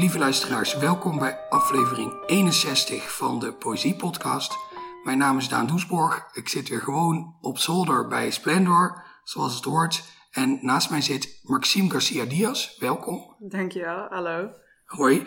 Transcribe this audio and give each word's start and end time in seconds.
Lieve 0.00 0.18
luisteraars, 0.18 0.74
welkom 0.74 1.18
bij 1.18 1.38
aflevering 1.48 2.12
61 2.26 3.16
van 3.16 3.38
de 3.38 3.52
Poëzie 3.52 3.94
Podcast. 3.96 4.56
Mijn 5.04 5.18
naam 5.18 5.38
is 5.38 5.48
Daan 5.48 5.66
Doesborg. 5.66 6.28
Ik 6.32 6.48
zit 6.48 6.68
weer 6.68 6.80
gewoon 6.80 7.36
op 7.40 7.58
zolder 7.58 8.06
bij 8.06 8.30
Splendor, 8.30 9.04
zoals 9.24 9.54
het 9.54 9.64
hoort. 9.64 10.02
En 10.30 10.58
naast 10.62 10.90
mij 10.90 11.00
zit 11.00 11.40
Maxime 11.42 11.90
Garcia 11.90 12.24
Diaz. 12.24 12.78
Welkom. 12.78 13.36
Dankjewel, 13.38 14.06
hallo. 14.10 14.50
Hoi. 14.84 15.26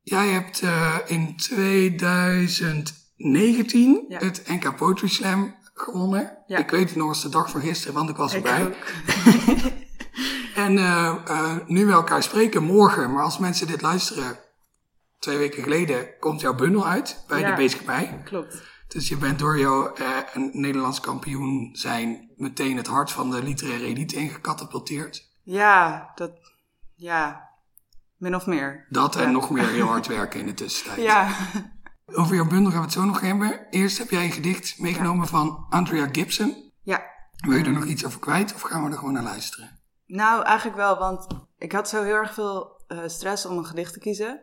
Jij 0.00 0.28
hebt 0.28 0.62
uh, 0.62 0.96
in 1.06 1.36
2019 1.36 4.04
Ja. 4.08 4.18
het 4.18 4.42
NK 4.46 4.76
Poetry 4.76 5.08
Slam 5.08 5.54
gewonnen. 5.74 6.38
Ja. 6.46 6.58
Ik 6.58 6.70
weet 6.70 6.88
het 6.88 6.96
nog 6.96 7.08
als 7.08 7.22
de 7.22 7.28
dag 7.28 7.50
van 7.50 7.60
gisteren, 7.60 7.94
want 7.94 8.10
ik 8.10 8.16
was 8.16 8.34
erbij. 8.34 8.74
En 10.64 10.78
eh, 10.78 11.14
eh, 11.26 11.56
nu 11.66 11.86
we 11.86 11.92
elkaar 11.92 12.22
spreken 12.22 12.62
morgen, 12.62 13.12
maar 13.12 13.22
als 13.22 13.38
mensen 13.38 13.66
dit 13.66 13.82
luisteren, 13.82 14.38
twee 15.18 15.38
weken 15.38 15.62
geleden 15.62 16.18
komt 16.20 16.40
jouw 16.40 16.54
bundel 16.54 16.86
uit 16.86 17.24
bij 17.28 17.40
Ja. 17.40 17.50
de 17.50 17.56
Bezig 17.56 17.84
bij. 17.84 18.20
Klopt. 18.24 18.62
Dus 18.88 19.08
je 19.08 19.16
bent 19.16 19.38
door 19.38 19.58
jouw 19.58 19.92
eh, 19.94 20.06
een 20.32 20.50
Nederlands 20.52 21.00
kampioen 21.00 21.70
zijn 21.72 22.30
meteen 22.36 22.76
het 22.76 22.86
hart 22.86 23.10
van 23.10 23.30
de 23.30 23.42
literaire 23.42 23.84
elite 23.84 24.16
ingecatapulteerd. 24.16 25.32
Ja, 25.42 26.10
dat, 26.14 26.30
ja, 26.94 27.48
min 28.16 28.34
of 28.34 28.46
meer. 28.46 28.86
Dat 28.88 29.16
en 29.16 29.32
nog 29.32 29.50
meer 29.50 29.68
heel 29.68 29.86
hard 29.86 30.06
werken 30.18 30.40
in 30.40 30.46
de 30.46 30.54
tussentijd. 30.54 31.02
Ja, 31.02 31.28
Over 32.06 32.34
jouw 32.34 32.46
bundel 32.46 32.70
gaan 32.70 32.80
we 32.80 32.84
het 32.86 32.94
zo 32.94 33.04
nog 33.04 33.20
hebben. 33.20 33.66
Eerst 33.70 33.98
heb 33.98 34.10
jij 34.10 34.24
een 34.24 34.32
gedicht 34.32 34.78
meegenomen 34.78 35.26
van 35.26 35.66
Andrea 35.70 36.08
Gibson. 36.12 36.72
ja. 36.82 37.12
Wil 37.36 37.56
je 37.58 37.64
er 37.64 37.72
nog 37.72 37.84
iets 37.84 38.04
over 38.06 38.20
kwijt 38.20 38.54
of 38.54 38.60
gaan 38.60 38.84
we 38.84 38.90
er 38.90 38.98
gewoon 38.98 39.12
naar 39.12 39.22
luisteren? 39.22 39.78
Nou, 40.14 40.44
eigenlijk 40.44 40.76
wel, 40.76 40.98
want 40.98 41.26
ik 41.58 41.72
had 41.72 41.88
zo 41.88 42.02
heel 42.02 42.14
erg 42.14 42.34
veel 42.34 42.80
eh, 42.86 42.98
stress 43.06 43.46
om 43.46 43.58
een 43.58 43.64
gedicht 43.64 43.92
te 43.92 43.98
kiezen. 43.98 44.40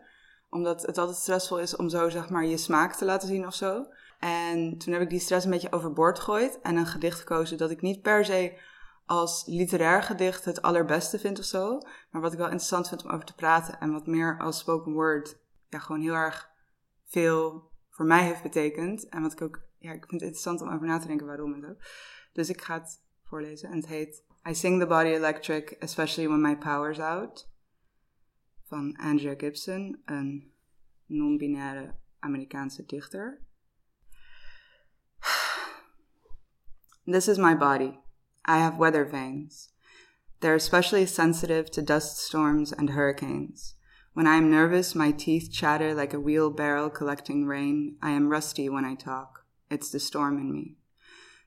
Omdat 0.50 0.82
het 0.82 0.98
altijd 0.98 1.18
stressvol 1.18 1.60
is 1.60 1.76
om 1.76 1.90
zo, 1.90 2.10
zeg 2.10 2.30
maar, 2.30 2.46
je 2.46 2.58
smaak 2.58 2.96
te 2.96 3.06
laten 3.06 3.28
zien 3.28 3.46
of 3.48 3.54
zo. 3.54 3.86
En 4.20 4.78
toen 4.78 4.94
heb 4.94 5.02
ik 5.02 5.10
die 5.10 5.20
stress 5.20 5.46
een 5.46 5.52
beetje 5.52 5.72
overboord 5.72 6.20
gegooid 6.20 6.60
en 6.62 6.76
een 6.76 6.86
gedicht 6.86 7.20
gekozen 7.20 7.58
dat 7.58 7.72
ik 7.72 7.82
niet 7.82 8.02
per 8.02 8.26
se 8.26 8.60
als 9.06 9.44
literair 9.46 10.04
gedicht 10.04 10.46
het 10.46 10.62
allerbeste 10.62 11.20
vind 11.20 11.40
of 11.40 11.46
zo. 11.46 11.78
Maar 12.10 12.22
wat 12.22 12.32
ik 12.32 12.38
wel 12.38 12.48
interessant 12.48 12.88
vind 12.88 13.04
om 13.04 13.12
over 13.12 13.26
te 13.26 13.36
praten 13.36 13.80
en 13.80 13.92
wat 13.92 14.08
meer 14.08 14.40
als 14.40 14.60
spoken 14.60 14.92
word, 14.92 15.38
ja, 15.70 15.80
gewoon 15.80 16.02
heel 16.02 16.14
erg 16.14 16.50
veel 17.06 17.70
voor 17.90 18.06
mij 18.06 18.24
heeft 18.24 18.44
betekend. 18.44 19.10
En 19.10 19.22
wat 19.22 19.32
ik 19.32 19.42
ook, 19.42 19.62
ja, 19.78 19.92
ik 19.92 20.06
vind 20.08 20.12
het 20.12 20.22
interessant 20.22 20.62
om 20.62 20.70
over 20.70 20.88
na 20.88 21.00
te 21.00 21.08
denken 21.08 21.28
waarom 21.28 21.54
en 21.54 21.62
zo. 21.62 21.76
Dus 22.34 22.50
ik 22.50 22.62
ga 22.62 22.74
het 22.74 23.02
voorlezen 23.24 23.70
en 23.70 23.76
het 23.76 23.88
heet 23.88 24.30
I 24.44 24.54
Sing 24.54 24.80
the 24.80 24.88
Body 24.88 25.14
Electric, 25.14 25.78
especially 25.84 26.28
when 26.28 26.42
my 26.42 26.56
power's 26.56 27.00
out. 27.00 27.46
Van 28.72 28.96
Andrea 29.00 29.36
Gibson, 29.36 30.00
een 30.08 30.52
non-binaire 31.08 31.94
Amerikaanse 32.24 32.86
dichter. 32.88 33.42
This 37.06 37.28
is 37.28 37.38
my 37.38 37.54
body. 37.54 38.00
I 38.46 38.58
have 38.58 38.80
weather 38.80 39.06
veins. 39.06 39.70
They're 40.40 40.56
especially 40.56 41.06
sensitive 41.06 41.70
to 41.72 41.82
dust 41.84 42.18
storms 42.18 42.74
and 42.74 42.90
hurricanes. 42.90 43.76
When 44.14 44.26
I 44.26 44.38
am 44.38 44.50
nervous, 44.50 44.96
my 44.96 45.12
teeth 45.12 45.52
chatter 45.52 45.94
like 45.94 46.16
a 46.16 46.20
wheelbarrow 46.20 46.90
collecting 46.90 47.46
rain. 47.46 47.98
I 48.02 48.12
am 48.12 48.30
rusty 48.30 48.70
when 48.70 48.86
I 48.86 48.96
talk. 48.96 49.46
It's 49.70 49.92
the 49.92 50.00
storm 50.00 50.38
in 50.38 50.52
me. 50.52 50.78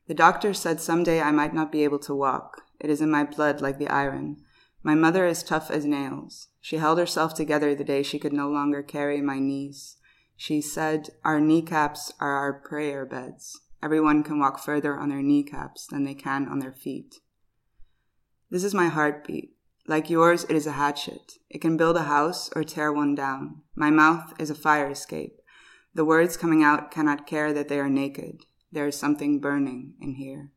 The 0.07 0.15
doctor 0.15 0.55
said 0.55 0.81
someday 0.81 1.21
I 1.21 1.33
might 1.33 1.55
not 1.55 1.73
be 1.73 1.83
able 1.83 1.99
to 2.01 2.15
walk. 2.15 2.63
It 2.81 2.91
is 2.91 3.01
in 3.01 3.11
my 3.11 3.25
blood 3.25 3.61
like 3.61 3.79
the 3.79 3.89
iron. 3.89 4.39
My 4.83 4.95
mother 4.95 5.27
is 5.27 5.43
tough 5.43 5.71
as 5.71 5.85
nails. 5.85 6.49
She 6.61 6.77
held 6.77 6.99
herself 6.99 7.35
together 7.35 7.75
the 7.75 7.85
day 7.85 8.03
she 8.03 8.19
could 8.19 8.33
no 8.33 8.49
longer 8.49 8.83
carry 8.83 9.21
my 9.21 9.39
knees. 9.39 9.97
She 10.37 10.61
said, 10.61 11.11
Our 11.25 11.41
kneecaps 11.41 12.13
are 12.21 12.33
our 12.33 12.53
prayer 12.53 13.07
beds. 13.07 13.61
Everyone 13.83 14.23
can 14.23 14.39
walk 14.39 14.59
further 14.59 14.99
on 14.99 15.09
their 15.09 15.23
kneecaps 15.23 15.87
than 15.87 16.05
they 16.05 16.15
can 16.15 16.49
on 16.49 16.59
their 16.59 16.73
feet. 16.73 17.17
This 18.51 18.65
is 18.65 18.75
my 18.75 18.89
heartbeat. 18.89 19.55
Like 19.87 20.09
yours, 20.09 20.45
it 20.45 20.57
is 20.57 20.67
a 20.67 20.73
hatchet. 20.73 21.35
It 21.51 21.61
can 21.61 21.77
build 21.77 21.97
a 21.97 22.05
house 22.05 22.51
or 22.57 22.65
tear 22.65 22.93
one 22.93 23.15
down. 23.15 23.63
My 23.75 23.91
mouth 23.91 24.33
is 24.39 24.49
a 24.49 24.55
fire 24.55 24.91
escape. 24.91 25.41
The 25.95 26.05
words 26.05 26.37
coming 26.37 26.63
out 26.63 26.91
cannot 26.91 27.27
care 27.27 27.53
that 27.53 27.69
they 27.69 27.79
are 27.79 27.91
naked. 27.91 28.47
There 28.73 28.87
is 28.87 28.97
something 28.97 29.41
burning 29.41 29.95
in 30.01 30.15
here. 30.15 30.51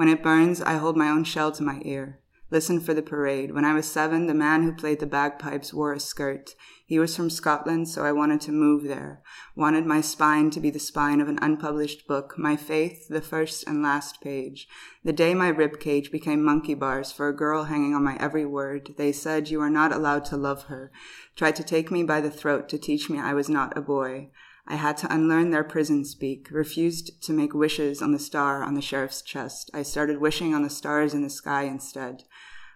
When 0.00 0.08
it 0.08 0.22
burns, 0.22 0.62
I 0.62 0.78
hold 0.78 0.96
my 0.96 1.10
own 1.10 1.24
shell 1.24 1.52
to 1.52 1.62
my 1.62 1.82
ear. 1.84 2.20
Listen 2.50 2.80
for 2.80 2.94
the 2.94 3.02
parade. 3.02 3.52
When 3.52 3.66
I 3.66 3.74
was 3.74 3.84
seven, 3.84 4.28
the 4.28 4.32
man 4.32 4.62
who 4.62 4.72
played 4.72 4.98
the 4.98 5.06
bagpipes 5.06 5.74
wore 5.74 5.92
a 5.92 6.00
skirt. 6.00 6.54
He 6.86 6.98
was 6.98 7.14
from 7.14 7.28
Scotland, 7.28 7.86
so 7.86 8.02
I 8.02 8.12
wanted 8.12 8.40
to 8.40 8.50
move 8.50 8.84
there. 8.84 9.20
Wanted 9.54 9.84
my 9.84 10.00
spine 10.00 10.48
to 10.52 10.58
be 10.58 10.70
the 10.70 10.78
spine 10.78 11.20
of 11.20 11.28
an 11.28 11.38
unpublished 11.42 12.06
book, 12.06 12.36
my 12.38 12.56
faith 12.56 13.08
the 13.08 13.20
first 13.20 13.66
and 13.66 13.82
last 13.82 14.22
page. 14.22 14.68
The 15.04 15.12
day 15.12 15.34
my 15.34 15.48
rib 15.48 15.78
cage 15.78 16.10
became 16.10 16.42
monkey 16.42 16.72
bars 16.72 17.12
for 17.12 17.28
a 17.28 17.36
girl 17.36 17.64
hanging 17.64 17.94
on 17.94 18.02
my 18.02 18.16
every 18.18 18.46
word, 18.46 18.94
they 18.96 19.12
said 19.12 19.50
you 19.50 19.60
are 19.60 19.68
not 19.68 19.92
allowed 19.92 20.24
to 20.26 20.36
love 20.38 20.62
her. 20.64 20.90
Tried 21.36 21.56
to 21.56 21.62
take 21.62 21.90
me 21.90 22.04
by 22.04 22.22
the 22.22 22.30
throat 22.30 22.70
to 22.70 22.78
teach 22.78 23.10
me 23.10 23.18
I 23.18 23.34
was 23.34 23.50
not 23.50 23.76
a 23.76 23.82
boy. 23.82 24.30
I 24.70 24.76
had 24.76 24.96
to 24.98 25.12
unlearn 25.12 25.50
their 25.50 25.64
prison 25.64 26.04
speak, 26.04 26.46
refused 26.52 27.20
to 27.24 27.32
make 27.32 27.52
wishes 27.52 28.00
on 28.00 28.12
the 28.12 28.20
star 28.20 28.62
on 28.62 28.74
the 28.74 28.80
sheriff's 28.80 29.20
chest. 29.20 29.68
I 29.74 29.82
started 29.82 30.20
wishing 30.20 30.54
on 30.54 30.62
the 30.62 30.70
stars 30.70 31.12
in 31.12 31.22
the 31.22 31.28
sky 31.28 31.64
instead. 31.64 32.22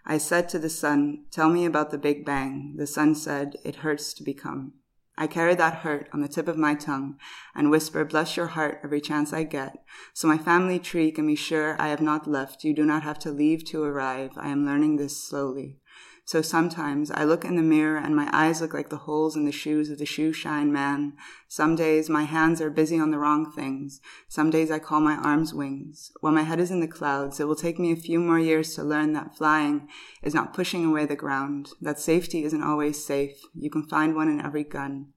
I 0.04 0.18
said 0.18 0.48
to 0.48 0.58
the 0.58 0.68
sun, 0.68 1.26
Tell 1.30 1.48
me 1.48 1.64
about 1.64 1.92
the 1.92 1.98
Big 1.98 2.26
Bang. 2.26 2.74
The 2.76 2.88
sun 2.88 3.14
said, 3.14 3.58
It 3.64 3.76
hurts 3.76 4.12
to 4.14 4.24
become. 4.24 4.72
I 5.16 5.28
carry 5.28 5.54
that 5.54 5.82
hurt 5.82 6.08
on 6.12 6.20
the 6.20 6.26
tip 6.26 6.48
of 6.48 6.58
my 6.58 6.74
tongue 6.74 7.16
and 7.54 7.70
whisper, 7.70 8.04
Bless 8.04 8.36
your 8.36 8.48
heart 8.48 8.80
every 8.82 9.00
chance 9.00 9.32
I 9.32 9.44
get. 9.44 9.76
So 10.12 10.26
my 10.26 10.36
family 10.36 10.80
tree 10.80 11.12
can 11.12 11.28
be 11.28 11.36
sure 11.36 11.80
I 11.80 11.90
have 11.90 12.02
not 12.02 12.26
left. 12.26 12.64
You 12.64 12.74
do 12.74 12.84
not 12.84 13.04
have 13.04 13.20
to 13.20 13.30
leave 13.30 13.64
to 13.66 13.84
arrive. 13.84 14.32
I 14.36 14.48
am 14.48 14.66
learning 14.66 14.96
this 14.96 15.16
slowly. 15.16 15.78
So 16.26 16.40
sometimes 16.40 17.10
I 17.10 17.24
look 17.24 17.44
in 17.44 17.56
the 17.56 17.62
mirror 17.62 17.98
and 17.98 18.16
my 18.16 18.30
eyes 18.32 18.62
look 18.62 18.72
like 18.72 18.88
the 18.88 18.96
holes 18.96 19.36
in 19.36 19.44
the 19.44 19.52
shoes 19.52 19.90
of 19.90 19.98
the 19.98 20.06
shoe 20.06 20.32
shine 20.32 20.72
man. 20.72 21.12
Some 21.48 21.76
days 21.76 22.08
my 22.08 22.22
hands 22.22 22.62
are 22.62 22.70
busy 22.70 22.98
on 22.98 23.10
the 23.10 23.18
wrong 23.18 23.52
things. 23.52 24.00
Some 24.26 24.48
days 24.48 24.70
I 24.70 24.78
call 24.78 25.00
my 25.00 25.16
arms 25.16 25.52
wings. 25.52 26.12
While 26.20 26.32
my 26.32 26.42
head 26.42 26.60
is 26.60 26.70
in 26.70 26.80
the 26.80 26.88
clouds, 26.88 27.40
it 27.40 27.46
will 27.46 27.54
take 27.54 27.78
me 27.78 27.92
a 27.92 27.96
few 27.96 28.20
more 28.20 28.38
years 28.38 28.74
to 28.74 28.82
learn 28.82 29.12
that 29.12 29.36
flying 29.36 29.86
is 30.22 30.32
not 30.32 30.54
pushing 30.54 30.86
away 30.86 31.04
the 31.04 31.14
ground, 31.14 31.68
that 31.82 32.00
safety 32.00 32.42
isn't 32.44 32.62
always 32.62 33.04
safe. 33.04 33.36
You 33.54 33.70
can 33.70 33.86
find 33.86 34.14
one 34.14 34.28
in 34.30 34.40
every 34.40 34.64
gun. 34.64 35.08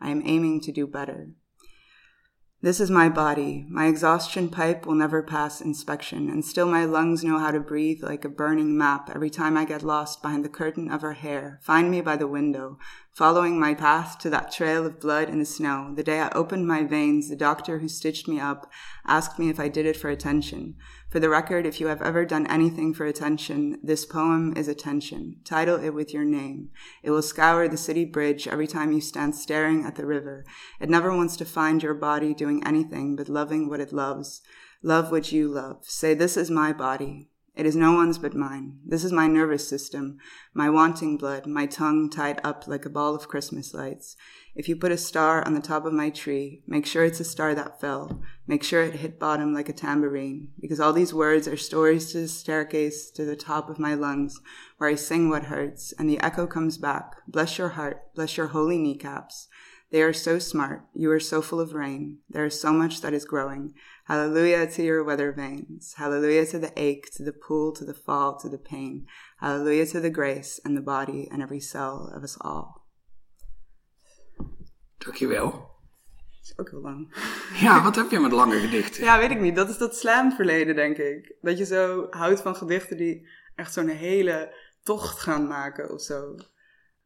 I 0.00 0.10
am 0.10 0.22
aiming 0.24 0.60
to 0.62 0.72
do 0.72 0.86
better. 0.86 1.30
This 2.64 2.78
is 2.78 2.92
my 2.92 3.08
body. 3.08 3.66
My 3.68 3.88
exhaustion 3.88 4.48
pipe 4.48 4.86
will 4.86 4.94
never 4.94 5.20
pass 5.20 5.60
inspection, 5.60 6.30
and 6.30 6.44
still 6.44 6.68
my 6.68 6.84
lungs 6.84 7.24
know 7.24 7.40
how 7.40 7.50
to 7.50 7.58
breathe 7.58 8.04
like 8.04 8.24
a 8.24 8.28
burning 8.28 8.78
map 8.78 9.10
every 9.12 9.30
time 9.30 9.56
I 9.56 9.64
get 9.64 9.82
lost 9.82 10.22
behind 10.22 10.44
the 10.44 10.48
curtain 10.48 10.88
of 10.88 11.02
her 11.02 11.14
hair. 11.14 11.58
Find 11.60 11.90
me 11.90 12.00
by 12.02 12.14
the 12.14 12.28
window, 12.28 12.78
following 13.12 13.60
my 13.60 13.74
path 13.74 14.18
to 14.18 14.30
that 14.30 14.50
trail 14.50 14.86
of 14.86 14.98
blood 14.98 15.28
in 15.28 15.38
the 15.38 15.44
snow. 15.44 15.92
The 15.94 16.02
day 16.02 16.20
I 16.20 16.30
opened 16.30 16.66
my 16.66 16.82
veins, 16.82 17.28
the 17.28 17.36
doctor 17.36 17.78
who 17.78 17.88
stitched 17.88 18.26
me 18.26 18.40
up 18.40 18.70
asked 19.06 19.38
me 19.38 19.50
if 19.50 19.60
I 19.60 19.68
did 19.68 19.84
it 19.84 19.98
for 19.98 20.08
attention. 20.08 20.76
For 21.10 21.20
the 21.20 21.28
record, 21.28 21.66
if 21.66 21.78
you 21.78 21.88
have 21.88 22.00
ever 22.00 22.24
done 22.24 22.46
anything 22.46 22.94
for 22.94 23.04
attention, 23.04 23.78
this 23.82 24.06
poem 24.06 24.54
is 24.56 24.66
attention. 24.66 25.36
Title 25.44 25.76
it 25.76 25.90
with 25.90 26.14
your 26.14 26.24
name. 26.24 26.70
It 27.02 27.10
will 27.10 27.20
scour 27.20 27.68
the 27.68 27.76
city 27.76 28.06
bridge 28.06 28.48
every 28.48 28.66
time 28.66 28.92
you 28.92 29.02
stand 29.02 29.34
staring 29.34 29.84
at 29.84 29.96
the 29.96 30.06
river. 30.06 30.46
It 30.80 30.88
never 30.88 31.14
wants 31.14 31.36
to 31.36 31.44
find 31.44 31.82
your 31.82 31.94
body 31.94 32.32
doing 32.32 32.66
anything 32.66 33.14
but 33.14 33.28
loving 33.28 33.68
what 33.68 33.80
it 33.80 33.92
loves. 33.92 34.40
Love 34.82 35.10
what 35.10 35.30
you 35.30 35.48
love. 35.48 35.80
Say, 35.82 36.14
This 36.14 36.38
is 36.38 36.50
my 36.50 36.72
body. 36.72 37.28
It 37.54 37.66
is 37.66 37.76
no 37.76 37.92
one's 37.92 38.16
but 38.16 38.34
mine. 38.34 38.78
This 38.82 39.04
is 39.04 39.12
my 39.12 39.26
nervous 39.26 39.68
system, 39.68 40.16
my 40.54 40.70
wanting 40.70 41.18
blood, 41.18 41.46
my 41.46 41.66
tongue 41.66 42.08
tied 42.08 42.40
up 42.42 42.66
like 42.66 42.86
a 42.86 42.90
ball 42.90 43.14
of 43.14 43.28
Christmas 43.28 43.74
lights. 43.74 44.16
If 44.54 44.70
you 44.70 44.76
put 44.76 44.90
a 44.90 44.96
star 44.96 45.46
on 45.46 45.52
the 45.52 45.60
top 45.60 45.84
of 45.84 45.92
my 45.92 46.08
tree, 46.08 46.62
make 46.66 46.86
sure 46.86 47.04
it's 47.04 47.20
a 47.20 47.24
star 47.24 47.54
that 47.54 47.78
fell. 47.78 48.22
Make 48.46 48.62
sure 48.62 48.82
it 48.82 48.94
hit 48.94 49.20
bottom 49.20 49.52
like 49.52 49.68
a 49.68 49.74
tambourine, 49.74 50.48
because 50.60 50.80
all 50.80 50.94
these 50.94 51.12
words 51.12 51.46
are 51.46 51.58
stories 51.58 52.10
to 52.12 52.22
the 52.22 52.28
staircase 52.28 53.10
to 53.10 53.24
the 53.26 53.36
top 53.36 53.68
of 53.68 53.78
my 53.78 53.94
lungs, 53.94 54.40
where 54.78 54.88
I 54.88 54.94
sing 54.94 55.28
what 55.28 55.44
hurts, 55.44 55.92
and 55.98 56.08
the 56.08 56.20
echo 56.20 56.46
comes 56.46 56.78
back. 56.78 57.16
Bless 57.28 57.58
your 57.58 57.70
heart, 57.70 58.14
bless 58.14 58.38
your 58.38 58.48
holy 58.48 58.78
kneecaps. 58.78 59.48
They 59.90 60.00
are 60.00 60.14
so 60.14 60.38
smart. 60.38 60.86
You 60.94 61.10
are 61.10 61.20
so 61.20 61.42
full 61.42 61.60
of 61.60 61.74
rain. 61.74 62.20
There 62.30 62.46
is 62.46 62.58
so 62.58 62.72
much 62.72 63.02
that 63.02 63.12
is 63.12 63.26
growing. 63.26 63.74
Hallelujah 64.04 64.66
to 64.66 64.82
your 64.82 65.04
weather 65.04 65.32
veins. 65.34 65.94
Hallelujah 65.94 66.46
to 66.46 66.58
the 66.58 66.70
ache, 66.74 67.10
to 67.16 67.24
the 67.24 67.32
pull, 67.32 67.72
to 67.72 67.84
the 67.84 67.94
fall, 67.94 68.36
to 68.36 68.48
the 68.48 68.58
pain. 68.58 69.08
Hallelujah 69.36 69.86
to 69.86 70.00
the 70.00 70.10
grace 70.10 70.60
and 70.64 70.76
the 70.76 70.82
body 70.82 71.28
and 71.30 71.42
every 71.42 71.60
cell 71.60 72.12
of 72.16 72.22
us 72.22 72.36
all. 72.38 72.82
Dankjewel. 74.98 75.50
Dat 75.50 76.42
is 76.42 76.58
ook 76.58 76.70
heel 76.70 76.80
lang. 76.80 77.14
Ja, 77.60 77.82
wat 77.82 77.96
heb 77.96 78.10
je 78.10 78.20
met 78.20 78.32
lange 78.32 78.58
gedichten? 78.60 79.04
Ja, 79.04 79.18
weet 79.18 79.30
ik 79.30 79.40
niet. 79.40 79.56
Dat 79.56 79.68
is 79.68 79.78
dat 79.78 79.96
slamverleden, 79.96 80.74
denk 80.74 80.96
ik. 80.96 81.36
Dat 81.40 81.58
je 81.58 81.64
zo 81.64 82.06
houdt 82.10 82.40
van 82.40 82.56
gedichten 82.56 82.96
die 82.96 83.28
echt 83.54 83.72
zo'n 83.72 83.88
hele 83.88 84.54
tocht 84.82 85.18
gaan 85.18 85.46
maken 85.46 85.90
of 85.90 86.00
zo. 86.00 86.34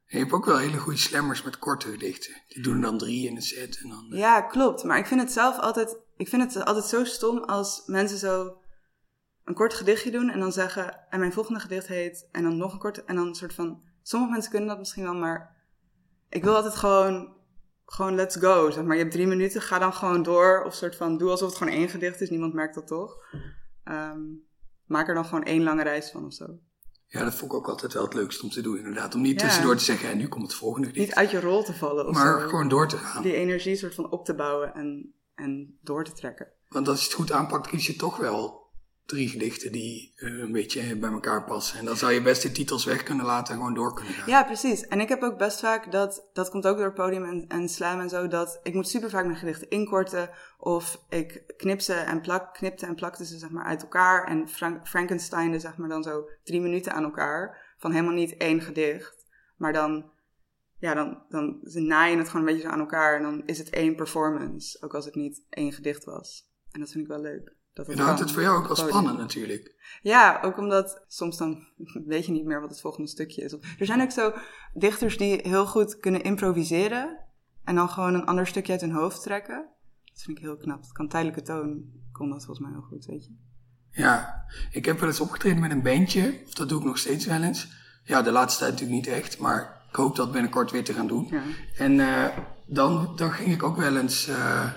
Je 0.06 0.18
hebt 0.18 0.32
ook 0.32 0.44
wel 0.44 0.58
hele 0.58 0.78
goede 0.78 0.98
slammers 0.98 1.42
met 1.42 1.58
korte 1.58 1.90
gedichten. 1.90 2.42
Die 2.48 2.62
doen 2.62 2.80
dan 2.80 2.98
drie 2.98 3.28
in 3.28 3.36
een 3.36 3.42
set. 3.42 3.80
En 3.82 3.88
dan, 3.88 4.06
Ja, 4.10 4.40
klopt. 4.40 4.84
Maar 4.84 4.98
ik 4.98 5.06
vind 5.06 5.20
het 5.20 5.32
zelf 5.32 5.58
altijd, 5.58 5.96
ik 6.16 6.28
vind 6.28 6.54
het 6.54 6.64
altijd 6.64 6.84
zo 6.84 7.04
stom 7.04 7.38
als 7.38 7.82
mensen 7.86 8.18
zo 8.18 8.58
een 9.44 9.54
kort 9.54 9.74
gedichtje 9.74 10.10
doen 10.10 10.30
en 10.30 10.40
dan 10.40 10.52
zeggen, 10.52 11.10
en 11.10 11.18
mijn 11.18 11.32
volgende 11.32 11.60
gedicht 11.60 11.86
heet, 11.86 12.28
en 12.32 12.42
dan 12.42 12.56
nog 12.56 12.72
een 12.72 12.78
kort, 12.78 13.04
en 13.04 13.16
dan 13.16 13.26
een 13.26 13.34
soort 13.34 13.54
van, 13.54 13.82
sommige 14.02 14.32
mensen 14.32 14.50
kunnen 14.50 14.68
dat 14.68 14.78
misschien 14.78 15.02
wel, 15.02 15.14
maar 15.14 15.56
ik 16.28 16.44
wil 16.44 16.54
altijd 16.54 16.74
gewoon, 16.74 17.36
gewoon 17.84 18.14
let's 18.14 18.36
go, 18.36 18.70
zeg 18.70 18.84
maar. 18.84 18.96
Je 18.96 19.02
hebt 19.02 19.14
drie 19.14 19.26
minuten, 19.26 19.60
ga 19.60 19.78
dan 19.78 19.92
gewoon 19.92 20.22
door, 20.22 20.62
of 20.62 20.74
soort 20.74 20.96
van, 20.96 21.18
doe 21.18 21.30
alsof 21.30 21.48
het 21.48 21.58
gewoon 21.58 21.72
één 21.72 21.88
gedicht 21.88 22.20
is, 22.20 22.30
niemand 22.30 22.52
merkt 22.54 22.74
dat 22.74 22.86
toch. 22.86 23.16
Ehm, 23.84 24.20
maak 24.84 25.08
er 25.08 25.14
dan 25.14 25.24
gewoon 25.24 25.44
één 25.44 25.62
lange 25.62 25.82
reis 25.82 26.10
van 26.10 26.24
of 26.24 26.32
zo. 26.32 26.46
Ja, 27.08 27.24
dat 27.24 27.34
vond 27.34 27.52
ik 27.52 27.56
ook 27.58 27.68
altijd 27.68 27.92
wel 27.92 28.02
het 28.04 28.14
leukste 28.14 28.42
om 28.42 28.50
te 28.50 28.60
doen, 28.60 28.76
inderdaad. 28.76 29.14
Om 29.14 29.20
niet 29.20 29.40
Ja. 29.40 29.46
tussendoor 29.46 29.76
te 29.76 29.84
zeggen, 29.84 30.08
en 30.10 30.16
nu 30.18 30.28
komt 30.28 30.42
het 30.42 30.54
volgende 30.54 30.88
Niet 30.94 31.14
uit 31.14 31.30
je 31.30 31.40
rol 31.40 31.62
te 31.64 31.72
vallen 31.74 32.06
of 32.08 32.14
Maar 32.14 32.40
zo. 32.40 32.48
gewoon 32.48 32.68
door 32.68 32.88
te 32.88 32.96
gaan. 32.96 33.22
Die 33.22 33.34
energie 33.34 33.76
soort 33.76 33.94
van 33.94 34.10
op 34.10 34.24
te 34.24 34.34
bouwen 34.34 34.74
en, 34.74 35.14
en 35.34 35.78
door 35.82 36.04
te 36.04 36.12
trekken. 36.12 36.48
Want 36.68 36.88
als 36.88 36.98
je 37.00 37.04
het 37.06 37.14
goed 37.14 37.32
aanpakt, 37.32 37.66
kies 37.68 37.86
je 37.86 37.96
toch 37.96 38.16
wel 38.16 38.65
drie 39.06 39.28
gedichten 39.28 39.72
die 39.72 40.12
eh, 40.16 40.38
een 40.38 40.52
beetje 40.52 40.96
bij 40.96 41.10
elkaar 41.10 41.44
passen. 41.44 41.78
En 41.78 41.84
dan 41.84 41.96
zou 41.96 42.12
je 42.12 42.22
best 42.22 42.42
de 42.42 42.52
titels 42.52 42.84
weg 42.84 43.02
kunnen 43.02 43.26
laten 43.26 43.54
en 43.54 43.60
gewoon 43.60 43.74
door 43.74 43.94
kunnen 43.94 44.14
gaan. 44.14 44.28
Ja, 44.28 44.44
precies. 44.44 44.86
En 44.86 45.00
ik 45.00 45.08
heb 45.08 45.22
ook 45.22 45.38
best 45.38 45.60
vaak 45.60 45.92
dat, 45.92 46.28
dat 46.32 46.50
komt 46.50 46.66
ook 46.66 46.78
door 46.78 46.92
podium 46.92 47.24
en, 47.24 47.44
en 47.48 47.68
slam 47.68 48.00
en 48.00 48.08
zo, 48.08 48.28
dat 48.28 48.60
ik 48.62 48.74
moet 48.74 48.88
super 48.88 49.10
vaak 49.10 49.24
mijn 49.24 49.36
gedichten 49.36 49.70
inkorten. 49.70 50.30
Of 50.58 51.04
ik 51.08 51.54
knip 51.56 51.80
ze 51.80 51.94
en 51.94 52.20
plak, 52.20 52.54
knipte 52.54 52.86
en 52.86 52.94
plakte 52.94 53.26
ze 53.26 53.38
zeg 53.38 53.50
maar 53.50 53.64
uit 53.64 53.82
elkaar. 53.82 54.26
En 54.28 54.48
Frank, 54.48 54.88
Frankensteinde 54.88 55.58
zeg 55.58 55.76
maar 55.76 55.88
dan 55.88 56.02
zo 56.02 56.28
drie 56.44 56.60
minuten 56.60 56.92
aan 56.92 57.04
elkaar. 57.04 57.74
Van 57.78 57.92
helemaal 57.92 58.14
niet 58.14 58.36
één 58.36 58.60
gedicht. 58.60 59.26
Maar 59.56 59.72
dan, 59.72 60.10
ja, 60.78 60.94
dan, 60.94 61.22
dan 61.28 61.60
ze 61.64 61.80
naaien 61.80 62.18
het 62.18 62.28
gewoon 62.28 62.46
een 62.46 62.52
beetje 62.52 62.68
zo 62.68 62.74
aan 62.74 62.80
elkaar. 62.80 63.16
En 63.16 63.22
dan 63.22 63.42
is 63.46 63.58
het 63.58 63.70
één 63.70 63.96
performance. 63.96 64.82
Ook 64.82 64.94
als 64.94 65.04
het 65.04 65.14
niet 65.14 65.42
één 65.48 65.72
gedicht 65.72 66.04
was. 66.04 66.50
En 66.70 66.80
dat 66.80 66.90
vind 66.90 67.04
ik 67.04 67.10
wel 67.10 67.20
leuk. 67.20 67.55
Dat 67.76 67.84
En 67.84 67.90
het 67.90 68.00
dan 68.00 68.06
houdt 68.06 68.20
het 68.20 68.32
voor 68.32 68.42
jou 68.42 68.58
ook 68.58 68.66
wel 68.66 68.88
spannend 68.88 69.18
natuurlijk. 69.18 69.74
Ja, 70.02 70.40
ook 70.42 70.58
omdat 70.58 71.04
soms 71.08 71.36
dan 71.36 71.66
weet 72.06 72.26
je 72.26 72.32
niet 72.32 72.44
meer 72.44 72.60
wat 72.60 72.70
het 72.70 72.80
volgende 72.80 73.08
stukje 73.08 73.42
is. 73.42 73.52
Er 73.52 73.86
zijn 73.86 74.02
ook 74.02 74.10
zo 74.10 74.32
dichters 74.74 75.16
die 75.16 75.40
heel 75.42 75.66
goed 75.66 75.96
kunnen 75.96 76.22
improviseren 76.22 77.18
en 77.64 77.74
dan 77.74 77.88
gewoon 77.88 78.14
een 78.14 78.24
ander 78.24 78.46
stukje 78.46 78.72
uit 78.72 78.80
hun 78.80 78.92
hoofd 78.92 79.22
trekken. 79.22 79.66
Dat 80.04 80.22
vind 80.22 80.38
ik 80.38 80.44
heel 80.44 80.56
knap. 80.56 80.84
Kan 80.92 81.08
tijdelijke 81.08 81.42
toon, 81.42 81.84
kon 82.12 82.30
dat 82.30 82.44
volgens 82.44 82.66
mij 82.66 82.76
heel 82.76 82.86
goed, 82.88 83.04
weet 83.04 83.24
je. 83.24 83.32
Ja, 83.90 84.44
ik 84.70 84.84
heb 84.84 84.98
wel 84.98 85.08
eens 85.08 85.20
opgetreden 85.20 85.60
met 85.60 85.70
een 85.70 85.82
bandje. 85.82 86.40
Of 86.44 86.54
dat 86.54 86.68
doe 86.68 86.78
ik 86.78 86.86
nog 86.86 86.98
steeds 86.98 87.26
wel 87.26 87.42
eens. 87.42 87.68
Ja, 88.04 88.22
de 88.22 88.30
laatste 88.30 88.58
tijd 88.58 88.72
natuurlijk 88.72 89.06
niet 89.06 89.14
echt. 89.14 89.38
Maar 89.38 89.82
ik 89.88 89.96
hoop 89.96 90.16
dat 90.16 90.32
binnenkort 90.32 90.70
weer 90.70 90.84
te 90.84 90.92
gaan 90.92 91.06
doen. 91.06 91.26
Ja. 91.30 91.42
En 91.76 92.00
eh, 92.00 92.38
dan, 92.66 93.12
dan 93.16 93.32
ging 93.32 93.52
ik 93.52 93.62
ook 93.62 93.76
wel 93.76 93.96
eens... 93.96 94.28
eh, 94.28 94.70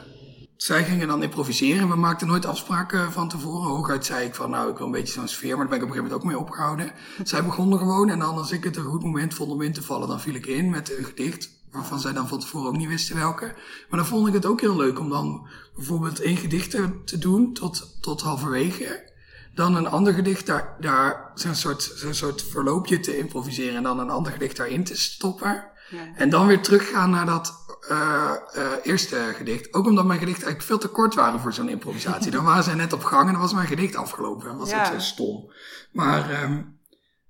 zij 0.62 0.84
gingen 0.86 1.08
dan 1.08 1.24
improviseren. 1.24 1.90
We 1.90 1.96
maakten 1.96 2.28
nooit 2.28 2.46
afspraken 2.46 3.12
van 3.12 3.30
tevoren. 3.30 3.70
Hooguit 3.70 4.06
zei 4.06 4.26
ik 4.26 4.36
van, 4.36 4.50
nou, 4.50 4.70
ik 4.70 4.78
wil 4.78 4.86
een 4.86 4.92
beetje 4.92 5.14
zo'n 5.14 5.28
sfeer. 5.28 5.58
Maar 5.58 5.68
daar 5.68 5.68
ben 5.68 5.78
ik 5.78 5.84
op 5.84 5.90
een 5.90 5.96
gegeven 5.96 6.24
moment 6.24 6.42
ook 6.42 6.48
mee 6.48 6.50
opgehouden. 6.50 6.92
Zij 7.24 7.44
begonnen 7.44 7.80
gewoon. 7.80 8.10
En 8.10 8.20
dan 8.20 8.38
als 8.38 8.52
ik 8.52 8.64
het 8.64 8.78
een 8.78 8.84
goed 8.84 9.04
moment 9.04 9.34
vond 9.34 9.52
om 9.52 9.62
in 9.62 9.74
te 9.74 9.84
vallen... 9.84 10.08
dan 10.08 10.20
viel 10.20 10.34
ik 10.34 10.46
in 10.46 10.70
met 10.70 10.98
een 10.98 11.04
gedicht... 11.04 11.50
waarvan 11.72 12.00
zij 12.00 12.14
dan 12.14 12.28
van 12.28 12.40
tevoren 12.40 12.68
ook 12.68 12.78
niet 12.78 12.88
wisten 12.88 13.16
welke. 13.16 13.46
Maar 13.90 14.00
dan 14.00 14.06
vond 14.06 14.28
ik 14.28 14.34
het 14.34 14.46
ook 14.46 14.62
heel 14.62 14.76
leuk 14.76 15.00
om 15.00 15.10
dan 15.10 15.48
bijvoorbeeld 15.76 16.20
één 16.20 16.38
gedicht 16.38 16.72
te- 17.06 17.18
doen... 17.20 17.54
tot, 17.54 17.98
tot 18.02 18.22
halverwege... 18.22 19.08
Dan 19.56 19.76
een 19.76 19.88
ander 19.88 20.14
gedicht 20.14 20.46
daar, 20.46 20.76
daar 20.80 21.32
zo'n 21.36 21.56
soort, 21.56 21.92
zo'n 21.96 22.14
soort 22.14 22.44
verloopje 22.44 23.00
te 23.00 23.18
improviseren 23.18 23.76
en 23.76 23.84
dan 23.84 24.00
een 24.00 24.10
ander 24.10 24.32
gedicht 24.32 24.58
daarin 24.58 24.84
te 24.84 24.98
stoppen. 24.98 25.66
Ja. 25.90 25.98
En 26.16 26.30
dan 26.30 26.48
weer 26.48 26.62
teruggaan 26.62 27.10
naar 27.10 27.26
dat 27.26 27.59
eh, 27.88 28.36
eh, 28.54 28.72
eerste 28.84 29.16
gedicht. 29.16 29.74
Ook 29.74 29.86
omdat 29.86 30.06
mijn 30.06 30.20
gedichten 30.20 30.46
eigenlijk 30.46 30.72
veel 30.72 30.90
te 30.90 30.96
kort 30.96 31.16
waren 31.16 31.40
voor 31.40 31.54
zo'n 31.54 31.70
improvisatie. 31.70 32.31
dan 32.38 32.44
waren 32.44 32.64
ze 32.64 32.76
net 32.76 32.94
op 32.94 33.04
gang 33.04 33.26
en 33.26 33.31
dan 33.31 33.42
was 33.42 33.54
mijn 33.54 33.68
gedicht 33.68 33.96
afgelopen. 33.96 34.48
Dat 34.48 34.58
was 34.58 34.70
Ja. 34.70 34.80
ook 34.80 34.94
zo 34.94 35.00
stom. 35.00 35.52
Maar 35.92 36.30
ehm, 36.30 36.62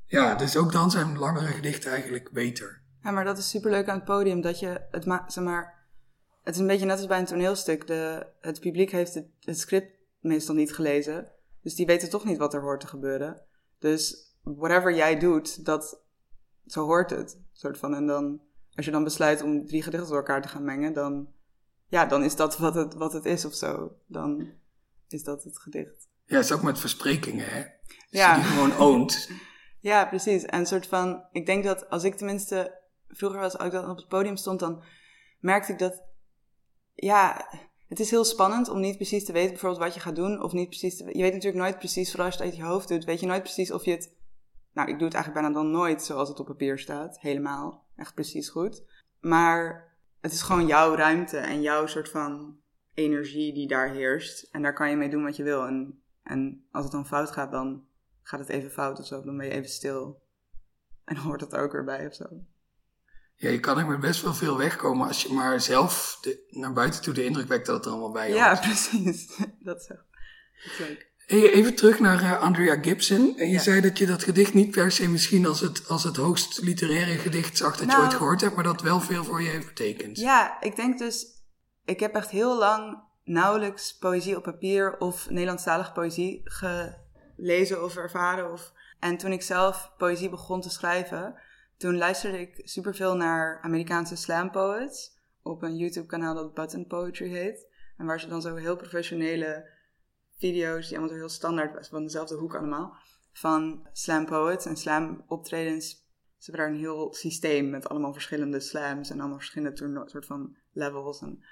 ja, 0.05 0.35
dus 0.35 0.57
ook 0.57 0.71
dan 0.71 0.91
zijn 0.91 1.17
langere 1.17 1.45
gedichten 1.47 1.91
eigenlijk 1.91 2.31
beter. 2.31 2.81
Ja, 3.03 3.11
maar 3.11 3.25
dat 3.25 3.37
is 3.37 3.49
superleuk 3.49 3.87
aan 3.87 3.95
het 3.95 4.05
podium, 4.05 4.41
dat 4.41 4.59
je 4.59 4.81
het 4.91 5.05
ma 5.05 5.23
zeg 5.27 5.43
maar, 5.43 5.87
het 6.43 6.53
is 6.55 6.61
een 6.61 6.67
beetje 6.67 6.85
net 6.85 6.97
als 6.97 7.07
bij 7.07 7.19
een 7.19 7.25
toneelstuk. 7.25 7.87
De, 7.87 8.27
het 8.41 8.59
publiek 8.59 8.91
heeft 8.91 9.13
het, 9.13 9.25
het 9.39 9.59
script 9.59 9.91
meestal 10.19 10.55
niet 10.55 10.73
gelezen, 10.73 11.31
dus 11.61 11.75
die 11.75 11.85
weten 11.85 12.09
toch 12.09 12.25
niet 12.25 12.37
wat 12.37 12.53
er 12.53 12.61
hoort 12.61 12.79
te 12.79 12.87
gebeuren. 12.87 13.41
Dus 13.79 14.33
whatever 14.43 14.95
jij 14.95 15.19
doet, 15.19 15.65
dat, 15.65 16.01
zo 16.65 16.85
hoort 16.85 17.09
het. 17.09 17.39
Soort 17.53 17.77
van, 17.77 17.95
en 17.95 18.07
dan, 18.07 18.39
als 18.79 18.87
je 18.87 18.93
dan 18.93 19.03
besluit 19.03 19.41
om 19.41 19.65
drie 19.65 19.83
gedichten 19.83 20.09
door 20.09 20.17
elkaar 20.17 20.41
te 20.41 20.47
gaan 20.47 20.63
mengen, 20.63 20.93
dan, 20.93 21.27
ja, 21.87 22.05
dan 22.05 22.23
is 22.23 22.35
dat 22.35 22.57
wat 22.57 22.75
het, 22.75 22.93
wat 22.93 23.13
het 23.13 23.25
is 23.25 23.45
of 23.45 23.53
zo. 23.53 23.91
Dan 24.07 24.47
is 25.07 25.23
dat 25.23 25.43
het 25.43 25.59
gedicht. 25.59 26.09
Ja, 26.25 26.35
het 26.35 26.45
is 26.45 26.51
ook 26.51 26.61
met 26.61 26.79
versprekingen, 26.79 27.45
hè. 27.49 27.59
Als 27.63 27.95
Ja. 28.09 28.35
je 28.35 28.41
die 28.41 28.49
gewoon 28.51 28.75
oont. 28.77 29.29
Ja, 29.81 30.05
precies. 30.05 30.43
En 30.45 30.59
een 30.59 30.65
soort 30.65 30.87
van, 30.87 31.23
ik 31.31 31.45
denk 31.45 31.63
dat 31.63 31.89
als 31.89 32.03
ik 32.03 32.15
tenminste 32.15 32.79
vroeger 33.07 33.39
was, 33.39 33.57
als 33.57 33.65
ik 33.67 33.71
dan 33.71 33.89
op 33.89 33.97
het 33.97 34.07
podium 34.07 34.35
stond, 34.35 34.59
dan 34.59 34.83
merkte 35.39 35.71
ik 35.71 35.79
dat, 35.79 36.03
ja, 36.93 37.45
het 37.87 37.99
is 37.99 38.09
heel 38.09 38.23
spannend 38.23 38.69
om 38.69 38.79
niet 38.79 38.95
precies 38.95 39.25
te 39.25 39.31
weten 39.31 39.49
bijvoorbeeld 39.51 39.81
wat 39.83 39.93
je 39.93 39.99
gaat 39.99 40.15
doen. 40.15 40.41
Of 40.43 40.51
niet 40.51 40.69
precies 40.69 40.97
te, 40.97 41.03
je 41.05 41.21
weet 41.21 41.33
natuurlijk 41.33 41.63
nooit 41.63 41.77
precies, 41.79 42.09
vooral 42.09 42.25
als 42.25 42.35
je 42.35 42.41
het 42.43 42.51
uit 42.51 42.59
je 42.59 42.65
hoofd 42.67 42.87
doet, 42.87 43.03
weet 43.05 43.19
je 43.19 43.25
nooit 43.25 43.43
precies 43.43 43.71
of 43.71 43.85
je 43.85 43.91
het, 43.91 44.15
nou, 44.73 44.89
ik 44.89 44.97
doe 44.97 45.07
het 45.07 45.13
eigenlijk 45.15 45.45
bijna 45.45 45.61
dan 45.61 45.71
nooit 45.71 46.03
zoals 46.03 46.29
het 46.29 46.39
op 46.39 46.45
papier 46.45 46.79
staat, 46.79 47.19
helemaal, 47.19 47.85
echt 47.99 48.13
precies 48.13 48.49
goed. 48.49 48.83
Maar 49.19 49.89
het 50.21 50.31
is 50.31 50.41
gewoon 50.41 50.67
jouw 50.67 50.95
ruimte 50.95 51.37
en 51.37 51.61
jouw 51.61 51.87
soort 51.87 52.09
van 52.09 52.59
energie 52.93 53.53
die 53.53 53.67
daar 53.67 53.89
heerst. 53.89 54.43
En 54.51 54.61
daar 54.61 54.73
kan 54.73 54.89
je 54.89 54.95
mee 54.95 55.09
doen 55.09 55.23
wat 55.23 55.35
je 55.35 55.43
wil. 55.43 55.65
En, 55.65 56.03
en 56.23 56.65
als 56.71 56.83
het 56.83 56.93
dan 56.93 57.07
fout 57.07 57.31
gaat, 57.31 57.51
dan 57.51 57.85
gaat 58.21 58.39
het 58.39 58.49
even 58.49 58.71
fout 58.71 58.99
of 58.99 59.05
zo. 59.05 59.23
Dan 59.23 59.37
ben 59.37 59.45
je 59.45 59.51
even 59.51 59.69
stil. 59.69 60.21
En 61.05 61.15
hoort 61.15 61.39
dat 61.39 61.55
ook 61.55 61.71
weer 61.71 61.83
bij 61.83 62.07
of 62.07 62.13
zo. 62.13 62.25
Ja, 63.35 63.49
je 63.49 63.59
kan 63.59 63.77
er 63.77 63.87
met 63.87 63.99
best 63.99 64.21
wel 64.21 64.33
veel 64.33 64.57
wegkomen 64.57 65.07
als 65.07 65.23
je 65.23 65.33
maar 65.33 65.61
zelf 65.61 66.17
de, 66.21 66.45
naar 66.49 66.73
buiten 66.73 67.01
toe 67.01 67.13
de 67.13 67.25
indruk 67.25 67.47
wekt 67.47 67.65
dat 67.65 67.75
het 67.75 67.85
er 67.85 67.91
allemaal 67.91 68.11
bij 68.11 68.25
hoort. 68.25 68.37
Ja, 68.37 68.59
precies. 68.69 69.37
Dat 69.59 69.79
is, 69.79 69.87
dat 69.87 70.01
is 70.63 70.77
leuk. 70.77 71.08
Hey, 71.29 71.51
Even 71.51 71.75
terug 71.75 71.99
naar 71.99 72.21
eh, 72.21 72.41
Andrea 72.41 72.77
Gibson. 72.81 73.37
En 73.37 73.45
je 73.47 73.51
Ja. 73.53 73.59
zei 73.59 73.81
dat 73.81 73.97
je 73.97 74.05
dat 74.05 74.23
gedicht 74.23 74.53
niet 74.53 74.71
per 74.71 74.91
se 74.91 75.09
misschien 75.09 75.45
als 75.45 75.59
het, 75.61 75.87
als 75.87 76.03
het 76.03 76.15
hoogst 76.15 76.61
literaire 76.61 77.17
gedicht 77.17 77.57
zag 77.57 77.71
dat 77.71 77.79
je 77.79 77.85
Nou- 77.85 78.01
ooit 78.03 78.13
gehoord 78.13 78.41
hebt, 78.41 78.55
maar 78.55 78.63
dat 78.63 78.81
wel 78.81 78.99
veel 78.99 79.23
voor 79.23 79.41
je 79.41 79.49
heeft 79.49 79.67
betekend. 79.67 80.17
Ja, 80.19 80.61
ik 80.61 80.75
denk 80.75 80.97
dus... 80.97 81.25
Ik 81.85 81.99
heb 81.99 82.15
echt 82.15 82.29
heel 82.29 82.57
lang 82.57 83.03
nauwelijks 83.23 83.97
poëzie 83.97 84.37
op 84.37 84.43
papier 84.43 84.97
of 84.97 85.29
Nederlandstalige 85.29 85.91
poëzie 85.91 86.41
gelezen 86.43 87.83
of 87.83 87.95
ervaren. 87.95 88.51
Of... 88.51 88.73
En 88.99 89.17
toen 89.17 89.31
ik 89.31 89.41
zelf 89.41 89.91
poëzie 89.97 90.29
begon 90.29 90.61
te 90.61 90.69
schrijven, 90.69 91.35
toen 91.77 91.97
luisterde 91.97 92.39
ik 92.39 92.61
superveel 92.63 93.15
naar 93.15 93.59
Amerikaanse 93.61 94.15
slam 94.15 94.51
poets 94.51 95.17
op 95.43 95.61
een 95.63 95.75
YouTube-kanaal 95.77 96.35
dat 96.35 96.53
Button 96.53 96.87
Poetry 96.87 97.29
heet. 97.29 97.67
En 97.97 98.05
waar 98.05 98.19
ze 98.19 98.27
dan 98.27 98.41
zo 98.41 98.55
heel 98.55 98.75
professionele 98.75 99.77
video's, 100.39 100.87
die 100.87 100.97
allemaal 100.97 101.15
heel 101.15 101.29
standaard 101.29 101.87
van 101.87 102.03
dezelfde 102.03 102.35
hoek 102.35 102.55
allemaal, 102.55 102.97
van 103.31 103.87
slam 103.93 104.25
poets 104.25 104.65
en 104.65 104.77
slam 104.77 105.23
optredens. 105.27 106.07
Ze 106.37 106.51
hebben 106.51 106.61
daar 106.65 106.73
een 106.73 106.85
heel 106.85 107.13
systeem 107.13 107.69
met 107.69 107.89
allemaal 107.89 108.13
verschillende 108.13 108.59
slams 108.59 109.09
en 109.09 109.19
allemaal 109.19 109.37
verschillende 109.37 110.05
soort 110.05 110.25
van 110.25 110.55
levels. 110.71 111.21
En 111.21 111.43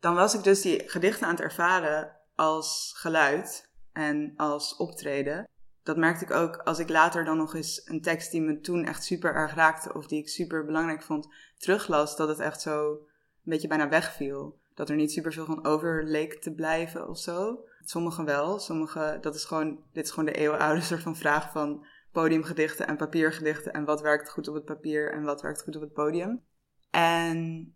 dan 0.00 0.14
was 0.14 0.34
ik 0.34 0.42
dus 0.42 0.60
die 0.60 0.88
gedichten 0.88 1.26
aan 1.26 1.34
het 1.34 1.40
ervaren 1.40 2.16
als 2.34 2.92
geluid 2.96 3.70
en 3.92 4.32
als 4.36 4.76
optreden. 4.76 5.48
Dat 5.82 5.96
merkte 5.96 6.24
ik 6.24 6.30
ook 6.30 6.56
als 6.56 6.78
ik 6.78 6.88
later 6.88 7.24
dan 7.24 7.36
nog 7.36 7.54
eens 7.54 7.82
een 7.84 8.02
tekst 8.02 8.30
die 8.30 8.40
me 8.40 8.60
toen 8.60 8.84
echt 8.84 9.04
super 9.04 9.34
erg 9.34 9.54
raakte 9.54 9.94
of 9.94 10.06
die 10.06 10.18
ik 10.18 10.28
super 10.28 10.64
belangrijk 10.64 11.02
vond 11.02 11.28
teruglas, 11.56 12.16
dat 12.16 12.28
het 12.28 12.38
echt 12.38 12.60
zo 12.60 12.90
een 12.92 13.00
beetje 13.44 13.68
bijna 13.68 13.88
wegviel. 13.88 14.58
Dat 14.74 14.88
er 14.88 14.96
niet 14.96 15.12
super 15.12 15.32
veel 15.32 15.44
van 15.44 15.66
over 15.66 16.04
leek 16.04 16.40
te 16.40 16.54
blijven 16.54 17.08
of 17.08 17.18
zo. 17.18 17.64
Sommige 17.90 18.24
wel, 18.24 18.58
sommige, 18.58 19.18
dat 19.20 19.34
is 19.34 19.44
gewoon, 19.44 19.84
dit 19.92 20.04
is 20.04 20.10
gewoon 20.10 20.24
de 20.24 20.38
eeuwenoude 20.38 20.80
soort 20.80 21.02
van 21.02 21.16
vraag 21.16 21.52
van 21.52 21.86
podiumgedichten 22.12 22.86
en 22.86 22.96
papiergedichten 22.96 23.72
en 23.72 23.84
wat 23.84 24.00
werkt 24.00 24.30
goed 24.30 24.48
op 24.48 24.54
het 24.54 24.64
papier 24.64 25.12
en 25.12 25.22
wat 25.22 25.42
werkt 25.42 25.62
goed 25.62 25.76
op 25.76 25.82
het 25.82 25.92
podium. 25.92 26.44
En 26.90 27.72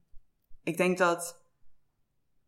ik 0.62 0.76
denk 0.76 0.99
dat, 0.99 1.44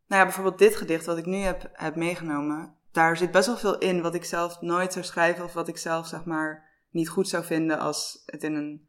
nou 0.06 0.20
ja, 0.20 0.26
bijvoorbeeld 0.26 0.58
dit 0.58 0.76
gedicht 0.76 1.06
wat 1.06 1.18
ik 1.18 1.26
nu 1.26 1.36
heb, 1.36 1.70
heb 1.72 1.96
meegenomen, 1.96 2.76
daar 2.92 3.16
zit 3.16 3.30
best 3.30 3.46
wel 3.46 3.56
veel 3.56 3.78
in 3.78 4.02
wat 4.02 4.14
ik 4.14 4.24
zelf 4.24 4.60
nooit 4.60 4.92
zou 4.92 5.04
schrijven 5.04 5.44
of 5.44 5.52
wat 5.52 5.68
ik 5.68 5.76
zelf 5.76 6.06
zeg 6.06 6.24
maar 6.24 6.68
niet 6.90 7.08
goed 7.08 7.28
zou 7.28 7.44
vinden 7.44 7.78
als 7.78 8.22
het 8.26 8.42
in 8.42 8.54
een 8.54 8.88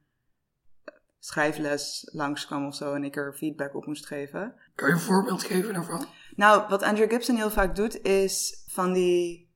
schrijfles 1.19 2.09
langskwam 2.11 2.65
of 2.65 2.75
zo 2.75 2.93
en 2.93 3.03
ik 3.03 3.15
er 3.15 3.33
feedback 3.33 3.75
op 3.75 3.85
moest 3.85 4.05
geven. 4.05 4.55
Kan 4.75 4.87
je 4.87 4.93
een 4.93 4.99
voorbeeld 4.99 5.43
geven 5.43 5.73
daarvan? 5.73 6.07
Nou, 6.37 6.63
wat 6.69 6.83
Andrew 6.83 7.09
Gibson 7.09 7.35
heel 7.35 7.49
vaak 7.49 7.75
doet, 7.75 8.03
is 8.03 8.63
van 8.67 8.93
die. 8.93 9.49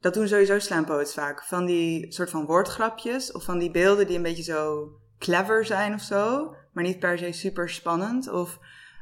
Dat 0.00 0.14
doen 0.14 0.28
sowieso 0.28 0.58
slam 0.58 0.84
poets 0.84 1.14
vaak. 1.14 1.44
Van 1.44 1.66
die 1.66 2.12
soort 2.12 2.30
van 2.30 2.46
woordgrapjes 2.46 3.32
of 3.32 3.44
van 3.44 3.58
die 3.58 3.70
beelden 3.70 4.06
die 4.06 4.16
een 4.16 4.22
beetje 4.22 4.42
zo 4.42 4.88
clever 5.18 5.64
zijn 5.64 5.94
of 5.94 6.00
zo, 6.00 6.54
maar 6.72 6.84
niet 6.84 6.98
per 6.98 7.18
se 7.18 7.32
super 7.32 7.68
spannend. 7.68 8.28
Of 8.28 8.58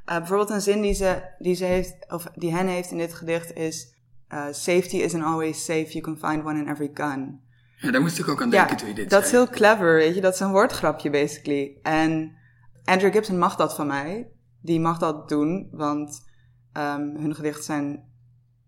uh, 0.07 0.17
bijvoorbeeld 0.17 0.50
een 0.50 0.61
zin 0.61 0.81
die 0.81 0.95
ze, 0.95 1.23
die 1.38 1.55
ze 1.55 1.64
heeft, 1.64 2.12
of 2.12 2.26
die 2.35 2.55
hen 2.55 2.67
heeft 2.67 2.90
in 2.90 2.99
dit 2.99 3.14
gedicht 3.14 3.55
is: 3.55 3.95
uh, 4.28 4.47
Safety 4.50 4.97
isn't 4.97 5.25
always 5.25 5.64
safe, 5.64 5.90
you 5.93 6.00
can 6.00 6.31
find 6.31 6.45
one 6.45 6.61
in 6.61 6.69
every 6.69 6.90
gun. 6.95 7.40
Ja, 7.76 7.90
daar 7.90 8.00
moest 8.00 8.19
ik 8.19 8.28
ook 8.28 8.43
aan 8.43 8.50
denken 8.50 8.76
toen 8.76 8.88
je 8.88 8.95
dit 8.95 9.11
dat 9.11 9.25
is 9.25 9.31
heel 9.31 9.49
clever, 9.49 9.95
weet 9.95 10.14
je. 10.14 10.21
Dat 10.21 10.35
is 10.35 10.40
een 10.40 10.50
woordgrapje, 10.50 11.11
basically. 11.11 11.78
En 11.83 12.37
Andrew 12.85 13.12
Gibson 13.12 13.38
mag 13.38 13.57
dat 13.57 13.75
van 13.75 13.87
mij. 13.87 14.31
Die 14.62 14.81
mag 14.81 14.99
dat 14.99 15.28
doen, 15.28 15.69
want 15.73 16.26
um, 16.78 17.16
hun 17.16 17.35
gedichten 17.35 17.64
zijn, 17.64 18.04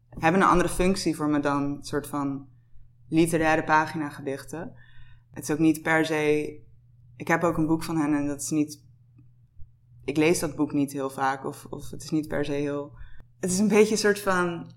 hebben 0.08 0.40
een 0.40 0.48
andere 0.48 0.68
functie 0.68 1.16
voor 1.16 1.28
me 1.28 1.40
dan 1.40 1.62
een 1.62 1.84
soort 1.84 2.06
van 2.06 2.48
literaire 3.08 3.64
pagina 3.64 4.08
gedichten. 4.08 4.72
Het 5.30 5.42
is 5.42 5.50
ook 5.50 5.58
niet 5.58 5.82
per 5.82 6.04
se... 6.04 6.58
Ik 7.16 7.28
heb 7.28 7.44
ook 7.44 7.56
een 7.56 7.66
boek 7.66 7.82
van 7.82 7.96
hen 7.96 8.14
en 8.14 8.26
dat 8.26 8.40
is 8.40 8.50
niet... 8.50 8.84
Ik 10.04 10.16
lees 10.16 10.38
dat 10.38 10.56
boek 10.56 10.72
niet 10.72 10.92
heel 10.92 11.10
vaak 11.10 11.44
of, 11.44 11.66
of 11.70 11.90
het 11.90 12.02
is 12.02 12.10
niet 12.10 12.28
per 12.28 12.44
se 12.44 12.52
heel... 12.52 12.92
Het 13.40 13.50
is 13.50 13.58
een 13.58 13.68
beetje 13.68 13.92
een 13.92 13.98
soort 13.98 14.20
van... 14.20 14.72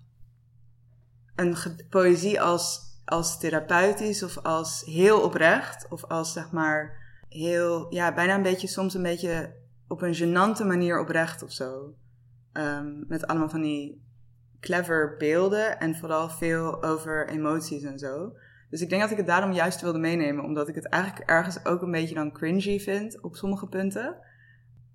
Een 1.35 1.55
poëzie 1.89 2.41
als, 2.41 2.81
als 3.05 3.39
therapeutisch 3.39 4.23
of 4.23 4.37
als 4.37 4.83
heel 4.85 5.21
oprecht 5.21 5.87
of 5.89 6.03
als 6.03 6.33
zeg 6.33 6.51
maar 6.51 7.01
heel... 7.29 7.93
Ja, 7.93 8.13
bijna 8.13 8.35
een 8.35 8.41
beetje 8.41 8.67
soms 8.67 8.93
een 8.93 9.03
beetje 9.03 9.55
op 9.87 10.01
een 10.01 10.15
genante 10.15 10.65
manier 10.65 10.99
oprecht 10.99 11.43
of 11.43 11.51
zo. 11.51 11.95
Um, 12.53 13.03
met 13.07 13.27
allemaal 13.27 13.49
van 13.49 13.61
die 13.61 14.01
clever 14.59 15.15
beelden 15.17 15.79
en 15.79 15.95
vooral 15.95 16.29
veel 16.29 16.83
over 16.83 17.29
emoties 17.29 17.83
en 17.83 17.99
zo. 17.99 18.33
Dus 18.69 18.81
ik 18.81 18.89
denk 18.89 19.01
dat 19.01 19.11
ik 19.11 19.17
het 19.17 19.27
daarom 19.27 19.51
juist 19.51 19.81
wilde 19.81 19.99
meenemen, 19.99 20.43
omdat 20.43 20.67
ik 20.67 20.75
het 20.75 20.85
eigenlijk 20.85 21.29
ergens 21.29 21.65
ook 21.65 21.81
een 21.81 21.91
beetje 21.91 22.15
dan 22.15 22.31
cringy 22.31 22.79
vind 22.79 23.21
op 23.21 23.35
sommige 23.35 23.67
punten. 23.67 24.17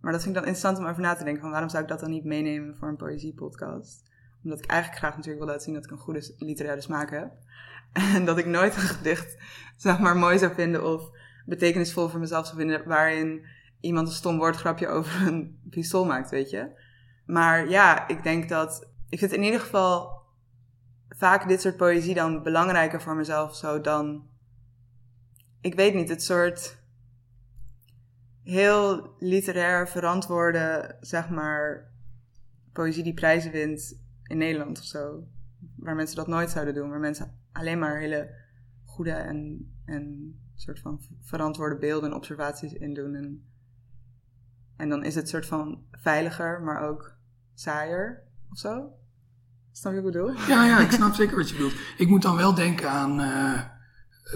Maar 0.00 0.12
dat 0.12 0.22
vind 0.22 0.36
ik 0.36 0.42
dan 0.42 0.52
interessant 0.52 0.78
om 0.78 0.90
over 0.90 1.02
na 1.02 1.14
te 1.14 1.24
denken 1.24 1.42
van 1.42 1.50
waarom 1.50 1.68
zou 1.68 1.82
ik 1.82 1.88
dat 1.88 2.00
dan 2.00 2.10
niet 2.10 2.24
meenemen 2.24 2.76
voor 2.76 2.88
een 2.88 2.96
poëziepodcast? 2.96 4.02
Omdat 4.44 4.58
ik 4.58 4.66
eigenlijk 4.66 5.00
graag 5.00 5.16
natuurlijk 5.16 5.38
wil 5.38 5.52
laten 5.52 5.64
zien 5.64 5.74
dat 5.74 5.84
ik 5.84 5.90
een 5.90 5.98
goede 5.98 6.34
literaire 6.38 6.82
smaak 6.82 7.10
heb. 7.10 7.32
En 8.14 8.24
dat 8.24 8.38
ik 8.38 8.46
nooit 8.46 8.74
een 8.74 8.80
gedicht 8.80 9.36
zeg 9.76 9.98
maar 9.98 10.16
mooi 10.16 10.38
zou 10.38 10.54
vinden 10.54 10.84
of 10.84 11.10
betekenisvol 11.46 12.08
voor 12.08 12.20
mezelf 12.20 12.46
zou 12.46 12.58
vinden 12.58 12.88
waarin 12.88 13.46
iemand 13.80 14.08
een 14.08 14.14
stom 14.14 14.38
woordgrapje 14.38 14.88
over 14.88 15.26
een 15.26 15.60
pistool 15.70 16.04
maakt, 16.04 16.30
weet 16.30 16.50
je. 16.50 16.86
Maar 17.28 17.68
ja, 17.68 18.08
ik 18.08 18.22
denk 18.22 18.48
dat. 18.48 18.88
Ik 19.08 19.18
vind 19.18 19.32
in 19.32 19.42
ieder 19.42 19.60
geval 19.60 20.22
vaak 21.08 21.48
dit 21.48 21.60
soort 21.60 21.76
poëzie 21.76 22.14
dan 22.14 22.42
belangrijker 22.42 23.00
voor 23.00 23.16
mezelf 23.16 23.56
zo 23.56 23.80
dan. 23.80 24.28
Ik 25.60 25.74
weet 25.74 25.94
niet, 25.94 26.08
het 26.08 26.22
soort. 26.22 26.78
heel 28.42 29.14
literair 29.18 29.88
verantwoorde, 29.88 30.96
zeg 31.00 31.28
maar. 31.30 31.92
poëzie 32.72 33.02
die 33.02 33.14
prijzen 33.14 33.52
wint 33.52 34.00
in 34.22 34.38
Nederland 34.38 34.78
of 34.78 34.84
zo. 34.84 35.26
Waar 35.76 35.94
mensen 35.94 36.16
dat 36.16 36.26
nooit 36.26 36.50
zouden 36.50 36.74
doen. 36.74 36.90
Waar 36.90 37.00
mensen 37.00 37.38
alleen 37.52 37.78
maar 37.78 37.98
hele 37.98 38.34
goede 38.84 39.12
en, 39.12 39.70
en 39.84 40.34
soort 40.54 40.80
van 40.80 41.00
verantwoorde 41.20 41.78
beelden 41.78 42.10
en 42.10 42.16
observaties 42.16 42.72
in 42.72 42.94
doen. 42.94 43.14
En, 43.14 43.46
en 44.76 44.88
dan 44.88 45.04
is 45.04 45.14
het 45.14 45.28
soort 45.28 45.46
van 45.46 45.84
veiliger, 45.90 46.62
maar 46.62 46.88
ook 46.88 47.17
saaier 47.60 48.22
of 48.50 48.58
zo. 48.58 48.92
Snap 49.72 49.92
je 49.92 50.02
wat 50.02 50.14
ik 50.14 50.20
bedoel? 50.20 50.46
Ja, 50.48 50.64
ja, 50.64 50.78
ik 50.78 50.90
snap 50.90 51.14
zeker 51.14 51.36
wat 51.36 51.48
je 51.48 51.54
bedoelt. 51.54 51.74
Ik 51.96 52.08
moet 52.08 52.22
dan 52.22 52.36
wel 52.36 52.54
denken 52.54 52.90
aan 52.90 53.20
uh, 53.20 53.60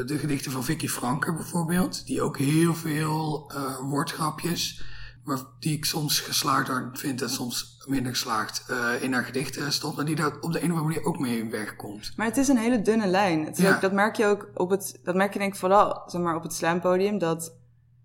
de 0.07 0.19
gedichten 0.19 0.53
van 0.53 0.65
Vicky 0.65 0.89
Franker 0.89 1.35
bijvoorbeeld. 1.35 2.07
Die 2.07 2.23
ook 2.23 2.39
heel 2.39 2.75
veel 2.75 3.53
uh, 3.55 3.79
woordgrapjes, 3.79 4.85
maar 5.25 5.39
die 5.59 5.77
ik 5.77 5.85
soms 5.85 6.21
geslaagder 6.21 6.91
vind 6.93 7.23
en 7.23 7.31
soms 7.31 7.85
minder 7.87 8.13
geslaagd, 8.13 8.65
uh, 8.71 9.03
in 9.03 9.13
haar 9.13 9.25
gedichten 9.25 9.73
stopt. 9.73 9.99
En 9.99 10.05
die 10.05 10.17
daar 10.17 10.37
op 10.41 10.53
de 10.53 10.63
een 10.63 10.73
of 10.73 10.79
andere 10.79 10.83
manier 10.83 11.05
ook 11.05 11.19
mee 11.19 11.51
wegkomt. 11.51 12.13
Maar 12.17 12.27
het 12.27 12.37
is 12.37 12.49
een 12.49 12.57
hele 12.57 12.83
dunne 12.83 13.07
lijn. 13.07 13.45
Het 13.45 13.59
ja. 13.59 13.75
ook, 13.75 13.81
dat 13.81 13.93
merk 13.93 14.17
je 14.17 14.27
ook 14.27 14.51
op 14.55 14.71
het, 14.71 15.01
dat 15.03 15.15
merk 15.15 15.33
je 15.33 15.39
denk 15.39 15.53
ik 15.53 15.59
vooral 15.59 16.03
zeg 16.07 16.21
maar, 16.21 16.37
op 16.37 16.43
het 16.43 16.55
slampodium. 16.55 17.19
Dat 17.19 17.57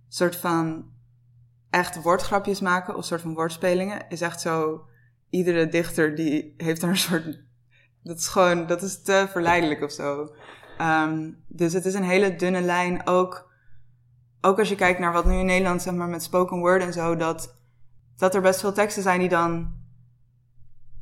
soort 0.07 0.35
van 0.35 0.85
echt 1.69 2.01
woordgrapjes 2.01 2.59
maken 2.59 2.95
of 2.95 3.05
soort 3.05 3.21
van 3.21 3.33
woordspelingen 3.33 4.09
is 4.09 4.21
echt 4.21 4.41
zo 4.41 4.86
iedere 5.29 5.67
dichter 5.67 6.15
die 6.15 6.53
heeft 6.57 6.81
er 6.81 6.89
een 6.89 6.97
soort. 6.97 7.45
Dat 8.03 8.17
is 8.17 8.27
gewoon, 8.27 8.67
dat 8.67 8.81
is 8.81 9.01
te 9.01 9.25
verleidelijk 9.29 9.81
of 9.81 9.91
zo. 9.91 10.35
Um, 10.81 11.43
dus 11.47 11.73
het 11.73 11.85
is 11.85 11.93
een 11.93 12.03
hele 12.03 12.35
dunne 12.35 12.61
lijn. 12.61 13.07
Ook, 13.07 13.51
ook 14.41 14.59
als 14.59 14.69
je 14.69 14.75
kijkt 14.75 14.99
naar 14.99 15.13
wat 15.13 15.25
nu 15.25 15.37
in 15.37 15.45
Nederland, 15.45 15.81
zeg 15.81 15.93
maar, 15.93 16.07
met 16.07 16.23
spoken 16.23 16.57
word 16.57 16.81
en 16.81 16.93
zo, 16.93 17.15
dat, 17.15 17.59
dat 18.17 18.35
er 18.35 18.41
best 18.41 18.59
veel 18.59 18.73
teksten 18.73 19.03
zijn 19.03 19.19
die 19.19 19.29
dan. 19.29 19.75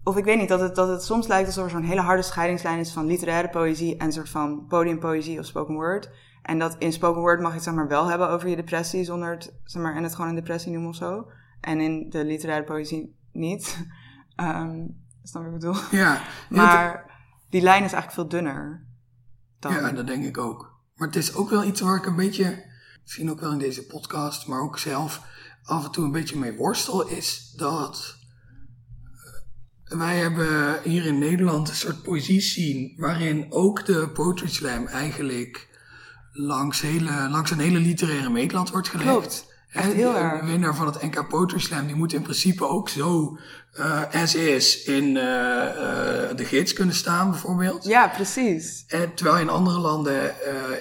Of 0.03 0.17
ik 0.17 0.23
weet 0.23 0.37
niet, 0.37 0.49
dat 0.49 0.59
het, 0.59 0.75
dat 0.75 0.87
het 0.87 1.03
soms 1.03 1.27
lijkt 1.27 1.47
alsof 1.47 1.63
er 1.63 1.69
zo'n 1.69 1.83
hele 1.83 2.01
harde 2.01 2.21
scheidingslijn 2.21 2.79
is 2.79 2.93
van 2.93 3.05
literaire 3.05 3.49
poëzie 3.49 3.97
en 3.97 4.11
soort 4.11 4.29
van 4.29 4.65
podiumpoëzie 4.67 5.39
of 5.39 5.45
spoken 5.45 5.73
word. 5.73 6.09
En 6.41 6.59
dat 6.59 6.75
in 6.79 6.93
spoken 6.93 7.21
word 7.21 7.39
mag 7.39 7.49
je 7.49 7.55
het 7.55 7.63
zeg 7.63 7.73
maar 7.73 7.87
wel 7.87 8.07
hebben 8.07 8.29
over 8.29 8.49
je 8.49 8.55
depressie 8.55 9.03
zonder 9.03 9.37
zeg 9.63 9.81
maar, 9.81 9.95
en 9.95 10.03
het 10.03 10.15
gewoon 10.15 10.29
een 10.29 10.35
depressie 10.35 10.71
noemen 10.71 10.89
of 10.89 10.95
zo. 10.95 11.27
En 11.61 11.79
in 11.79 12.09
de 12.09 12.25
literaire 12.25 12.65
poëzie 12.65 13.15
niet. 13.31 13.87
Um, 14.35 15.03
snap 15.23 15.43
je 15.43 15.49
wat 15.49 15.63
ik 15.63 15.69
bedoel? 15.69 15.99
Ja. 15.99 16.21
maar 16.49 17.11
die 17.49 17.61
lijn 17.61 17.83
is 17.83 17.93
eigenlijk 17.93 18.11
veel 18.11 18.39
dunner. 18.39 18.85
Dan... 19.59 19.73
Ja, 19.73 19.91
dat 19.91 20.07
denk 20.07 20.25
ik 20.25 20.37
ook. 20.37 20.73
Maar 20.95 21.07
het 21.07 21.17
is 21.17 21.33
ook 21.33 21.49
wel 21.49 21.63
iets 21.63 21.81
waar 21.81 21.95
ik 21.95 22.05
een 22.05 22.15
beetje, 22.15 22.63
misschien 23.01 23.31
ook 23.31 23.39
wel 23.39 23.51
in 23.51 23.57
deze 23.57 23.85
podcast, 23.85 24.47
maar 24.47 24.61
ook 24.61 24.79
zelf 24.79 25.21
af 25.63 25.85
en 25.85 25.91
toe 25.91 26.05
een 26.05 26.11
beetje 26.11 26.37
mee 26.37 26.55
worstel, 26.55 27.07
is 27.07 27.53
dat 27.57 28.17
eh, 29.83 29.97
wij 29.97 30.17
hebben 30.17 30.81
hier 30.83 31.05
in 31.05 31.19
Nederland 31.19 31.69
een 31.69 31.75
soort 31.75 32.01
poëzie 32.01 32.41
zien 32.41 32.93
waarin 32.97 33.45
ook 33.49 33.85
de 33.85 34.09
poetry 34.09 34.49
slam 34.49 34.87
eigenlijk 34.87 35.73
langs, 36.31 36.81
hele, 36.81 37.29
langs 37.29 37.51
een 37.51 37.59
hele 37.59 37.79
literaire 37.79 38.29
meetland 38.29 38.69
wordt 38.69 38.87
gelegd. 38.87 39.09
Klopt. 39.09 39.53
Echt 39.75 39.93
heel 39.93 40.15
erg. 40.15 40.39
De 40.39 40.45
winnaar 40.45 40.75
van 40.75 40.85
het 40.85 41.01
NK 41.01 41.27
Poetry 41.27 41.59
Slam, 41.59 41.85
die 41.85 41.95
moet 41.95 42.13
in 42.13 42.21
principe 42.21 42.67
ook 42.67 42.89
zo 42.89 43.37
as 44.11 44.35
is 44.35 44.83
in 44.83 45.03
uh, 45.03 45.13
uh, 45.15 46.35
de 46.35 46.45
gids 46.45 46.73
kunnen 46.73 46.95
staan, 46.95 47.29
bijvoorbeeld. 47.29 47.83
Ja, 47.83 48.07
precies. 48.07 48.83
En 48.87 49.15
terwijl 49.15 49.37
in 49.37 49.49
andere 49.49 49.79
landen 49.79 50.33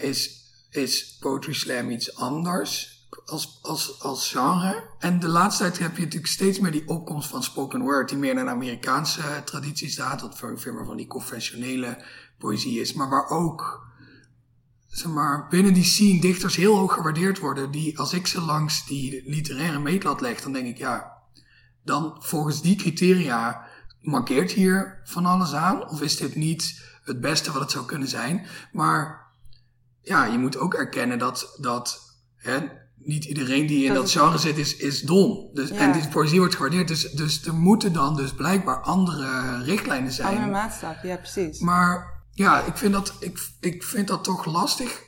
is, 0.02 0.30
is 0.70 1.16
Poetry 1.20 1.52
Slam 1.52 1.90
iets 1.90 2.16
anders 2.16 2.94
als, 3.24 3.58
als, 3.62 4.02
als 4.02 4.30
genre. 4.30 4.82
En 4.98 5.20
de 5.20 5.28
laatste 5.28 5.62
tijd 5.62 5.78
heb 5.78 5.96
je 5.96 6.02
natuurlijk 6.02 6.32
steeds 6.32 6.58
meer 6.58 6.70
die 6.70 6.88
opkomst 6.88 7.28
van 7.28 7.42
spoken 7.42 7.80
word, 7.80 8.08
die 8.08 8.18
meer 8.18 8.30
in 8.30 8.38
een 8.38 8.48
Amerikaanse 8.48 9.22
traditie 9.44 9.90
staat, 9.90 10.20
wat 10.20 10.38
veel 10.38 10.72
meer 10.72 10.84
van 10.84 10.96
die 10.96 11.06
conventionele 11.06 12.04
poëzie 12.38 12.80
is, 12.80 12.92
maar 12.92 13.08
waar 13.08 13.28
ook 13.28 13.82
zeg 14.86 15.12
maar, 15.12 15.46
binnen 15.48 15.72
die 15.72 15.84
scene 15.84 16.20
dichters 16.20 16.56
heel 16.56 16.76
hoog 16.76 16.92
gewaardeerd 16.92 17.38
worden. 17.38 17.70
Die, 17.70 17.98
als 17.98 18.12
ik 18.12 18.26
ze 18.26 18.40
langs 18.40 18.86
die 18.86 19.22
literaire 19.26 19.78
meetlat 19.78 20.20
leg, 20.20 20.40
dan 20.40 20.52
denk 20.52 20.66
ik, 20.66 20.78
ja, 20.78 21.13
dan 21.84 22.16
volgens 22.18 22.62
die 22.62 22.76
criteria 22.76 23.66
markeert 24.00 24.52
hier 24.52 25.00
van 25.04 25.26
alles 25.26 25.52
aan? 25.52 25.88
Of 25.88 26.02
is 26.02 26.16
dit 26.16 26.34
niet 26.34 26.82
het 27.04 27.20
beste 27.20 27.52
wat 27.52 27.60
het 27.60 27.70
zou 27.70 27.84
kunnen 27.84 28.08
zijn? 28.08 28.46
Maar 28.72 29.26
ja, 30.00 30.24
je 30.24 30.38
moet 30.38 30.56
ook 30.56 30.74
erkennen 30.74 31.18
dat, 31.18 31.56
dat 31.60 32.00
hè, 32.36 32.58
niet 32.94 33.24
iedereen 33.24 33.66
die 33.66 33.84
in 33.84 33.94
dat, 33.94 34.10
genre 34.10 34.38
zit 34.38 34.58
is, 34.58 34.76
is 34.76 35.00
dom. 35.00 35.50
Dus, 35.52 35.70
En 35.70 35.92
die 35.92 36.08
poëzie 36.08 36.38
wordt 36.38 36.54
gewaardeerd. 36.54 36.88
Dus, 36.88 37.10
dus 37.10 37.46
er 37.46 37.54
moeten 37.54 37.92
dan 37.92 38.16
dus 38.16 38.32
blijkbaar 38.32 38.80
andere 38.80 39.62
richtlijnen 39.62 40.12
zijn. 40.12 40.28
Andere 40.28 40.50
maatstaven, 40.50 41.08
ja 41.08 41.16
precies. 41.16 41.58
Maar 41.60 42.22
ja, 42.30 42.60
ik 42.60 42.76
vind 42.76 42.92
dat, 42.92 43.14
ik, 43.20 43.48
ik 43.60 43.82
vind 43.82 44.08
dat 44.08 44.24
toch 44.24 44.44
lastig. 44.44 45.02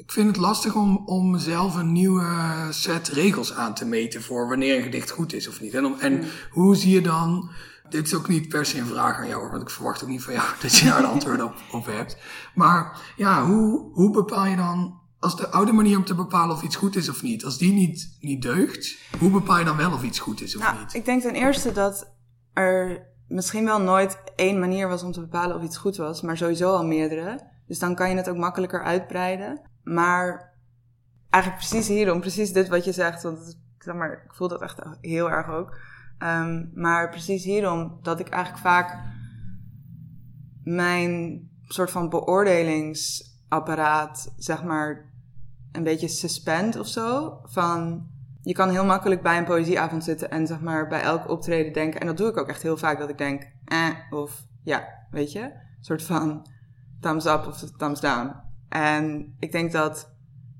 Ik 0.00 0.12
vind 0.12 0.26
het 0.26 0.36
lastig 0.36 0.74
om, 0.74 1.02
om 1.06 1.38
zelf 1.38 1.74
een 1.74 1.92
nieuwe 1.92 2.66
set 2.70 3.08
regels 3.08 3.54
aan 3.54 3.74
te 3.74 3.86
meten 3.86 4.22
voor 4.22 4.48
wanneer 4.48 4.76
een 4.76 4.82
gedicht 4.82 5.10
goed 5.10 5.32
is 5.32 5.48
of 5.48 5.60
niet. 5.60 5.74
En, 5.74 5.84
om, 5.84 5.94
en 5.98 6.12
hmm. 6.18 6.28
hoe 6.50 6.76
zie 6.76 6.94
je 6.94 7.00
dan, 7.00 7.50
dit 7.88 8.06
is 8.06 8.14
ook 8.14 8.28
niet 8.28 8.48
per 8.48 8.66
se 8.66 8.78
een 8.78 8.86
vraag 8.86 9.18
aan 9.18 9.28
jou, 9.28 9.50
want 9.50 9.62
ik 9.62 9.70
verwacht 9.70 10.02
ook 10.02 10.08
niet 10.08 10.22
van 10.22 10.32
jou 10.32 10.46
dat 10.62 10.76
je 10.76 10.84
daar 10.84 10.98
een 10.98 11.04
antwoord 11.04 11.42
op, 11.42 11.54
op 11.72 11.86
hebt. 11.86 12.16
Maar 12.54 13.00
ja, 13.16 13.46
hoe, 13.46 13.90
hoe 13.92 14.10
bepaal 14.10 14.46
je 14.46 14.56
dan, 14.56 15.00
als 15.18 15.36
de 15.36 15.48
oude 15.48 15.72
manier 15.72 15.96
om 15.96 16.04
te 16.04 16.14
bepalen 16.14 16.56
of 16.56 16.62
iets 16.62 16.76
goed 16.76 16.96
is 16.96 17.08
of 17.08 17.22
niet, 17.22 17.44
als 17.44 17.58
die 17.58 17.72
niet, 17.72 18.16
niet 18.20 18.42
deugt, 18.42 18.96
hoe 19.18 19.30
bepaal 19.30 19.58
je 19.58 19.64
dan 19.64 19.76
wel 19.76 19.92
of 19.92 20.02
iets 20.02 20.18
goed 20.18 20.40
is 20.40 20.56
of 20.56 20.62
nou, 20.62 20.78
niet? 20.78 20.94
Ik 20.94 21.04
denk 21.04 21.22
ten 21.22 21.34
eerste 21.34 21.72
dat 21.72 22.12
er 22.52 23.06
misschien 23.28 23.64
wel 23.64 23.80
nooit 23.80 24.18
één 24.36 24.58
manier 24.58 24.88
was 24.88 25.02
om 25.02 25.12
te 25.12 25.20
bepalen 25.20 25.56
of 25.56 25.62
iets 25.62 25.76
goed 25.76 25.96
was, 25.96 26.22
maar 26.22 26.36
sowieso 26.36 26.72
al 26.72 26.86
meerdere. 26.86 27.48
Dus 27.66 27.78
dan 27.78 27.94
kan 27.94 28.10
je 28.10 28.16
het 28.16 28.28
ook 28.28 28.36
makkelijker 28.36 28.82
uitbreiden. 28.82 29.69
Maar 29.82 30.54
eigenlijk 31.30 31.64
precies 31.64 31.88
hierom, 31.88 32.20
precies 32.20 32.52
dit 32.52 32.68
wat 32.68 32.84
je 32.84 32.92
zegt, 32.92 33.22
want 33.22 33.58
zeg 33.78 33.94
maar, 33.94 34.12
ik 34.12 34.34
voel 34.34 34.48
dat 34.48 34.62
echt 34.62 34.80
heel 35.00 35.30
erg 35.30 35.48
ook. 35.48 35.78
Um, 36.18 36.70
maar 36.74 37.08
precies 37.08 37.44
hierom 37.44 37.98
dat 38.02 38.20
ik 38.20 38.28
eigenlijk 38.28 38.62
vaak 38.62 38.98
mijn 40.64 41.42
soort 41.68 41.90
van 41.90 42.08
beoordelingsapparaat, 42.08 44.34
zeg 44.36 44.62
maar, 44.62 45.10
een 45.72 45.82
beetje 45.82 46.08
suspend 46.08 46.76
of 46.76 46.86
zo. 46.86 47.38
Van, 47.44 48.06
je 48.42 48.52
kan 48.52 48.70
heel 48.70 48.84
makkelijk 48.84 49.22
bij 49.22 49.38
een 49.38 49.44
poëzieavond 49.44 50.04
zitten 50.04 50.30
en 50.30 50.46
zeg 50.46 50.60
maar 50.60 50.88
bij 50.88 51.00
elk 51.00 51.28
optreden 51.28 51.72
denken. 51.72 52.00
En 52.00 52.06
dat 52.06 52.16
doe 52.16 52.28
ik 52.28 52.36
ook 52.36 52.48
echt 52.48 52.62
heel 52.62 52.76
vaak, 52.76 52.98
dat 52.98 53.08
ik 53.08 53.18
denk, 53.18 53.50
eh, 53.64 53.88
of 54.10 54.44
ja, 54.64 54.84
weet 55.10 55.32
je. 55.32 55.42
Een 55.42 55.52
soort 55.80 56.02
van 56.02 56.46
thumbs 57.00 57.26
up 57.26 57.46
of 57.46 57.70
thumbs 57.76 58.00
down. 58.00 58.48
En 58.70 59.34
ik 59.38 59.52
denk 59.52 59.72
dat 59.72 60.14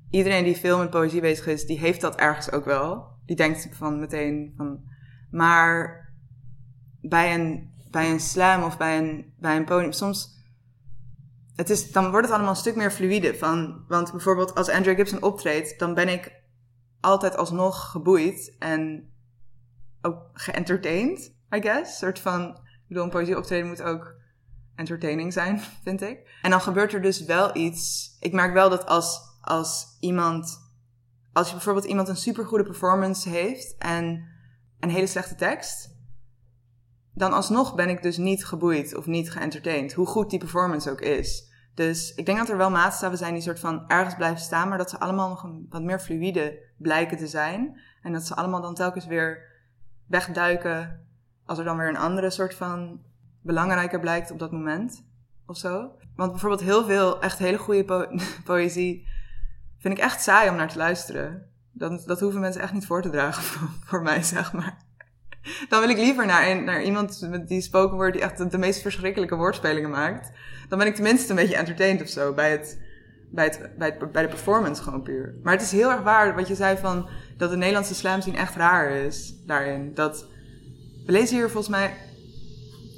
iedereen 0.09 0.43
die 0.43 0.57
veel 0.57 0.77
met 0.77 0.89
poëzie 0.89 1.21
bezig 1.21 1.47
is, 1.47 1.65
die 1.65 1.79
heeft 1.79 2.01
dat 2.01 2.15
ergens 2.15 2.51
ook 2.51 2.65
wel. 2.65 3.09
Die 3.25 3.35
denkt 3.35 3.69
van 3.71 3.99
meteen 3.99 4.53
van, 4.57 4.83
maar 5.31 6.05
bij 7.01 7.33
een, 7.33 7.71
bij 7.91 8.11
een 8.11 8.19
slam 8.19 8.63
of 8.63 8.77
bij 8.77 8.97
een, 8.97 9.33
bij 9.39 9.55
een 9.55 9.65
podium, 9.65 9.91
soms 9.91 10.39
het 11.55 11.69
is, 11.69 11.91
dan 11.91 12.09
wordt 12.09 12.25
het 12.25 12.35
allemaal 12.35 12.51
een 12.51 12.59
stuk 12.59 12.75
meer 12.75 12.91
fluïde. 12.91 13.35
Van, 13.35 13.83
want 13.87 14.11
bijvoorbeeld 14.11 14.55
als 14.55 14.69
Andrew 14.69 14.95
Gibson 14.95 15.21
optreedt, 15.23 15.79
dan 15.79 15.93
ben 15.93 16.09
ik 16.09 16.41
altijd 16.99 17.37
alsnog 17.37 17.91
geboeid 17.91 18.55
en 18.59 19.11
ook 20.01 20.29
geëntertained, 20.33 21.35
I 21.55 21.61
guess. 21.61 21.91
Een 21.91 21.97
soort 21.97 22.19
van, 22.19 22.49
ik 22.49 22.87
bedoel, 22.87 23.03
een 23.03 23.09
poëzie 23.09 23.37
optreden 23.37 23.67
moet 23.67 23.81
ook 23.81 24.15
entertaining 24.81 25.33
zijn, 25.33 25.59
vind 25.83 26.01
ik. 26.01 26.39
En 26.41 26.49
dan 26.49 26.61
gebeurt 26.61 26.93
er 26.93 27.01
dus 27.01 27.25
wel 27.25 27.55
iets. 27.55 28.09
Ik 28.19 28.33
merk 28.33 28.53
wel 28.53 28.69
dat 28.69 28.85
als, 28.85 29.19
als 29.41 29.97
iemand, 29.99 30.71
als 31.33 31.47
je 31.47 31.53
bijvoorbeeld 31.53 31.85
iemand 31.85 32.07
een 32.07 32.15
supergoede 32.15 32.63
performance 32.63 33.29
heeft 33.29 33.75
en 33.77 34.27
een 34.79 34.89
hele 34.89 35.07
slechte 35.07 35.35
tekst, 35.35 35.89
dan 37.13 37.33
alsnog 37.33 37.75
ben 37.75 37.89
ik 37.89 38.01
dus 38.01 38.17
niet 38.17 38.45
geboeid 38.45 38.95
of 38.95 39.05
niet 39.05 39.31
geëntertained, 39.31 39.93
hoe 39.93 40.05
goed 40.05 40.29
die 40.29 40.39
performance 40.39 40.91
ook 40.91 41.01
is. 41.01 41.49
Dus 41.73 42.13
ik 42.13 42.25
denk 42.25 42.37
dat 42.37 42.49
er 42.49 42.57
wel 42.57 42.69
maatstaven 42.69 43.17
zijn 43.17 43.33
die 43.33 43.41
soort 43.41 43.59
van 43.59 43.87
ergens 43.87 44.15
blijven 44.15 44.39
staan, 44.39 44.69
maar 44.69 44.77
dat 44.77 44.89
ze 44.89 44.99
allemaal 44.99 45.29
nog 45.29 45.43
een, 45.43 45.65
wat 45.69 45.83
meer 45.83 45.99
fluïde 45.99 46.59
blijken 46.77 47.17
te 47.17 47.27
zijn. 47.27 47.79
En 48.01 48.13
dat 48.13 48.27
ze 48.27 48.35
allemaal 48.35 48.61
dan 48.61 48.75
telkens 48.75 49.05
weer 49.05 49.49
wegduiken 50.07 51.05
als 51.45 51.57
er 51.57 51.65
dan 51.65 51.77
weer 51.77 51.89
een 51.89 51.97
andere 51.97 52.29
soort 52.29 52.53
van 52.55 53.01
belangrijker 53.41 53.99
blijkt 53.99 54.31
op 54.31 54.39
dat 54.39 54.51
moment 54.51 55.05
of 55.45 55.57
zo. 55.57 55.91
Want 56.15 56.31
bijvoorbeeld 56.31 56.61
heel 56.61 56.85
veel 56.85 57.21
echt 57.21 57.39
hele 57.39 57.57
goede 57.57 58.09
poëzie 58.43 59.07
vind 59.79 59.97
ik 59.97 60.03
echt 60.03 60.21
saai 60.21 60.49
om 60.49 60.55
naar 60.55 60.71
te 60.71 60.77
luisteren. 60.77 61.49
Dat, 61.71 62.03
dat 62.05 62.19
hoeven 62.19 62.41
mensen 62.41 62.61
echt 62.61 62.73
niet 62.73 62.85
voor 62.85 63.01
te 63.01 63.09
dragen 63.09 63.43
voor, 63.87 64.01
mij, 64.01 64.23
zeg 64.23 64.53
maar. 64.53 64.77
Dan 65.69 65.79
wil 65.79 65.89
ik 65.89 65.97
liever 65.97 66.25
naar, 66.25 66.63
naar 66.63 66.83
iemand 66.83 67.29
die 67.47 67.61
spoken 67.61 67.95
word 67.95 68.13
die 68.13 68.21
echt 68.21 68.51
de 68.51 68.57
meest 68.57 68.81
verschrikkelijke 68.81 69.35
woordspelingen 69.35 69.89
maakt 69.89 70.31
dan 70.71 70.79
ben 70.79 70.87
ik 70.87 70.95
tenminste 70.95 71.29
een 71.29 71.35
beetje 71.35 71.55
entertained 71.55 72.01
of 72.01 72.07
zo 72.07 72.33
bij, 72.33 72.51
het, 72.51 72.79
bij, 73.31 73.45
het, 73.45 73.69
bij, 73.77 73.97
het, 73.99 74.11
bij 74.11 74.21
de 74.21 74.27
performance 74.27 74.83
gewoon 74.83 75.01
puur. 75.01 75.35
Maar 75.43 75.53
het 75.53 75.61
is 75.61 75.71
heel 75.71 75.91
erg 75.91 76.01
waar 76.01 76.35
wat 76.35 76.47
je 76.47 76.55
zei 76.55 76.77
van 76.77 77.09
dat 77.37 77.49
de 77.49 77.57
Nederlandse 77.57 77.95
slam 77.95 78.21
scene 78.21 78.37
echt 78.37 78.55
raar 78.55 78.91
is 78.91 79.33
daarin. 79.45 79.93
Dat, 79.93 80.27
we 81.05 81.11
lezen 81.11 81.35
hier 81.35 81.49
volgens 81.49 81.67
mij... 81.67 81.93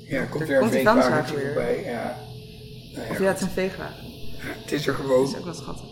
Ja, 0.07 0.25
komt 0.25 0.47
weer 0.47 0.61
een 0.61 0.69
veegwagen 0.69 1.53
bij. 1.53 1.83
Ja. 1.83 2.15
Nou 2.93 3.05
ja, 3.05 3.11
of 3.11 3.19
ja, 3.19 3.25
het 3.25 3.37
is 3.37 3.43
een 3.43 3.49
veegwagen. 3.49 4.05
het 4.37 4.71
is 4.71 4.87
er 4.87 4.93
gewoon. 4.93 5.21
Dat 5.21 5.29
is 5.31 5.37
ook 5.37 5.45
wel 5.45 5.53
schattig. 5.53 5.85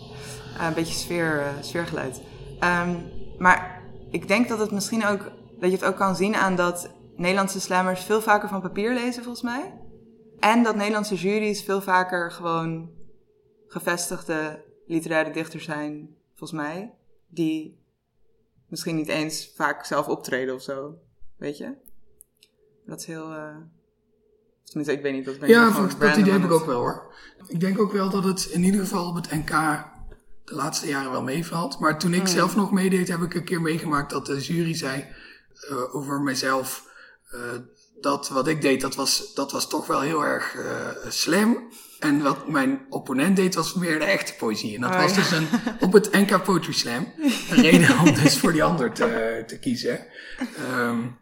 Uh, 0.56 0.66
een 0.66 0.74
beetje 0.74 0.94
sfeer, 0.94 1.40
uh, 1.40 1.48
sfeergeluid. 1.60 2.20
Um, 2.60 3.10
maar 3.38 3.82
ik 4.10 4.28
denk 4.28 4.48
dat 4.48 4.58
het 4.58 4.70
misschien 4.70 5.06
ook, 5.06 5.32
dat 5.60 5.70
je 5.70 5.76
het 5.76 5.84
ook 5.84 5.96
kan 5.96 6.16
zien 6.16 6.34
aan 6.34 6.56
dat 6.56 6.90
Nederlandse 7.16 7.60
slammers 7.60 8.04
veel 8.04 8.20
vaker 8.20 8.48
van 8.48 8.60
papier 8.60 8.94
lezen 8.94 9.22
volgens 9.22 9.42
mij. 9.42 9.80
En 10.38 10.62
dat 10.62 10.76
Nederlandse 10.76 11.14
jury's 11.14 11.62
veel 11.62 11.80
vaker 11.80 12.30
gewoon 12.30 12.90
gevestigde 13.66 14.64
literaire 14.86 15.30
dichters 15.30 15.64
zijn, 15.64 16.16
volgens 16.28 16.60
mij. 16.60 16.94
Die 17.28 17.80
misschien 18.68 18.96
niet 18.96 19.08
eens 19.08 19.52
vaak 19.54 19.84
zelf 19.84 20.08
optreden 20.08 20.54
of 20.54 20.62
zo. 20.62 20.98
Weet 21.36 21.58
je? 21.58 21.74
Dat 22.86 22.98
is 23.00 23.06
heel. 23.06 23.30
Uh... 23.30 23.56
Ik 24.72 25.02
weet 25.02 25.12
niet. 25.12 25.24
Dat 25.24 25.38
ben 25.38 25.48
ja, 25.48 25.70
dat, 25.70 25.96
dat 25.98 26.16
idee 26.16 26.32
heb 26.32 26.44
ik 26.44 26.50
ook 26.50 26.66
wel 26.66 26.78
hoor. 26.78 27.12
Ik 27.46 27.60
denk 27.60 27.80
ook 27.80 27.92
wel 27.92 28.10
dat 28.10 28.24
het 28.24 28.44
in 28.44 28.64
ieder 28.64 28.80
geval 28.80 29.08
op 29.08 29.14
het 29.14 29.30
NK 29.30 29.50
de 30.44 30.54
laatste 30.54 30.86
jaren 30.86 31.10
wel 31.10 31.22
meevalt. 31.22 31.78
Maar 31.78 31.98
toen 31.98 32.14
ik 32.14 32.20
hmm. 32.20 32.28
zelf 32.28 32.56
nog 32.56 32.72
meedeed, 32.72 33.08
heb 33.08 33.22
ik 33.22 33.34
een 33.34 33.44
keer 33.44 33.60
meegemaakt 33.60 34.10
dat 34.10 34.26
de 34.26 34.40
jury 34.40 34.74
zei 34.74 35.04
uh, 35.70 35.94
over 35.94 36.20
mezelf. 36.20 36.90
Uh, 37.34 37.40
dat 38.00 38.28
wat 38.28 38.48
ik 38.48 38.62
deed, 38.62 38.80
dat 38.80 38.94
was, 38.94 39.34
dat 39.34 39.52
was 39.52 39.68
toch 39.68 39.86
wel 39.86 40.00
heel 40.00 40.24
erg 40.24 40.54
uh, 40.54 40.64
slim. 41.08 41.58
En 41.98 42.22
wat 42.22 42.48
mijn 42.48 42.86
opponent 42.88 43.36
deed, 43.36 43.54
was 43.54 43.74
meer 43.74 43.98
de 43.98 44.04
echte 44.04 44.34
poëzie. 44.34 44.74
En 44.74 44.80
dat 44.80 44.90
oh, 44.90 45.00
was 45.00 45.14
dus 45.14 45.30
een, 45.30 45.48
op 45.80 45.92
het 45.92 46.12
NK 46.12 46.42
Poetry 46.42 46.72
Slam. 46.72 47.12
Een 47.50 47.62
reden 47.62 47.98
om 47.98 48.14
dus 48.14 48.38
voor 48.38 48.52
die 48.52 48.64
ander 48.64 48.92
te, 48.92 49.44
te 49.46 49.58
kiezen. 49.58 50.06
Um, 50.76 51.16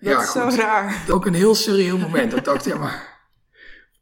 dat 0.00 0.12
ja, 0.12 0.22
is 0.22 0.28
goed. 0.28 0.52
zo 0.52 0.58
raar. 0.58 1.04
Ook 1.10 1.26
een 1.26 1.34
heel 1.34 1.54
surreal 1.54 1.98
moment. 1.98 2.30
Dat 2.30 2.44
dacht, 2.44 2.64
ja 2.64 2.78
maar... 2.78 3.12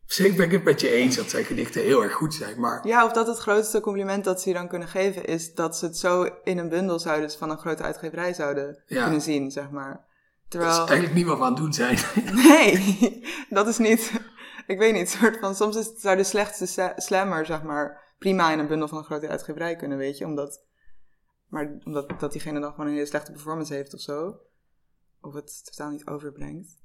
Zeker 0.07 0.37
ben 0.37 0.47
ik 0.47 0.53
het 0.53 0.65
met 0.65 0.81
je 0.81 0.91
eens 0.91 1.17
dat 1.17 1.31
zijn 1.31 1.45
gedichten 1.45 1.83
heel 1.83 2.03
erg 2.03 2.13
goed 2.13 2.35
zijn, 2.35 2.61
maar... 2.61 2.87
Ja, 2.87 3.05
of 3.05 3.13
dat 3.13 3.27
het 3.27 3.39
grootste 3.39 3.81
compliment 3.81 4.25
dat 4.25 4.41
ze 4.41 4.49
je 4.49 4.55
dan 4.55 4.69
kunnen 4.69 4.89
geven 4.89 5.25
is 5.25 5.55
dat 5.55 5.77
ze 5.77 5.85
het 5.85 5.99
zo 5.99 6.29
in 6.45 6.59
een 6.59 6.69
bundel 6.69 6.99
zouden, 6.99 7.31
van 7.31 7.51
een 7.51 7.59
grote 7.59 7.83
uitgeverij 7.83 8.35
zouden 8.35 8.83
kunnen 8.87 9.21
zien, 9.21 9.51
zeg 9.51 9.71
maar. 9.71 10.07
Terwijl... 10.49 10.73
Dat 10.73 10.83
is 10.83 10.89
eigenlijk 10.89 11.19
niet 11.19 11.27
wat 11.27 11.39
we 11.39 11.45
aan 11.45 11.53
het 11.53 11.63
doen 11.63 11.73
zijn. 11.73 11.99
Nee, 12.49 13.25
dat 13.49 13.67
is 13.67 13.79
niet... 13.79 14.13
Ik 14.67 14.79
weet 14.79 14.93
niet, 14.93 15.11
soort 15.11 15.39
van, 15.39 15.55
soms 15.55 15.77
is 15.77 15.93
zou 15.97 16.17
de 16.17 16.25
slechtste 16.25 16.95
slammer, 16.97 17.47
zeg 17.47 17.63
maar, 17.63 18.15
prima 18.19 18.53
in 18.53 18.59
een 18.59 18.67
bundel 18.67 18.89
van 18.89 18.99
een 18.99 19.05
grote 19.05 19.29
uitgeverij 19.29 19.77
kunnen, 19.77 19.99
weet 19.99 20.19
je. 20.19 20.25
Omdat, 20.25 20.65
maar 21.49 21.79
omdat 21.85 22.21
dat 22.21 22.33
diegene 22.33 22.61
dan 22.61 22.71
gewoon 22.71 22.87
een 22.87 22.93
hele 22.93 23.07
slechte 23.07 23.33
performance 23.33 23.75
heeft 23.75 23.95
of 23.95 24.01
zo. 24.01 24.41
Of 25.23 25.35
het 25.35 25.65
totaal 25.65 25.91
niet 25.91 26.07
overbrengt. 26.07 26.81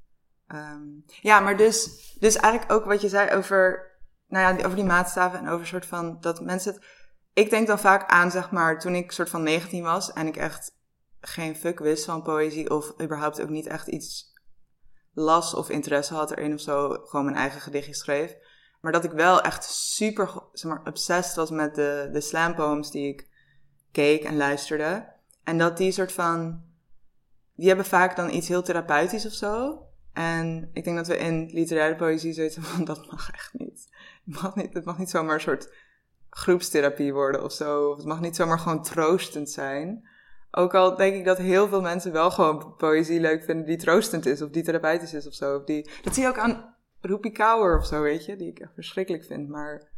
Um, 0.47 1.03
ja, 1.05 1.39
maar 1.39 1.57
dus, 1.57 1.89
dus 2.19 2.35
eigenlijk 2.35 2.71
ook 2.71 2.85
wat 2.85 3.01
je 3.01 3.09
zei 3.09 3.31
over, 3.31 3.91
nou 4.27 4.57
ja, 4.57 4.65
over 4.65 4.75
die 4.75 4.85
maatstaven 4.85 5.39
en 5.39 5.47
over 5.47 5.67
soort 5.67 5.85
van, 5.85 6.17
dat 6.21 6.41
mensen 6.41 6.73
het... 6.73 6.85
Ik 7.33 7.49
denk 7.49 7.67
dan 7.67 7.79
vaak 7.79 8.09
aan, 8.09 8.31
zeg 8.31 8.51
maar, 8.51 8.79
toen 8.79 8.95
ik 8.95 9.11
soort 9.11 9.29
van 9.29 9.43
19 9.43 9.83
was 9.83 10.13
en 10.13 10.27
ik 10.27 10.37
echt 10.37 10.75
geen 11.19 11.55
fuck 11.55 11.79
wist 11.79 12.05
van 12.05 12.23
poëzie 12.23 12.69
of 12.69 13.01
überhaupt 13.01 13.41
ook 13.41 13.49
niet 13.49 13.65
echt 13.65 13.87
iets 13.87 14.33
las 15.13 15.53
of 15.53 15.69
interesse 15.69 16.13
had 16.13 16.31
erin 16.31 16.53
of 16.53 16.59
zo, 16.59 16.89
gewoon 16.89 17.25
mijn 17.25 17.37
eigen 17.37 17.61
gedichtje 17.61 17.95
schreef. 17.95 18.35
Maar 18.81 18.91
dat 18.91 19.03
ik 19.03 19.11
wel 19.11 19.41
echt 19.41 19.63
super, 19.63 20.43
zeg 20.51 20.71
maar, 20.71 20.87
obsessed 20.87 21.35
was 21.35 21.49
met 21.49 21.75
de, 21.75 22.09
de 22.11 22.21
slam 22.21 22.55
poems 22.55 22.91
die 22.91 23.07
ik 23.07 23.27
keek 23.91 24.23
en 24.23 24.37
luisterde. 24.37 25.13
En 25.43 25.57
dat 25.57 25.77
die 25.77 25.91
soort 25.91 26.11
van, 26.11 26.63
die 27.57 27.67
hebben 27.67 27.85
vaak 27.85 28.15
dan 28.15 28.33
iets 28.33 28.47
heel 28.47 28.61
therapeutisch 28.61 29.25
of 29.25 29.31
zo. 29.31 29.81
En 30.13 30.69
ik 30.73 30.83
denk 30.83 30.97
dat 30.97 31.07
we 31.07 31.17
in 31.17 31.49
literaire 31.53 31.95
poëzie 31.95 32.33
zoiets 32.33 32.57
van, 32.59 32.85
dat 32.85 33.11
mag 33.11 33.31
echt 33.31 33.53
niet. 33.53 33.87
Het 34.25 34.41
mag 34.41 34.55
niet, 34.55 34.73
het 34.73 34.85
mag 34.85 34.97
niet 34.97 35.09
zomaar 35.09 35.33
een 35.33 35.41
soort 35.41 35.73
groepstherapie 36.29 37.13
worden 37.13 37.43
of 37.43 37.51
zo. 37.51 37.89
Of 37.89 37.97
het 37.97 38.05
mag 38.05 38.19
niet 38.19 38.35
zomaar 38.35 38.59
gewoon 38.59 38.83
troostend 38.83 39.49
zijn. 39.49 40.07
Ook 40.51 40.75
al 40.75 40.95
denk 40.95 41.15
ik 41.15 41.25
dat 41.25 41.37
heel 41.37 41.67
veel 41.67 41.81
mensen 41.81 42.11
wel 42.11 42.31
gewoon 42.31 42.75
poëzie 42.75 43.19
leuk 43.19 43.43
vinden 43.43 43.65
die 43.65 43.77
troostend 43.77 44.25
is 44.25 44.41
of 44.41 44.49
die 44.49 44.63
therapeutisch 44.63 45.13
is 45.13 45.27
of 45.27 45.33
zo. 45.33 45.55
Of 45.55 45.63
die, 45.63 45.89
dat 46.03 46.13
zie 46.13 46.23
je 46.23 46.29
ook 46.29 46.37
aan 46.37 46.75
Roepie 47.01 47.31
Kouwer 47.31 47.77
of 47.77 47.85
zo, 47.85 48.01
weet 48.01 48.25
je, 48.25 48.35
die 48.35 48.49
ik 48.49 48.59
echt 48.59 48.73
verschrikkelijk 48.73 49.23
vind. 49.23 49.49
Maar 49.49 49.89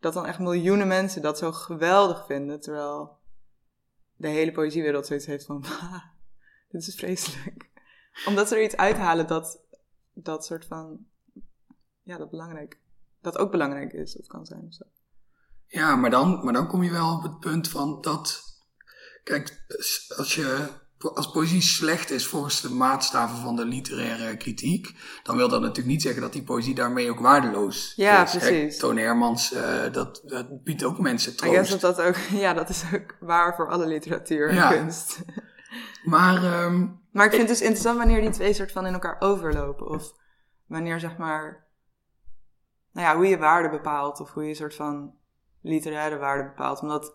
dat 0.00 0.14
dan 0.14 0.26
echt 0.26 0.38
miljoenen 0.38 0.88
mensen 0.88 1.22
dat 1.22 1.38
zo 1.38 1.52
geweldig 1.52 2.26
vinden, 2.26 2.60
terwijl 2.60 3.18
de 4.16 4.28
hele 4.28 4.52
poëziewereld 4.52 5.06
zoiets 5.06 5.26
heeft 5.26 5.44
van, 5.44 5.64
dit 6.70 6.86
is 6.86 6.94
vreselijk. 6.94 7.70
Omdat 8.26 8.48
ze 8.48 8.56
er 8.56 8.62
iets 8.62 8.76
uithalen 8.76 9.26
dat, 9.26 9.60
dat 10.12 10.44
soort 10.44 10.64
van, 10.64 11.06
ja, 12.02 12.16
dat 12.16 12.30
belangrijk, 12.30 12.80
dat 13.20 13.38
ook 13.38 13.50
belangrijk 13.50 13.92
is 13.92 14.16
of 14.16 14.26
kan 14.26 14.46
zijn 14.46 14.64
of 14.66 14.74
zo. 14.74 14.84
Ja, 15.66 15.96
maar 15.96 16.10
dan, 16.10 16.44
maar 16.44 16.52
dan 16.52 16.68
kom 16.68 16.82
je 16.82 16.90
wel 16.90 17.16
op 17.16 17.22
het 17.22 17.40
punt 17.40 17.68
van 17.68 18.00
dat 18.00 18.46
Kijk, 19.26 19.64
als 20.16 20.34
je 20.34 20.68
als 21.14 21.30
poëzie 21.30 21.62
slecht 21.62 22.10
is 22.10 22.26
volgens 22.26 22.60
de 22.60 22.70
maatstaven 22.70 23.38
van 23.38 23.56
de 23.56 23.64
literaire 23.64 24.36
kritiek, 24.36 24.94
dan 25.22 25.36
wil 25.36 25.48
dat 25.48 25.60
natuurlijk 25.60 25.88
niet 25.88 26.02
zeggen 26.02 26.22
dat 26.22 26.32
die 26.32 26.42
poëzie 26.42 26.74
daarmee 26.74 27.10
ook 27.10 27.20
waardeloos 27.20 27.92
ja, 27.96 28.22
is. 28.22 28.30
precies. 28.30 28.78
Toon 28.78 28.96
Hermans, 28.96 29.52
uh, 29.52 29.92
dat, 29.92 30.22
dat, 30.24 30.64
biedt 30.64 30.84
ook 30.84 30.98
mensen 30.98 31.36
troost. 31.36 31.72
Ik 31.72 31.80
dat 31.80 31.96
dat 31.96 32.06
ook, 32.06 32.16
ja, 32.44 32.54
dat 32.54 32.68
is 32.68 32.82
ook 32.94 33.16
waar 33.20 33.54
voor 33.54 33.70
alle 33.70 33.86
literatuur 33.86 34.48
en 34.48 34.68
kunst. 34.68 35.18
Maar, 36.06 36.64
um, 36.64 37.00
maar 37.12 37.24
ik 37.24 37.30
vind 37.30 37.42
het 37.48 37.50
dus 37.58 37.60
interessant 37.60 37.98
wanneer 37.98 38.20
die 38.20 38.30
twee 38.30 38.52
soort 38.52 38.72
van 38.72 38.86
in 38.86 38.92
elkaar 38.92 39.16
overlopen. 39.18 39.88
Of 39.88 40.12
wanneer 40.66 41.00
zeg 41.00 41.16
maar, 41.16 41.66
nou 42.92 43.06
ja, 43.06 43.16
hoe 43.16 43.26
je 43.26 43.38
waarde 43.38 43.68
bepaalt 43.68 44.20
of 44.20 44.30
hoe 44.30 44.42
je 44.42 44.48
een 44.48 44.56
soort 44.56 44.74
van 44.74 45.14
literaire 45.62 46.16
waarde 46.18 46.44
bepaalt. 46.44 46.80
Omdat 46.80 47.14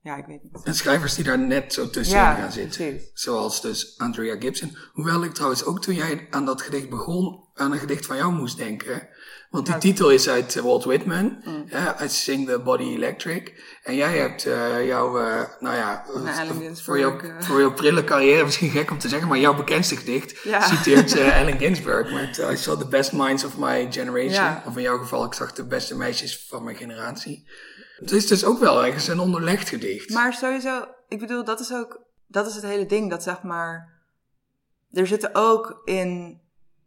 Ja, 0.00 0.16
ik 0.16 0.26
weet 0.26 0.42
niet. 0.42 0.62
En 0.64 0.74
schrijvers 0.74 1.14
die 1.14 1.24
daar 1.24 1.38
net 1.38 1.72
zo 1.72 1.90
tussen 1.90 2.18
Ja, 2.18 2.34
gaan 2.34 2.52
zitten. 2.52 2.86
precies. 2.86 3.10
Zoals 3.14 3.60
dus 3.60 3.98
Andrea 3.98 4.36
Gibson. 4.38 4.76
Hoewel 4.92 5.24
ik 5.24 5.32
trouwens 5.32 5.64
ook 5.64 5.80
toen 5.80 5.94
jij 5.94 6.26
aan 6.30 6.44
dat 6.44 6.62
gedicht 6.62 6.88
begon, 6.90 7.48
aan 7.54 7.72
een 7.72 7.78
gedicht 7.78 8.06
van 8.06 8.16
jou 8.16 8.32
moest 8.32 8.56
denken. 8.56 9.08
Want 9.52 9.66
die 9.66 9.78
titel 9.78 10.10
is 10.10 10.28
uit 10.28 10.56
eh, 10.56 10.62
Walt 10.62 10.84
Whitman. 10.84 11.42
Mm. 11.44 11.64
Ja, 11.66 12.02
I 12.02 12.08
Sing 12.08 12.48
the 12.48 12.58
Body 12.58 12.82
Electric. 12.82 13.52
En 13.82 13.94
jij 13.94 14.18
hebt 14.18 14.46
eh, 14.46 14.86
jouw, 14.86 15.18
eh, 15.18 15.42
nou 15.60 15.76
ja, 15.76 16.04
Naar 16.14 16.38
Allen 16.40 16.56
Ginsberg, 16.56 16.82
voor, 16.82 16.98
jouw, 16.98 17.20
voor 17.40 17.60
jouw 17.60 17.72
prille 17.72 18.04
carrière, 18.04 18.44
misschien 18.44 18.70
gek 18.70 18.90
om 18.90 18.98
te 18.98 19.08
zeggen, 19.08 19.28
maar 19.28 19.38
jouw 19.38 19.54
bekendste 19.54 19.96
gedicht 19.96 20.42
Ja. 20.42 20.60
citeert 20.60 21.18
Allen 21.40 21.58
Ginsberg 21.58 22.12
met 22.12 22.38
I 22.38 22.56
saw 22.56 22.78
the 22.78 22.86
best 22.86 23.12
minds 23.12 23.44
of 23.44 23.58
my 23.58 23.92
generation. 23.92 24.32
Ja. 24.32 24.62
Of 24.66 24.76
in 24.76 24.82
jouw 24.82 24.98
geval, 24.98 25.24
ik 25.24 25.34
zag 25.34 25.52
de 25.52 25.66
beste 25.66 25.96
meisjes 25.96 26.46
van 26.48 26.64
mijn 26.64 26.76
generatie. 26.76 27.48
Het 27.96 28.12
is 28.12 28.26
dus 28.26 28.44
ook 28.44 28.58
wel 28.58 28.84
ergens 28.84 29.08
een 29.08 29.20
onderlegd 29.20 29.68
gedicht. 29.68 30.10
Maar 30.10 30.32
sowieso, 30.34 30.84
ik 31.08 31.18
bedoel, 31.18 31.44
dat 31.44 31.60
is 31.60 31.72
ook, 31.72 32.00
dat 32.26 32.46
is 32.46 32.54
het 32.54 32.64
hele 32.64 32.86
ding. 32.86 33.10
Dat 33.10 33.22
zeg 33.22 33.42
maar, 33.42 34.02
er 34.92 35.06
zitten 35.06 35.30
ook 35.32 35.82
in 35.84 36.40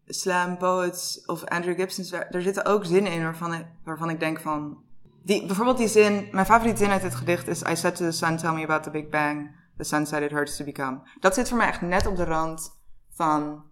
slam 0.05 0.57
poets 0.57 1.25
of 1.25 1.43
Andrew 1.43 1.75
Gibson's 1.75 2.11
werk, 2.11 2.33
er 2.33 2.41
zitten 2.41 2.65
ook 2.65 2.85
zinnen 2.85 3.11
in 3.11 3.23
waarvan 3.23 3.53
ik, 3.53 3.65
waarvan 3.83 4.09
ik 4.09 4.19
denk 4.19 4.39
van, 4.39 4.83
die, 5.23 5.45
bijvoorbeeld 5.45 5.77
die 5.77 5.87
zin, 5.87 6.27
mijn 6.31 6.45
favoriete 6.45 6.83
zin 6.83 6.91
uit 6.91 7.01
dit 7.01 7.15
gedicht 7.15 7.47
is, 7.47 7.61
I 7.61 7.75
said 7.75 7.95
to 7.95 8.05
the 8.05 8.11
sun, 8.11 8.37
tell 8.37 8.53
me 8.53 8.63
about 8.63 8.83
the 8.83 8.91
big 8.91 9.09
bang, 9.09 9.55
the 9.77 9.83
sun 9.83 10.05
said 10.05 10.23
it 10.23 10.31
hurts 10.31 10.57
to 10.57 10.65
become. 10.65 11.01
Dat 11.19 11.33
zit 11.33 11.47
voor 11.49 11.57
mij 11.57 11.67
echt 11.67 11.81
net 11.81 12.05
op 12.05 12.15
de 12.15 12.23
rand 12.23 12.79
van 13.09 13.63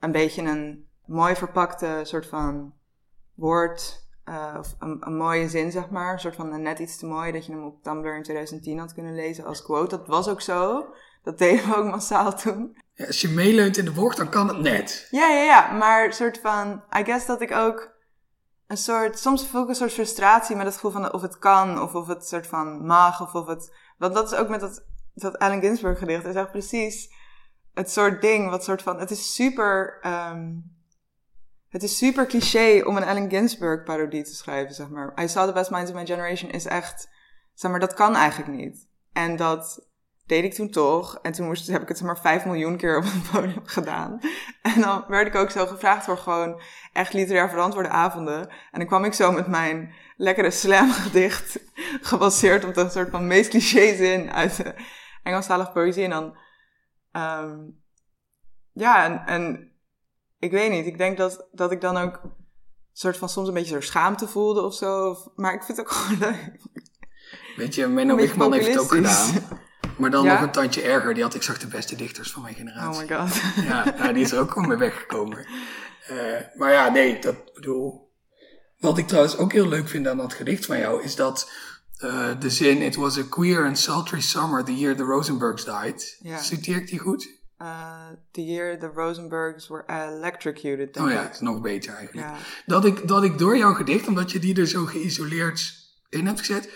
een 0.00 0.12
beetje 0.12 0.42
een 0.42 0.88
mooi 1.06 1.34
verpakte 1.34 2.00
soort 2.02 2.26
van 2.26 2.74
woord, 3.34 4.06
eh, 4.24 4.54
of 4.58 4.74
een, 4.78 4.96
een 5.06 5.16
mooie 5.16 5.48
zin, 5.48 5.70
zeg 5.70 5.90
maar. 5.90 6.12
Een 6.12 6.18
soort 6.18 6.36
van 6.36 6.62
net 6.62 6.78
iets 6.78 6.96
te 6.98 7.06
mooi 7.06 7.32
dat 7.32 7.46
je 7.46 7.52
hem 7.52 7.64
op 7.64 7.82
Tumblr 7.82 8.16
in 8.16 8.22
2010 8.22 8.78
had 8.78 8.94
kunnen 8.94 9.14
lezen 9.14 9.44
als 9.44 9.62
quote. 9.62 9.96
Dat 9.96 10.06
was 10.06 10.28
ook 10.28 10.40
zo. 10.40 10.86
Dat 11.22 11.38
deden 11.38 11.68
we 11.68 11.76
ook 11.76 11.90
massaal 11.90 12.34
toen. 12.34 12.76
Als 12.96 13.20
je 13.20 13.28
meeleunt 13.28 13.76
in 13.76 13.84
de 13.84 13.92
bocht, 13.92 14.16
dan 14.16 14.28
kan 14.28 14.48
het 14.48 14.58
net. 14.58 15.08
Ja, 15.10 15.28
ja, 15.28 15.42
ja. 15.42 15.72
Maar 15.72 16.12
soort 16.12 16.38
van, 16.38 16.82
I 16.98 17.04
guess 17.04 17.26
dat 17.26 17.40
ik 17.40 17.52
ook 17.52 17.94
een 18.66 18.76
soort, 18.76 19.18
soms 19.18 19.46
voel 19.46 19.62
ik 19.62 19.68
een 19.68 19.74
soort 19.74 19.92
frustratie 19.92 20.56
met 20.56 20.66
het 20.66 20.74
gevoel 20.74 20.90
van 20.90 21.12
of 21.12 21.22
het 21.22 21.38
kan, 21.38 21.80
of 21.82 21.94
of 21.94 22.06
het 22.06 22.26
soort 22.26 22.46
van 22.46 22.86
mag, 22.86 23.20
of 23.20 23.34
of 23.34 23.46
het, 23.46 23.76
want 23.98 24.14
dat 24.14 24.32
is 24.32 24.38
ook 24.38 24.48
met 24.48 24.60
dat, 24.60 24.84
dat 25.14 25.38
Allen 25.38 25.60
Ginsberg 25.60 25.98
gedicht, 25.98 26.24
is 26.24 26.34
echt 26.34 26.50
precies 26.50 27.14
het 27.76 27.90
soort 27.90 28.20
ding, 28.20 28.50
wat 28.50 28.64
soort 28.64 28.82
van, 28.82 28.98
het 28.98 29.10
is 29.10 29.34
super, 29.34 29.98
ehm, 30.00 30.54
het 31.68 31.82
is 31.82 31.98
super 31.98 32.26
cliché 32.26 32.82
om 32.84 32.96
een 32.96 33.04
Allen 33.04 33.30
Ginsberg 33.30 33.84
parodie 33.84 34.24
te 34.24 34.34
schrijven, 34.34 34.74
zeg 34.74 34.88
maar. 34.88 35.22
I 35.22 35.28
saw 35.28 35.46
the 35.46 35.52
best 35.52 35.70
minds 35.70 35.90
of 35.90 35.96
my 35.96 36.06
generation 36.06 36.50
is 36.50 36.66
echt, 36.66 37.08
zeg 37.54 37.70
maar, 37.70 37.80
dat 37.80 37.94
kan 37.94 38.14
eigenlijk 38.14 38.58
niet. 38.58 38.88
En 39.12 39.36
dat 39.36 39.85
deed 40.26 40.44
ik 40.44 40.54
toen 40.54 40.70
toch. 40.70 41.18
En 41.22 41.32
toen 41.32 41.46
moest, 41.46 41.66
heb 41.66 41.82
ik 41.82 41.88
het 41.88 42.02
maar 42.02 42.20
vijf 42.20 42.44
miljoen 42.44 42.76
keer 42.76 42.96
op 42.96 43.04
het 43.04 43.30
podium 43.32 43.66
gedaan. 43.76 44.18
En 44.62 44.80
dan 44.80 45.04
werd 45.08 45.26
ik 45.26 45.34
ook 45.34 45.50
zo 45.50 45.66
gevraagd 45.66 46.04
voor 46.04 46.18
gewoon 46.18 46.60
echt 46.92 47.12
literair 47.12 47.48
verantwoorde 47.48 47.88
avonden. 47.88 48.48
En 48.48 48.78
dan 48.78 48.86
kwam 48.86 49.04
ik 49.04 49.12
zo 49.12 49.32
met 49.32 49.46
mijn 49.46 49.94
lekkere 50.16 50.50
slam 50.50 50.90
gedicht, 50.90 51.60
gebaseerd 52.10 52.64
op 52.64 52.74
dat 52.74 52.92
soort 52.92 53.10
van 53.10 53.26
meest 53.26 53.50
cliché 53.50 53.94
zin 53.94 54.32
uit 54.32 54.56
de 54.56 54.74
Engelstalige 55.22 55.72
poëzie. 55.72 56.04
En 56.04 56.10
dan, 56.10 56.36
ehm, 57.12 57.56
ja, 58.72 59.04
en, 59.04 59.26
en 59.26 59.72
ik 60.38 60.50
weet 60.50 60.70
niet, 60.70 60.86
ik 60.86 60.98
denk 60.98 61.16
dat, 61.16 61.48
dat 61.52 61.72
ik 61.72 61.80
dan 61.80 61.96
ook 61.96 62.20
soort 62.92 63.16
van 63.16 63.28
soms 63.28 63.48
een 63.48 63.54
beetje 63.54 63.74
zo 63.74 63.80
schaamte 63.80 64.28
voelde 64.28 64.62
of 64.62 64.74
zo. 64.74 65.16
Maar 65.34 65.54
ik 65.54 65.62
vind 65.62 65.78
het 65.78 65.86
ook 65.86 65.92
gewoon 65.92 66.18
leuk. 66.18 66.60
Weet 67.56 67.74
je, 67.74 67.86
Menno 67.86 68.12
Een 68.12 68.20
Wichman 68.20 68.52
heeft 68.52 68.66
het 68.66 68.78
ook 68.78 68.88
gedaan. 68.88 69.28
Maar 69.96 70.10
dan 70.10 70.24
Ja? 70.24 70.32
nog 70.32 70.42
een 70.42 70.50
tandje 70.50 70.82
erger. 70.82 71.14
Die 71.14 71.22
had 71.22 71.34
ik 71.34 71.42
zag 71.42 71.58
de 71.58 71.66
beste 71.66 71.96
dichters 71.96 72.30
van 72.32 72.42
mijn 72.42 72.54
generatie. 72.54 73.02
Oh 73.02 73.08
my 73.08 73.16
god. 73.16 73.40
Ja, 73.68 73.94
nou, 73.98 74.12
die 74.12 74.24
is 74.24 74.32
er 74.32 74.40
ook 74.40 74.66
mee 74.66 74.76
weggekomen. 74.76 75.46
Eh, 76.06 76.16
maar 76.54 76.72
ja, 76.72 76.88
nee, 76.88 77.18
dat 77.20 77.52
bedoel. 77.54 78.10
Wat 78.78 78.98
ik 78.98 79.06
trouwens 79.06 79.36
ook 79.36 79.52
heel 79.52 79.68
leuk 79.68 79.88
vind 79.88 80.08
aan 80.08 80.16
dat 80.16 80.34
gedicht 80.34 80.66
van 80.66 80.78
jou, 80.78 81.02
is 81.02 81.16
dat 81.16 81.50
eh, 81.96 82.30
de 82.38 82.50
zin: 82.50 82.82
It 82.82 82.96
was 82.96 83.18
a 83.18 83.22
queer 83.28 83.64
and 83.64 83.78
sultry 83.78 84.20
summer 84.20 84.64
the 84.64 84.76
year 84.76 84.96
the 84.96 85.02
Rosenbergs 85.02 85.64
died. 85.64 86.18
Ja. 86.22 86.38
Citeer 86.38 86.76
ik 86.76 86.88
die 86.88 86.98
goed? 86.98 87.34
Uh, 87.62 88.08
the 88.32 88.44
year 88.44 88.78
the 88.78 88.90
Rosenbergs 88.94 89.68
were 89.68 89.84
electrocuted. 89.86 90.96
Oh 90.96 91.10
ja, 91.10 91.30
is 91.30 91.40
nog 91.40 91.60
beter 91.60 91.94
eigenlijk. 91.94 92.26
Ja. 92.26 92.34
Dat, 92.66 92.84
ik, 92.84 93.08
dat 93.08 93.24
ik 93.24 93.38
door 93.38 93.56
jouw 93.56 93.72
gedicht, 93.74 94.06
omdat 94.06 94.32
je 94.32 94.38
die 94.38 94.60
er 94.60 94.66
zo 94.66 94.84
geïsoleerd 94.84 95.74
in 96.08 96.26
hebt 96.26 96.38
gezet, 96.38 96.70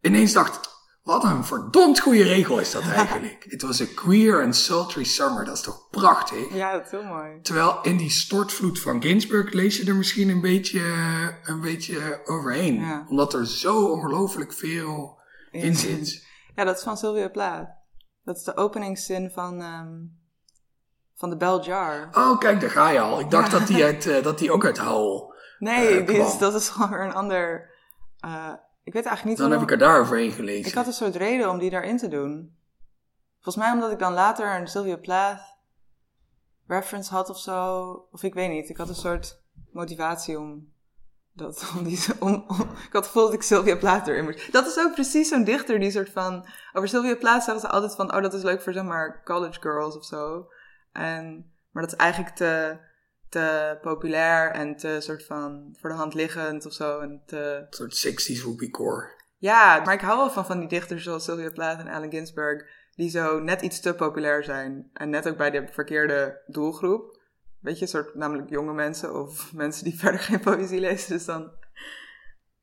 ineens 0.00 0.32
dacht: 0.32 0.70
wat 1.02 1.24
een 1.24 1.44
verdomd 1.44 2.00
goede 2.00 2.22
regel 2.22 2.58
is 2.58 2.70
dat 2.70 2.82
eigenlijk. 2.82 3.44
It 3.54 3.62
was 3.62 3.80
a 3.80 3.84
queer 3.94 4.42
and 4.42 4.56
sultry 4.56 5.04
summer. 5.04 5.44
Dat 5.44 5.56
is 5.56 5.62
toch 5.62 5.88
prachtig? 5.90 6.54
Ja, 6.54 6.72
dat 6.72 6.84
is 6.84 6.90
heel 6.90 7.04
mooi. 7.04 7.40
Terwijl 7.40 7.78
in 7.82 7.96
die 7.96 8.10
stortvloed 8.10 8.80
van 8.80 9.02
Ginsberg 9.02 9.52
lees 9.52 9.76
je 9.76 9.86
er 9.86 9.96
misschien 9.96 10.28
een 10.28 10.40
beetje, 10.40 10.82
een 11.44 11.60
beetje 11.60 12.20
overheen. 12.24 12.80
Ja. 12.80 13.04
Omdat 13.08 13.34
er 13.34 13.46
zo 13.46 13.84
ongelooflijk 13.84 14.52
veel 14.52 15.18
in 15.50 15.74
zit. 15.76 16.20
Ja, 16.54 16.64
dat 16.64 16.76
is 16.76 16.82
van 16.82 16.96
Sylvia 16.96 17.28
Plath. 17.28 17.68
Dat 18.24 18.36
is 18.36 18.42
de 18.42 18.56
openingszin 18.56 19.30
van, 19.30 19.60
ehm, 19.62 19.90
van 21.14 21.30
de 21.30 21.36
Bell 21.36 21.58
Jar. 21.58 22.08
Oh, 22.12 22.38
kijk, 22.38 22.60
daar 22.60 22.70
ga 22.70 22.90
je 22.90 23.00
al. 23.00 23.20
Ik 23.20 23.30
dacht 23.30 23.50
dat, 23.50 23.66
die 23.66 23.84
uit, 23.84 24.06
eh, 24.16 24.22
dat 24.22 24.38
die 24.38 24.52
ook 24.52 24.64
uit 24.64 24.78
Howl. 24.78 25.32
Nee, 25.58 26.04
die 26.04 26.16
is, 26.16 26.38
dat 26.38 26.54
is 26.54 26.68
gewoon 26.68 26.90
weer 26.90 27.04
een 27.04 27.14
ander... 27.14 27.70
eh, 28.18 28.52
ik 28.84 28.92
weet 28.92 29.04
eigenlijk 29.06 29.24
niet 29.24 29.36
Dan 29.48 29.50
heb 29.50 29.60
ik 29.68 29.70
er 29.70 29.78
daar 29.78 30.00
overheen 30.00 30.32
gelezen. 30.32 30.68
Ik 30.68 30.74
had 30.74 30.86
een 30.86 30.92
soort 30.92 31.16
reden 31.16 31.50
om 31.50 31.58
die 31.58 31.70
daarin 31.70 31.96
te 31.96 32.08
doen. 32.08 32.56
Volgens 33.40 33.64
mij 33.64 33.72
omdat 33.74 33.92
ik 33.92 33.98
dan 33.98 34.12
later 34.12 34.60
een 34.60 34.66
Sylvia 34.66 34.96
Plath 34.96 35.40
reference 36.66 37.10
had 37.14 37.30
of 37.30 37.38
zo. 37.38 37.80
Of 38.10 38.22
ik 38.22 38.34
weet 38.34 38.50
niet. 38.50 38.68
Ik 38.68 38.76
had 38.76 38.88
een 38.88 38.94
soort 38.94 39.42
motivatie 39.72 40.38
om 40.38 40.72
dat. 41.32 41.64
Om 41.76 41.84
die, 41.84 41.98
om, 42.20 42.44
om- 42.48 42.60
ik 42.60 42.92
had 42.92 42.92
het 42.92 43.06
gevoel 43.06 43.22
dat 43.24 43.32
ik 43.32 43.42
Sylvia 43.42 43.76
Plath 43.76 44.06
erin 44.08 44.24
moest. 44.24 44.52
Dat 44.52 44.66
is 44.66 44.78
ook 44.78 44.92
precies 44.94 45.28
zo'n 45.28 45.44
dichter 45.44 45.78
die 45.80 45.90
soort 45.90 46.10
van. 46.10 46.46
Over 46.72 46.88
Sylvia 46.88 47.16
Plath 47.16 47.42
zeggen 47.42 47.60
ze 47.60 47.68
altijd 47.68 47.94
van. 47.94 48.14
Oh, 48.14 48.22
dat 48.22 48.34
is 48.34 48.42
leuk 48.42 48.62
voor 48.62 48.72
zeg 48.72 48.84
maar 48.84 49.22
college 49.24 49.60
girls 49.60 49.96
of 49.96 50.04
zo. 50.04 50.46
En, 50.92 51.52
maar 51.70 51.82
dat 51.82 51.92
is 51.92 51.98
eigenlijk 51.98 52.34
te, 52.36 52.78
te 53.32 53.78
populair 53.80 54.50
en 54.50 54.76
te 54.76 54.96
soort 55.00 55.24
van 55.24 55.76
voor 55.80 55.90
de 55.90 55.96
hand 55.96 56.14
liggend 56.14 56.66
of 56.66 56.72
zo. 56.72 57.00
En 57.00 57.22
te, 57.26 57.36
Een 57.36 57.66
soort 57.70 58.06
60s 58.06 58.40
whoopiecore. 58.42 59.10
ja, 59.38 59.82
maar 59.84 59.94
ik 59.94 60.00
hou 60.00 60.16
wel 60.18 60.30
van 60.30 60.46
van 60.46 60.58
die 60.58 60.68
dichters 60.68 61.02
zoals 61.04 61.24
Sylvia 61.24 61.50
Plath 61.50 61.78
en 61.78 61.88
Allen 61.88 62.10
Ginsberg, 62.10 62.64
die 62.94 63.10
zo 63.10 63.38
net 63.40 63.60
iets 63.62 63.80
te 63.80 63.94
populair 63.94 64.44
zijn. 64.44 64.90
En 64.92 65.10
net 65.10 65.28
ook 65.28 65.36
bij 65.36 65.50
de 65.50 65.68
verkeerde 65.70 66.42
doelgroep. 66.46 67.20
Weet 67.60 67.78
je, 67.78 67.86
soort 67.86 68.14
namelijk 68.14 68.50
jonge 68.50 68.72
mensen 68.72 69.14
of 69.20 69.52
mensen 69.64 69.84
die 69.84 69.98
verder 69.98 70.20
geen 70.20 70.40
poëzie 70.40 70.80
lezen. 70.80 71.12
Dus 71.12 71.24
dan, 71.24 71.50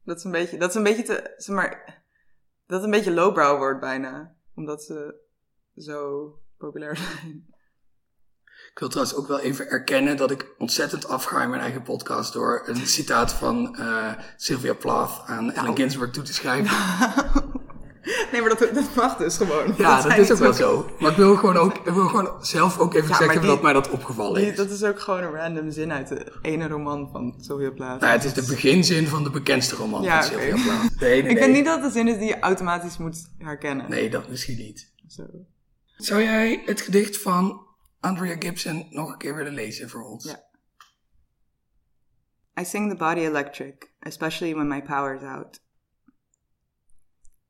dat 0.03 0.17
is 0.17 0.23
een 0.23 0.31
beetje, 0.31 0.57
dat 0.57 0.69
is 0.69 0.75
een 0.75 0.83
beetje 0.83 1.03
te, 1.03 1.33
zeg 1.37 1.55
maar, 1.55 2.03
dat 2.67 2.75
het 2.81 2.83
een 2.83 2.97
beetje 2.97 3.11
lowbrow 3.13 3.57
wordt 3.57 3.79
bijna. 3.79 4.35
Omdat 4.55 4.83
ze 4.83 5.15
zo 5.75 6.33
populair 6.57 6.95
zijn. 7.21 7.57
Ik 8.71 8.79
wil 8.79 8.89
trouwens 8.89 9.17
ook 9.17 9.27
wel 9.27 9.39
even 9.39 9.67
erkennen 9.69 10.17
dat 10.17 10.31
ik 10.31 10.47
ontzettend 10.57 11.07
afga 11.07 11.41
in 11.43 11.49
mijn 11.49 11.61
eigen 11.61 11.81
podcast 11.83 12.33
door 12.33 12.63
een 12.65 12.87
citaat 12.87 13.31
van 13.33 13.75
eh, 13.77 14.11
Sylvia 14.37 14.73
Plath 14.73 15.21
aan 15.25 15.45
Nou. 15.45 15.57
Allen 15.57 15.75
Ginsberg 15.77 16.11
toe 16.11 16.23
te 16.23 16.33
schrijven. 16.33 16.71
nee, 18.31 18.41
maar 18.41 18.49
dat, 18.49 18.59
dat 18.73 18.95
mag 18.95 19.17
dus 19.17 19.37
gewoon. 19.37 19.73
Ja, 19.77 20.01
dat, 20.01 20.17
is 20.17 20.31
ook 20.31 20.37
wel 20.37 20.53
zo. 20.53 20.89
Maar 20.99 21.11
ik 21.11 21.17
wil 21.17 21.35
gewoon 21.35 21.57
ook 21.57 21.73
ik 21.77 21.93
wil 21.93 22.07
gewoon 22.07 22.31
zelf 22.45 22.79
ook 22.79 22.93
even 22.93 23.09
Ja, 23.09 23.15
zeggen 23.15 23.41
die- 23.41 23.49
dat 23.49 23.61
mij 23.61 23.73
dat 23.73 23.89
opgevallen 23.89 24.41
Die- 24.41 24.49
is. 24.51 24.55
dat 24.57 24.69
is 24.69 24.83
ook 24.83 24.99
gewoon 24.99 25.23
een 25.23 25.31
random 25.35 25.71
zin 25.71 25.91
uit 25.91 26.07
de 26.07 26.31
ene 26.41 26.67
roman 26.67 27.09
van 27.11 27.35
Sylvia 27.41 27.71
Plath. 27.71 27.99
Nou, 27.99 28.11
het 28.13 28.23
is 28.23 28.33
de 28.33 28.43
beginzin 28.45 29.07
van 29.07 29.23
de 29.23 29.29
bekendste 29.29 29.75
roman 29.75 30.01
Ja, 30.01 30.21
van. 30.23 30.31
Sylvia 30.31 30.63
Plath. 30.63 30.99
Nee, 30.99 31.21
nee, 31.23 31.31
Ik 31.35 31.37
vind 31.37 31.53
niet 31.53 31.65
dat 31.65 31.75
het 31.75 31.83
de 31.93 31.97
zin 31.99 32.07
is 32.07 32.17
die 32.17 32.27
je 32.27 32.39
automatisch 32.39 32.97
moet 32.97 33.29
herkennen. 33.37 33.89
Nee, 33.89 34.09
dat 34.09 34.29
misschien 34.29 34.57
niet. 34.57 34.91
Zo. 35.07 35.23
Zou 35.97 36.21
jij 36.21 36.61
het 36.65 36.81
gedicht 36.81 37.17
van 37.21 37.67
Andrea 38.01 38.35
Gibson 38.39 38.87
nog 38.89 39.11
een 39.11 39.17
keer 39.17 39.35
willen 39.35 39.53
lezen 39.53 39.89
voor 39.89 40.03
ons? 40.03 40.23
Ja. 40.25 40.43
I 42.61 42.65
sing 42.65 42.89
the 42.89 42.97
body 42.97 43.21
electric, 43.21 43.93
especially 43.99 44.53
when 44.53 44.67
my 44.67 44.81
power's 44.81 45.23
out. 45.23 45.59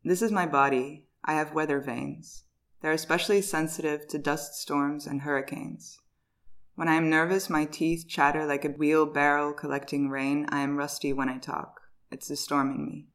This 0.03 0.21
is 0.21 0.31
my 0.31 0.47
body. 0.47 1.07
I 1.23 1.33
have 1.33 1.53
weather 1.53 1.83
vanes. 1.83 2.45
They're 2.81 2.93
especially 2.93 3.41
sensitive 3.41 4.07
to 4.07 4.17
dust 4.17 4.53
storms 4.53 5.07
and 5.07 5.21
hurricanes. 5.21 5.99
When 6.75 6.87
I 6.87 6.95
am 6.95 7.09
nervous, 7.09 7.49
my 7.49 7.65
teeth 7.65 8.07
chatter 8.07 8.45
like 8.45 8.65
a 8.65 8.69
wheelbarrow 8.69 9.53
collecting 9.53 10.09
rain. 10.09 10.45
I 10.49 10.61
am 10.61 10.77
rusty 10.77 11.13
when 11.13 11.29
I 11.29 11.37
talk. 11.37 11.81
It's 12.09 12.27
the 12.27 12.35
storm 12.35 12.71
in 12.71 12.85
me. 12.85 13.07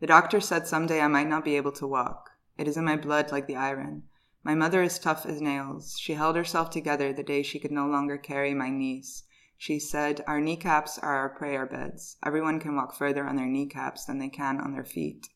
The 0.00 0.06
doctor 0.06 0.40
said 0.40 0.66
someday 0.66 1.00
I 1.00 1.08
might 1.08 1.28
not 1.28 1.44
be 1.44 1.56
able 1.56 1.72
to 1.72 1.86
walk. 1.86 2.30
It 2.58 2.68
is 2.68 2.76
in 2.76 2.84
my 2.84 2.96
blood 2.96 3.32
like 3.32 3.46
the 3.46 3.56
iron. 3.56 4.02
My 4.42 4.54
mother 4.54 4.82
is 4.82 4.98
tough 4.98 5.26
as 5.26 5.40
nails. 5.40 5.98
She 5.98 6.14
held 6.14 6.34
herself 6.34 6.70
together 6.70 7.12
the 7.12 7.22
day 7.22 7.42
she 7.42 7.58
could 7.58 7.70
no 7.70 7.86
longer 7.86 8.16
carry 8.16 8.54
my 8.54 8.70
niece. 8.70 9.24
She 9.58 9.78
said, 9.78 10.24
Our 10.26 10.40
kneecaps 10.40 10.98
are 10.98 11.14
our 11.14 11.28
prayer 11.28 11.66
beds. 11.66 12.16
Everyone 12.24 12.58
can 12.58 12.74
walk 12.74 12.94
further 12.94 13.26
on 13.26 13.36
their 13.36 13.46
kneecaps 13.46 14.06
than 14.06 14.18
they 14.18 14.30
can 14.30 14.58
on 14.58 14.72
their 14.72 14.86
feet. 14.86 15.28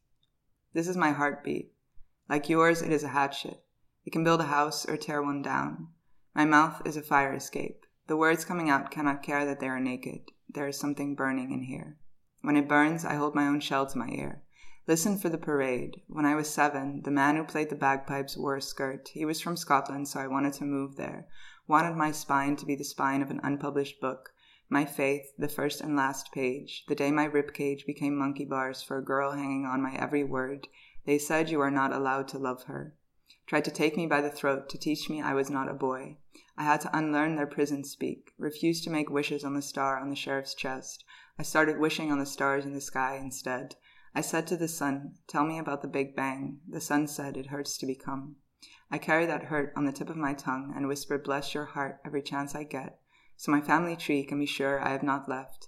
This 0.72 0.88
is 0.88 0.96
my 0.96 1.10
heartbeat. 1.10 1.74
Like 2.28 2.48
yours, 2.48 2.80
it 2.80 2.90
is 2.90 3.02
a 3.02 3.08
hatchet. 3.08 3.62
It 4.06 4.12
can 4.12 4.24
build 4.24 4.40
a 4.40 4.44
house 4.44 4.86
or 4.86 4.96
tear 4.96 5.22
one 5.22 5.42
down. 5.42 5.88
My 6.34 6.46
mouth 6.46 6.80
is 6.86 6.96
a 6.96 7.02
fire 7.02 7.34
escape. 7.34 7.84
The 8.06 8.16
words 8.16 8.46
coming 8.46 8.70
out 8.70 8.90
cannot 8.90 9.22
care 9.22 9.44
that 9.44 9.60
they 9.60 9.68
are 9.68 9.80
naked. 9.80 10.30
There 10.48 10.68
is 10.68 10.78
something 10.78 11.14
burning 11.14 11.52
in 11.52 11.64
here. 11.64 11.98
When 12.40 12.56
it 12.56 12.68
burns, 12.68 13.04
I 13.04 13.16
hold 13.16 13.34
my 13.34 13.46
own 13.46 13.60
shell 13.60 13.86
to 13.86 13.98
my 13.98 14.08
ear. 14.08 14.43
Listen 14.86 15.16
for 15.16 15.30
the 15.30 15.38
parade. 15.38 16.02
When 16.08 16.26
I 16.26 16.34
was 16.34 16.50
seven, 16.50 17.00
the 17.04 17.10
man 17.10 17.36
who 17.36 17.44
played 17.44 17.70
the 17.70 17.74
bagpipes 17.74 18.36
wore 18.36 18.56
a 18.56 18.60
skirt. 18.60 19.08
He 19.14 19.24
was 19.24 19.40
from 19.40 19.56
Scotland, 19.56 20.08
so 20.08 20.20
I 20.20 20.26
wanted 20.26 20.52
to 20.54 20.64
move 20.64 20.96
there. 20.96 21.26
Wanted 21.66 21.96
my 21.96 22.12
spine 22.12 22.56
to 22.56 22.66
be 22.66 22.74
the 22.74 22.84
spine 22.84 23.22
of 23.22 23.30
an 23.30 23.40
unpublished 23.42 23.98
book. 23.98 24.34
My 24.68 24.84
faith, 24.84 25.32
the 25.38 25.48
first 25.48 25.80
and 25.80 25.96
last 25.96 26.32
page. 26.32 26.84
The 26.86 26.94
day 26.94 27.10
my 27.10 27.26
ribcage 27.26 27.86
became 27.86 28.14
monkey 28.14 28.44
bars 28.44 28.82
for 28.82 28.98
a 28.98 29.04
girl 29.04 29.32
hanging 29.32 29.64
on 29.64 29.82
my 29.82 29.94
every 29.94 30.22
word. 30.22 30.68
They 31.06 31.16
said 31.16 31.48
you 31.48 31.62
are 31.62 31.70
not 31.70 31.94
allowed 31.94 32.28
to 32.28 32.38
love 32.38 32.64
her. 32.64 32.94
Tried 33.46 33.64
to 33.64 33.70
take 33.70 33.96
me 33.96 34.06
by 34.06 34.20
the 34.20 34.30
throat 34.30 34.68
to 34.68 34.76
teach 34.76 35.08
me 35.08 35.22
I 35.22 35.32
was 35.32 35.48
not 35.48 35.70
a 35.70 35.74
boy. 35.74 36.18
I 36.58 36.64
had 36.64 36.82
to 36.82 36.94
unlearn 36.94 37.36
their 37.36 37.46
prison 37.46 37.84
speak. 37.84 38.32
Refused 38.36 38.84
to 38.84 38.90
make 38.90 39.08
wishes 39.08 39.44
on 39.44 39.54
the 39.54 39.62
star 39.62 39.98
on 39.98 40.10
the 40.10 40.16
sheriff's 40.16 40.54
chest. 40.54 41.04
I 41.38 41.42
started 41.42 41.78
wishing 41.78 42.12
on 42.12 42.18
the 42.18 42.26
stars 42.26 42.66
in 42.66 42.74
the 42.74 42.82
sky 42.82 43.16
instead. 43.16 43.76
I 44.16 44.20
said 44.20 44.46
to 44.46 44.56
the 44.56 44.68
sun, 44.68 45.14
Tell 45.26 45.44
me 45.44 45.58
about 45.58 45.82
the 45.82 45.88
Big 45.88 46.14
Bang. 46.14 46.60
The 46.68 46.80
sun 46.80 47.08
said, 47.08 47.36
It 47.36 47.48
hurts 47.48 47.76
to 47.78 47.86
become. 47.86 48.36
I 48.88 48.96
carry 48.96 49.26
that 49.26 49.46
hurt 49.46 49.72
on 49.74 49.86
the 49.86 49.92
tip 49.92 50.08
of 50.08 50.16
my 50.16 50.34
tongue 50.34 50.72
and 50.76 50.86
whisper, 50.86 51.18
Bless 51.18 51.52
your 51.52 51.64
heart 51.64 52.00
every 52.06 52.22
chance 52.22 52.54
I 52.54 52.62
get, 52.62 53.00
so 53.36 53.50
my 53.50 53.60
family 53.60 53.96
tree 53.96 54.22
can 54.22 54.38
be 54.38 54.46
sure 54.46 54.80
I 54.80 54.90
have 54.90 55.02
not 55.02 55.28
left. 55.28 55.66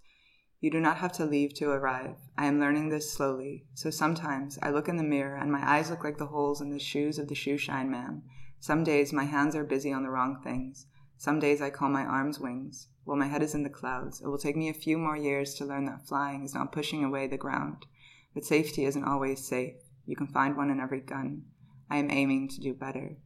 You 0.60 0.70
do 0.70 0.80
not 0.80 0.98
have 0.98 1.10
to 1.14 1.26
leave 1.26 1.54
to 1.54 1.70
arrive. 1.70 2.16
I 2.38 2.46
am 2.46 2.60
learning 2.60 2.88
this 2.88 3.12
slowly, 3.12 3.66
so 3.74 3.90
sometimes 3.90 4.60
I 4.62 4.70
look 4.70 4.88
in 4.88 4.96
the 4.96 5.02
mirror 5.02 5.36
and 5.36 5.50
my 5.50 5.68
eyes 5.68 5.90
look 5.90 6.04
like 6.04 6.18
the 6.18 6.26
holes 6.26 6.60
in 6.60 6.70
the 6.70 6.78
shoes 6.78 7.18
of 7.18 7.26
the 7.26 7.34
shoeshine 7.34 7.88
man. 7.88 8.22
Some 8.60 8.84
days 8.84 9.12
my 9.12 9.24
hands 9.24 9.56
are 9.56 9.64
busy 9.64 9.92
on 9.92 10.04
the 10.04 10.10
wrong 10.10 10.40
things. 10.44 10.86
Some 11.18 11.40
days 11.40 11.60
I 11.60 11.70
call 11.70 11.88
my 11.88 12.04
arms 12.04 12.38
wings. 12.38 12.88
While 13.04 13.16
my 13.16 13.26
head 13.26 13.42
is 13.42 13.54
in 13.54 13.64
the 13.64 13.70
clouds, 13.70 14.20
it 14.20 14.28
will 14.28 14.38
take 14.38 14.56
me 14.56 14.68
a 14.68 14.74
few 14.74 14.98
more 14.98 15.16
years 15.16 15.54
to 15.54 15.64
learn 15.64 15.84
that 15.86 16.06
flying 16.06 16.44
is 16.44 16.54
not 16.54 16.72
pushing 16.72 17.02
away 17.02 17.26
the 17.26 17.36
ground. 17.36 17.86
But 18.36 18.44
safety 18.44 18.84
isn't 18.84 19.02
always 19.02 19.48
safe. 19.48 19.76
You 20.04 20.14
can 20.14 20.26
find 20.26 20.58
one 20.58 20.68
in 20.68 20.78
every 20.78 21.00
gun. 21.00 21.44
I 21.88 21.96
am 21.96 22.10
aiming 22.10 22.48
to 22.48 22.60
do 22.60 22.74
better. 22.74 23.16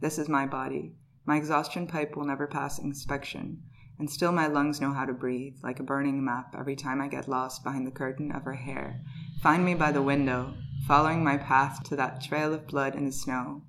This 0.00 0.18
is 0.18 0.28
my 0.28 0.44
body. 0.44 0.96
My 1.24 1.36
exhaustion 1.36 1.86
pipe 1.86 2.16
will 2.16 2.24
never 2.24 2.48
pass 2.48 2.80
inspection, 2.80 3.62
and 3.96 4.10
still 4.10 4.32
my 4.32 4.48
lungs 4.48 4.80
know 4.80 4.92
how 4.92 5.04
to 5.04 5.12
breathe, 5.12 5.58
like 5.62 5.78
a 5.78 5.84
burning 5.84 6.24
map, 6.24 6.56
every 6.58 6.74
time 6.74 7.00
I 7.00 7.06
get 7.06 7.28
lost 7.28 7.62
behind 7.62 7.86
the 7.86 7.92
curtain 7.92 8.32
of 8.32 8.42
her 8.42 8.54
hair. 8.54 9.04
Find 9.40 9.64
me 9.64 9.76
by 9.76 9.92
the 9.92 10.02
window, 10.02 10.54
following 10.84 11.22
my 11.22 11.36
path 11.36 11.84
to 11.84 11.94
that 11.94 12.20
trail 12.20 12.52
of 12.52 12.66
blood 12.66 12.96
in 12.96 13.04
the 13.04 13.12
snow. 13.12 13.62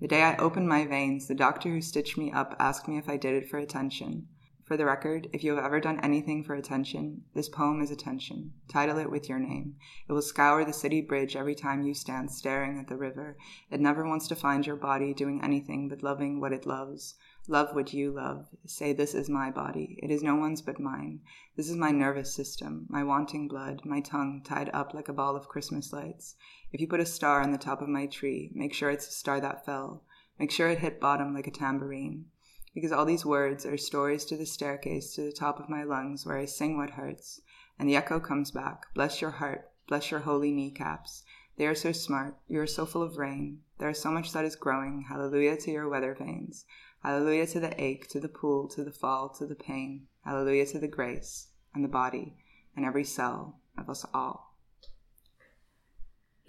The 0.00 0.06
day 0.06 0.22
I 0.22 0.36
opened 0.36 0.68
my 0.68 0.86
veins, 0.86 1.26
the 1.26 1.34
doctor 1.34 1.68
who 1.68 1.82
stitched 1.82 2.16
me 2.16 2.30
up 2.30 2.54
asked 2.60 2.86
me 2.86 2.96
if 2.96 3.08
I 3.08 3.16
did 3.16 3.34
it 3.34 3.50
for 3.50 3.58
attention. 3.58 4.28
For 4.68 4.76
the 4.76 4.84
record, 4.84 5.30
if 5.32 5.42
you 5.42 5.54
have 5.54 5.64
ever 5.64 5.80
done 5.80 5.98
anything 6.00 6.44
for 6.44 6.54
attention, 6.54 7.22
this 7.32 7.48
poem 7.48 7.80
is 7.80 7.90
attention. 7.90 8.52
Title 8.68 8.98
it 8.98 9.10
with 9.10 9.26
your 9.26 9.38
name. 9.38 9.76
It 10.06 10.12
will 10.12 10.20
scour 10.20 10.62
the 10.62 10.74
city 10.74 11.00
bridge 11.00 11.34
every 11.36 11.54
time 11.54 11.84
you 11.84 11.94
stand 11.94 12.30
staring 12.30 12.78
at 12.78 12.86
the 12.86 12.98
river. 12.98 13.38
It 13.70 13.80
never 13.80 14.06
wants 14.06 14.28
to 14.28 14.36
find 14.36 14.66
your 14.66 14.76
body 14.76 15.14
doing 15.14 15.42
anything 15.42 15.88
but 15.88 16.02
loving 16.02 16.38
what 16.38 16.52
it 16.52 16.66
loves. 16.66 17.14
Love 17.46 17.74
what 17.74 17.94
you 17.94 18.10
love. 18.10 18.46
Say, 18.66 18.92
This 18.92 19.14
is 19.14 19.30
my 19.30 19.50
body. 19.50 19.98
It 20.02 20.10
is 20.10 20.22
no 20.22 20.36
one's 20.36 20.60
but 20.60 20.78
mine. 20.78 21.20
This 21.56 21.70
is 21.70 21.76
my 21.76 21.90
nervous 21.90 22.34
system, 22.34 22.84
my 22.90 23.02
wanting 23.02 23.48
blood, 23.48 23.80
my 23.86 24.02
tongue 24.02 24.42
tied 24.44 24.68
up 24.74 24.92
like 24.92 25.08
a 25.08 25.14
ball 25.14 25.34
of 25.34 25.48
Christmas 25.48 25.94
lights. 25.94 26.36
If 26.72 26.82
you 26.82 26.88
put 26.88 27.00
a 27.00 27.06
star 27.06 27.40
on 27.40 27.52
the 27.52 27.56
top 27.56 27.80
of 27.80 27.88
my 27.88 28.04
tree, 28.04 28.50
make 28.52 28.74
sure 28.74 28.90
it's 28.90 29.08
a 29.08 29.12
star 29.12 29.40
that 29.40 29.64
fell. 29.64 30.04
Make 30.38 30.50
sure 30.50 30.68
it 30.68 30.80
hit 30.80 31.00
bottom 31.00 31.32
like 31.32 31.46
a 31.46 31.50
tambourine 31.50 32.26
because 32.74 32.92
all 32.92 33.04
these 33.04 33.24
words 33.24 33.64
are 33.66 33.76
stories 33.76 34.24
to 34.26 34.36
the 34.36 34.46
staircase 34.46 35.14
to 35.14 35.22
the 35.22 35.32
top 35.32 35.58
of 35.58 35.68
my 35.68 35.84
lungs 35.84 36.24
where 36.24 36.38
I 36.38 36.44
sing 36.44 36.76
what 36.76 36.90
hurts, 36.90 37.40
and 37.78 37.88
the 37.88 37.96
echo 37.96 38.20
comes 38.20 38.50
back 38.50 38.92
Bless 38.94 39.20
your 39.20 39.32
heart, 39.32 39.70
bless 39.86 40.10
your 40.10 40.20
holy 40.20 40.52
kneecaps. 40.52 41.24
They 41.56 41.66
are 41.66 41.74
so 41.74 41.92
smart, 41.92 42.36
you 42.46 42.60
are 42.60 42.66
so 42.66 42.86
full 42.86 43.02
of 43.02 43.16
rain. 43.16 43.60
There 43.78 43.88
is 43.88 44.00
so 44.00 44.10
much 44.10 44.32
that 44.32 44.44
is 44.44 44.56
growing. 44.56 45.06
Hallelujah 45.08 45.56
to 45.56 45.70
your 45.70 45.88
weather 45.88 46.14
vanes. 46.14 46.64
Hallelujah 47.02 47.46
to 47.48 47.60
the 47.60 47.82
ache, 47.82 48.08
to 48.08 48.20
the 48.20 48.28
pool, 48.28 48.68
to 48.68 48.84
the 48.84 48.92
fall, 48.92 49.28
to 49.30 49.46
the 49.46 49.54
pain. 49.54 50.06
Hallelujah 50.24 50.66
to 50.66 50.78
the 50.78 50.88
grace 50.88 51.48
and 51.74 51.84
the 51.84 51.88
body 51.88 52.36
and 52.76 52.84
every 52.84 53.04
cell 53.04 53.58
of 53.76 53.88
us 53.90 54.04
all. 54.14 54.56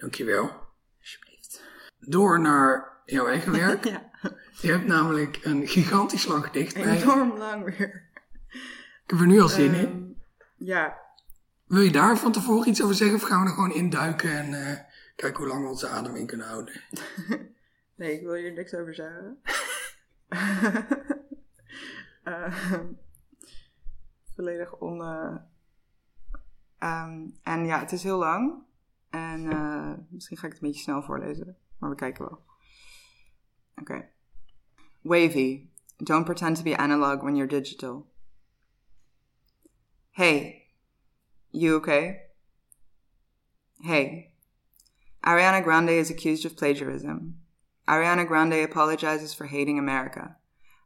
Dankjewel. 0.01 0.53
Alsjeblieft. 1.01 1.59
Door 1.99 2.39
naar 2.39 3.01
jouw 3.05 3.27
eigen 3.27 3.51
werk. 3.51 3.83
ja. 3.89 4.09
Je 4.61 4.71
hebt 4.71 4.85
namelijk 4.85 5.39
een 5.43 5.67
gigantisch 5.67 6.25
lang 6.25 6.45
gedicht 6.45 6.73
bij 6.73 7.01
Enorm 7.01 7.37
lang 7.37 7.63
weer. 7.63 8.07
Ik 9.03 9.15
heb 9.15 9.19
er 9.19 9.27
nu 9.27 9.41
al 9.41 9.47
zin 9.47 9.73
in. 9.73 9.85
Ehm, 9.85 10.67
ja. 10.67 10.97
Wil 11.65 11.81
je 11.81 11.91
daar 11.91 12.17
van 12.17 12.31
tevoren 12.31 12.69
iets 12.69 12.83
over 12.83 12.95
zeggen 12.95 13.15
of 13.15 13.23
gaan 13.23 13.41
we 13.41 13.47
er 13.47 13.53
gewoon 13.53 13.73
induiken 13.73 14.31
en 14.31 14.49
uh, 14.49 14.77
kijken 15.15 15.37
hoe 15.37 15.47
lang 15.47 15.63
we 15.63 15.69
onze 15.69 15.87
adem 15.87 16.15
in 16.15 16.25
kunnen 16.25 16.47
houden? 16.47 16.81
nee, 17.95 18.13
ik 18.13 18.21
wil 18.21 18.33
hier 18.33 18.53
niks 18.53 18.73
over 18.73 18.95
zeggen. 18.95 19.41
uh, 22.23 22.53
volledig 24.35 24.75
on. 24.75 25.01
Um, 26.79 27.37
en 27.43 27.65
ja, 27.65 27.79
het 27.79 27.91
is 27.91 28.03
heel 28.03 28.17
lang. 28.17 28.63
En 29.09 29.45
uh, 29.45 29.93
misschien 30.09 30.37
ga 30.37 30.45
ik 30.45 30.53
het 30.53 30.61
een 30.61 30.67
beetje 30.67 30.83
snel 30.83 31.01
voorlezen, 31.01 31.57
maar 31.79 31.89
we 31.89 31.95
kijken 31.95 32.25
wel. 32.25 32.43
Oké. 33.81 33.81
Okay. 33.81 34.09
Wavy. 35.01 35.67
Don't 35.97 36.25
pretend 36.25 36.55
to 36.55 36.63
be 36.63 36.75
analog 36.75 37.23
when 37.23 37.35
you're 37.35 37.61
digital. 37.61 38.07
Hey. 40.11 40.67
You 41.49 41.75
okay? 41.75 42.21
Hey. 43.81 44.33
Ariana 45.23 45.61
Grande 45.63 45.97
is 45.97 46.09
accused 46.09 46.45
of 46.45 46.55
plagiarism. 46.55 47.41
Ariana 47.87 48.25
Grande 48.25 48.63
apologizes 48.63 49.33
for 49.33 49.47
hating 49.47 49.79
America. 49.79 50.37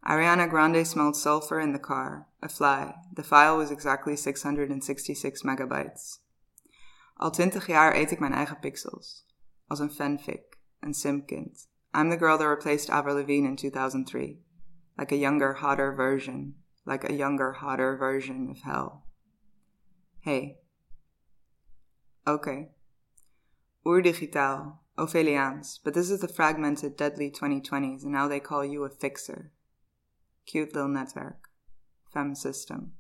Ariana 0.06 0.50
Grande 0.50 0.86
smelled 0.86 1.16
sulfur 1.16 1.60
in 1.60 1.74
the 1.74 1.80
car, 1.80 2.28
a 2.42 2.50
fly. 2.50 2.94
The 3.14 3.24
file 3.24 3.58
was 3.58 3.72
exactly 3.72 4.16
666 4.16 5.44
megabytes. 5.44 6.20
Al 7.18 7.32
twintig 7.32 7.68
jaar 7.68 7.96
eet 7.96 8.12
ik 8.12 8.20
mijn 8.20 8.34
eigen 8.34 8.60
pixels. 8.60 9.26
Als 9.68 9.80
een 9.80 9.92
fanfic, 9.92 10.53
een 10.84 10.94
simkind. 10.94 11.68
I'm 11.94 12.10
the 12.10 12.18
girl 12.18 12.38
that 12.38 12.48
replaced 12.48 12.90
Avril 12.90 13.16
Lavigne 13.16 13.48
in 13.48 13.56
2003. 13.56 14.40
Like 14.98 15.12
a 15.12 15.18
younger, 15.18 15.54
hotter 15.54 15.94
version. 15.94 16.56
Like 16.86 17.04
a 17.04 17.14
younger, 17.14 17.54
hotter 17.54 17.96
version 17.98 18.50
of 18.50 18.62
hell. 18.62 19.04
Hey. 20.22 20.58
Okay. 22.26 22.70
Ur 23.86 24.02
Urdigitaal, 24.02 24.80
Opheliaans, 24.98 25.80
but 25.84 25.94
this 25.94 26.10
is 26.10 26.22
the 26.22 26.28
fragmented, 26.28 26.96
deadly 26.96 27.30
2020s, 27.30 28.04
and 28.04 28.12
now 28.12 28.28
they 28.28 28.40
call 28.40 28.64
you 28.64 28.84
a 28.84 28.90
fixer. 28.90 29.52
Cute 30.46 30.74
little 30.74 30.90
netwerk. 30.90 31.50
Fem 32.14 32.36
system. 32.36 32.94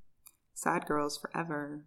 Sad 0.53 0.85
girls 0.85 1.17
forever. 1.17 1.85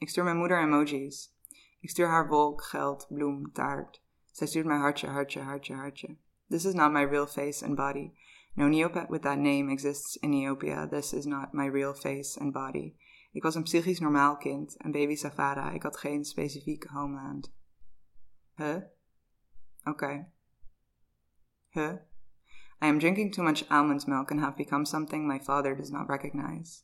Ik 0.00 0.08
stuur 0.08 0.24
mijn 0.24 0.36
moeder 0.36 0.62
emojis. 0.62 1.34
Ik 1.80 1.90
stuur 1.90 2.08
haar 2.08 2.28
wolk, 2.28 2.62
geld, 2.62 3.06
bloem, 3.08 3.52
taart. 3.52 4.02
Zij 4.38 4.46
stuurt 4.46 4.66
mij 4.66 4.76
hartje, 4.76 5.06
hartje, 5.06 5.40
hartje, 5.40 5.74
hartje. 5.74 6.16
This 6.48 6.64
is 6.64 6.74
not 6.74 6.92
my 6.92 7.04
real 7.04 7.26
face 7.26 7.64
and 7.64 7.74
body. 7.74 8.12
No 8.54 8.68
Neopet 8.68 9.08
with 9.08 9.22
that 9.22 9.38
name 9.38 9.72
exists 9.72 10.16
in 10.16 10.30
Neopia. 10.30 10.88
This 10.88 11.12
is 11.12 11.24
not 11.24 11.52
my 11.52 11.70
real 11.70 11.94
face 11.94 12.40
and 12.40 12.52
body. 12.52 12.94
Ik 13.32 13.42
was 13.42 13.54
een 13.54 13.62
psychisch 13.62 14.00
normaal 14.00 14.36
kind, 14.36 14.74
een 14.78 14.92
baby 14.92 15.14
Safara. 15.14 15.70
Ik 15.70 15.82
had 15.82 15.96
geen 15.96 16.24
specifieke 16.24 16.88
homeland. 16.92 17.52
Huh? 18.54 18.76
Okay. 19.84 20.26
Huh? 21.68 21.92
I 22.82 22.86
am 22.86 22.98
drinking 22.98 23.32
too 23.32 23.44
much 23.44 23.68
almond 23.68 24.06
milk 24.06 24.30
and 24.30 24.40
have 24.40 24.56
become 24.56 24.84
something 24.84 25.26
my 25.26 25.40
father 25.40 25.76
does 25.76 25.90
not 25.90 26.08
recognize. 26.08 26.82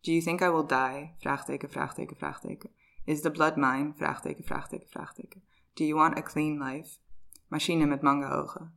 Do 0.00 0.12
you 0.12 0.22
think 0.22 0.40
I 0.40 0.48
will 0.48 0.66
die? 0.66 1.14
Vraagteken, 1.18 1.70
vraagteken, 1.70 2.16
vraagteken. 2.16 2.70
Is 3.04 3.20
the 3.20 3.30
blood 3.30 3.56
mine? 3.56 3.92
Vraagteken, 3.96 4.44
vraagteken, 4.44 4.88
vraagteken. 4.88 5.48
Do 5.74 5.84
you 5.84 5.94
want 5.94 6.18
a 6.18 6.22
clean 6.22 6.62
life? 6.62 6.98
Machine 7.48 7.86
met 7.86 8.02
manga-ogen. 8.02 8.74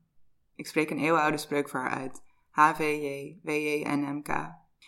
Ik 0.56 0.68
spreek 0.68 0.90
een 0.90 1.00
eeuwenoude 1.00 1.38
spreuk 1.38 1.70
voor 1.70 1.80
haar 1.80 1.90
uit. 1.90 2.24
H-V-J-W-J-N-M-K. 2.50 4.28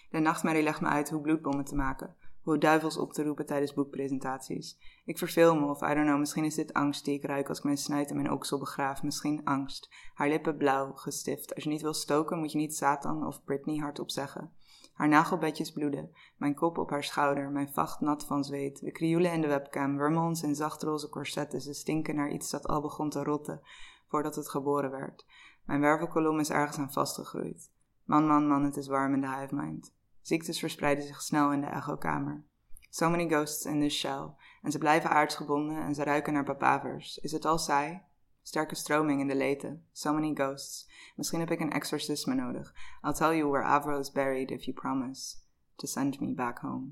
De 0.09 0.19
nachtmerrie 0.19 0.63
legt 0.63 0.81
me 0.81 0.87
uit 0.87 1.09
hoe 1.09 1.21
bloedbommen 1.21 1.65
te 1.65 1.75
maken. 1.75 2.15
Hoe 2.41 2.57
duivels 2.57 2.97
op 2.97 3.13
te 3.13 3.23
roepen 3.23 3.45
tijdens 3.45 3.73
boekpresentaties. 3.73 4.77
Ik 5.05 5.17
verveel 5.17 5.55
me 5.55 5.65
of, 5.65 5.81
I 5.81 5.93
don't 5.93 6.05
know, 6.05 6.19
misschien 6.19 6.45
is 6.45 6.55
dit 6.55 6.73
angst 6.73 7.05
die 7.05 7.13
ik 7.13 7.25
ruik 7.25 7.49
als 7.49 7.57
ik 7.57 7.63
mijn 7.63 7.77
snuit 7.77 8.09
en 8.09 8.15
mijn 8.15 8.31
oksel 8.31 8.59
begraaf. 8.59 9.03
Misschien 9.03 9.43
angst. 9.43 9.89
Haar 10.13 10.29
lippen 10.29 10.57
blauw, 10.57 10.93
gestift. 10.93 11.55
Als 11.55 11.63
je 11.63 11.69
niet 11.69 11.81
wil 11.81 11.93
stoken, 11.93 12.39
moet 12.39 12.51
je 12.51 12.57
niet 12.57 12.75
Satan 12.75 13.25
of 13.25 13.43
Britney 13.43 13.77
hardop 13.77 14.11
zeggen. 14.11 14.53
Haar 14.95 15.07
nagelbedjes 15.07 15.71
bloeden, 15.71 16.11
mijn 16.37 16.55
kop 16.55 16.77
op 16.77 16.89
haar 16.89 17.03
schouder, 17.03 17.49
mijn 17.49 17.73
vacht 17.73 17.99
nat 17.99 18.25
van 18.25 18.43
zweet. 18.43 18.79
We 18.79 18.91
krioelen 18.91 19.31
in 19.31 19.41
de 19.41 19.47
webcam, 19.47 20.17
ons 20.17 20.43
in 20.43 20.55
zachtroze 20.55 21.09
corsetten. 21.09 21.61
Ze 21.61 21.73
stinken 21.73 22.15
naar 22.15 22.31
iets 22.31 22.49
dat 22.49 22.67
al 22.67 22.81
begon 22.81 23.09
te 23.09 23.23
rotten 23.23 23.61
voordat 24.07 24.35
het 24.35 24.49
geboren 24.49 24.91
werd. 24.91 25.25
Mijn 25.63 25.81
wervelkolom 25.81 26.39
is 26.39 26.49
ergens 26.49 26.77
aan 26.77 26.91
vastgegroeid. 26.91 27.71
Man, 28.03 28.27
man, 28.27 28.47
man, 28.47 28.63
het 28.63 28.77
is 28.77 28.87
warm 28.87 29.13
in 29.13 29.21
de 29.21 29.39
hive 29.39 29.55
mind. 29.55 29.93
Ziektes 30.21 30.59
verspreiden 30.59 31.03
zich 31.03 31.21
snel 31.21 31.51
in 31.51 31.61
de 31.61 31.67
echokamer. 31.67 32.43
So 32.89 33.09
many 33.09 33.27
ghosts 33.27 33.65
in 33.65 33.79
this 33.79 33.99
shell. 33.99 34.33
En 34.61 34.71
ze 34.71 34.77
blijven 34.77 35.09
aardsgebonden 35.09 35.77
en 35.77 35.95
ze 35.95 36.03
ruiken 36.03 36.33
naar 36.33 36.43
papavers. 36.43 37.17
Is 37.17 37.31
het 37.31 37.45
al 37.45 37.57
saai? 37.57 38.01
Sterke 38.45 38.75
stroming 38.75 39.19
in 39.19 39.27
de 39.27 39.35
lete. 39.35 39.79
So 39.91 40.13
many 40.13 40.33
ghosts. 40.33 40.89
Misschien 41.15 41.39
heb 41.39 41.51
ik 41.51 41.59
een 41.59 41.71
exorcisme 41.71 42.33
nodig. 42.33 42.73
I'll 43.03 43.13
tell 43.13 43.35
you 43.35 43.49
where 43.49 43.65
Avro 43.65 43.99
is 43.99 44.11
buried 44.11 44.51
if 44.51 44.63
you 44.63 44.77
promise 44.77 45.37
to 45.75 45.87
send 45.87 46.19
me 46.19 46.33
back 46.33 46.59
home. 46.59 46.91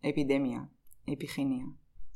Epidemia. 0.00 0.68
Epigenia. 1.04 1.66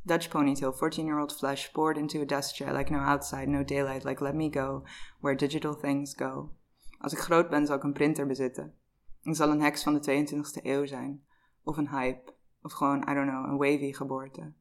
Dutch 0.05 0.29
ponytail, 0.29 0.73
14 0.73 1.07
year 1.07 1.19
old 1.19 1.33
flesh 1.33 1.73
poured 1.73 1.97
into 1.97 2.21
a 2.21 2.25
dust 2.25 2.57
chair 2.57 2.73
like 2.73 2.91
no 2.91 2.99
outside, 2.99 3.49
no 3.49 3.63
daylight, 3.63 4.05
like 4.05 4.25
let 4.25 4.35
me 4.35 4.51
go, 4.51 4.85
where 5.21 5.37
digital 5.37 5.75
things 5.75 6.15
go. 6.15 6.51
Als 6.99 7.13
ik 7.13 7.19
groot 7.19 7.51
ben, 7.51 7.67
zal 7.67 7.77
ik 7.77 7.83
een 7.83 7.93
printer 7.93 8.27
bezitten. 8.27 8.75
Ik 9.23 9.35
zal 9.35 9.51
een 9.51 9.61
heks 9.61 9.83
van 9.83 9.95
de 9.95 10.27
22e 10.27 10.63
eeuw 10.63 10.87
zijn. 10.87 11.25
Of 11.63 11.77
een 11.77 11.89
hype. 11.89 12.35
Of 12.63 12.73
gewoon, 12.73 13.09
I 13.09 13.15
don't 13.15 13.29
know, 13.29 13.45
een 13.45 13.57
wavy 13.57 13.93
geboorte. 13.93 14.53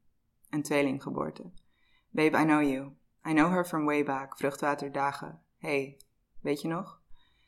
Een 0.49 0.63
tweelinggeboorte. 0.63 1.51
Babe, 2.09 2.39
I 2.39 2.43
know 2.43 2.63
you. 2.63 2.91
I 3.25 3.33
know 3.33 3.51
her 3.51 3.65
from 3.65 3.85
way 3.85 4.03
back, 4.03 4.37
vruchtwaterdagen. 4.37 5.39
Hey, 5.57 5.97
weet 6.39 6.61
je 6.61 6.67
nog? 6.67 7.01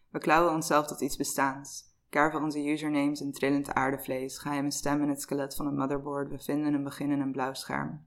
We 0.09 0.19
klauwen 0.19 0.53
onszelf 0.53 0.88
tot 0.88 1.01
iets 1.01 1.17
bestaans. 1.17 1.91
Kerven 2.09 2.41
onze 2.41 2.65
usernames 2.65 3.21
in 3.21 3.31
trillend 3.31 3.73
aardevlees, 3.73 4.38
geheime 4.38 4.71
stem 4.71 5.01
in 5.01 5.09
het 5.09 5.21
skelet 5.21 5.55
van 5.55 5.67
een 5.67 5.75
motherboard, 5.75 6.29
we 6.29 6.39
vinden 6.39 6.73
een 6.73 6.83
begin 6.83 7.12
in 7.12 7.19
een 7.19 7.31
blauw 7.31 7.53
scherm. 7.53 8.05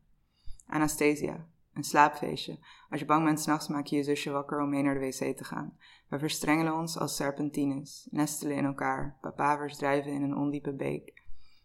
Anastasia, 0.66 1.46
een 1.74 1.84
slaapfeestje. 1.84 2.58
Als 2.90 3.00
je 3.00 3.06
bang 3.06 3.24
bent 3.24 3.40
s'nachts 3.40 3.68
maak 3.68 3.86
je 3.86 3.96
je 3.96 4.02
zusje 4.02 4.30
wakker 4.30 4.60
om 4.60 4.68
mee 4.68 4.82
naar 4.82 4.94
de 4.94 5.00
wc 5.00 5.36
te 5.36 5.44
gaan. 5.44 5.78
We 6.08 6.18
verstrengelen 6.18 6.74
ons 6.74 6.98
als 6.98 7.16
serpentines, 7.16 8.08
nestelen 8.10 8.56
in 8.56 8.64
elkaar, 8.64 9.18
papavers 9.20 9.76
drijven 9.76 10.12
in 10.12 10.22
een 10.22 10.36
ondiepe 10.36 10.72
beek. 10.72 11.22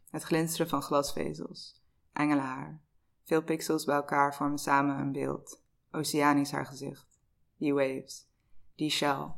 Het 0.09 0.23
glinsteren 0.23 0.69
van 0.69 0.81
glasvezels, 0.81 1.81
engelenhaar. 2.13 2.81
Veel 3.23 3.43
pixels 3.43 3.85
bij 3.85 3.95
elkaar 3.95 4.35
vormen 4.35 4.57
samen 4.57 4.97
een 4.97 5.11
beeld. 5.11 5.61
Oceanisch 5.91 6.51
haar 6.51 6.65
gezicht. 6.65 7.19
Die 7.57 7.73
waves. 7.73 8.27
Die 8.75 8.89
shell. 8.89 9.31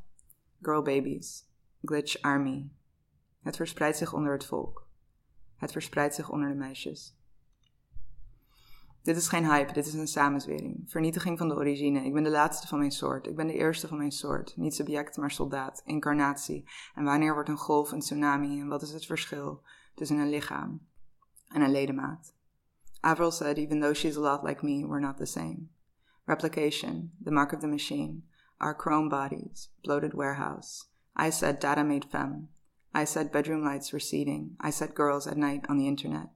Girl 0.62 0.82
babies. 0.82 1.46
Glitch 1.82 2.22
army. 2.22 2.70
Het 3.42 3.56
verspreidt 3.56 3.98
zich 3.98 4.14
onder 4.14 4.34
het 4.34 4.46
volk. 4.46 4.88
Het 5.56 5.72
verspreidt 5.72 6.16
zich 6.16 6.30
onder 6.30 6.50
de 6.50 6.56
meisjes. 6.56 7.16
Dit 9.02 9.18
is 9.18 9.28
geen 9.28 9.46
hype, 9.46 9.74
dit 9.74 9.86
is 9.86 9.94
een 9.94 10.08
samenzwering. 10.08 10.84
Vernietiging 10.88 11.38
van 11.38 11.48
de 11.48 11.56
origine. 11.56 12.06
Ik 12.06 12.14
ben 12.14 12.24
de 12.24 12.30
laatste 12.30 12.68
van 12.68 12.80
mijn 12.80 12.92
soort. 12.92 13.28
Ik 13.28 13.36
ben 13.36 13.48
de 13.48 13.54
eerste 13.54 13.88
van 13.88 13.98
mijn 13.98 14.12
soort. 14.12 14.58
Niet 14.58 14.76
subject, 14.76 15.18
maar 15.18 15.32
soldaat. 15.32 15.82
Incarnatie. 15.86 16.70
En 16.96 17.04
wanneer 17.04 17.34
wordt 17.34 17.50
een 17.50 17.58
golf 17.58 17.92
een 17.92 18.00
tsunami? 18.00 18.60
En 18.60 18.68
wat 18.68 18.82
is 18.82 18.92
het 18.92 19.06
verschil 19.06 19.62
tussen 19.96 20.18
een 20.18 20.30
lichaam 20.30 20.88
en 21.48 21.62
een 21.62 21.72
ledemaat? 21.72 22.36
Avril 23.00 23.32
said, 23.32 23.58
even 23.58 23.80
though 23.80 23.96
she's 23.96 24.18
a 24.18 24.22
lot 24.22 24.44
like 24.44 24.66
me, 24.66 24.88
we're 24.88 25.06
not 25.06 25.18
the 25.18 25.26
same. 25.26 25.68
Replication, 26.26 27.12
the 27.24 27.32
mark 27.32 27.54
of 27.54 27.60
the 27.60 27.68
machine, 27.68 28.24
our 28.60 28.74
chrome 28.74 29.10
bodies, 29.10 29.70
bloated 29.84 30.14
warehouse. 30.14 30.86
I 31.16 31.32
said 31.32 31.60
data 31.60 31.84
made 31.84 32.06
femme. 32.06 32.48
I 32.96 33.06
said 33.06 33.32
bedroom 33.32 33.64
lights 33.64 33.92
receding. 33.92 34.56
I 34.68 34.72
said 34.72 34.96
girls 34.96 35.28
at 35.28 35.38
night 35.38 35.68
on 35.70 35.78
the 35.78 35.86
internet. 35.86 36.30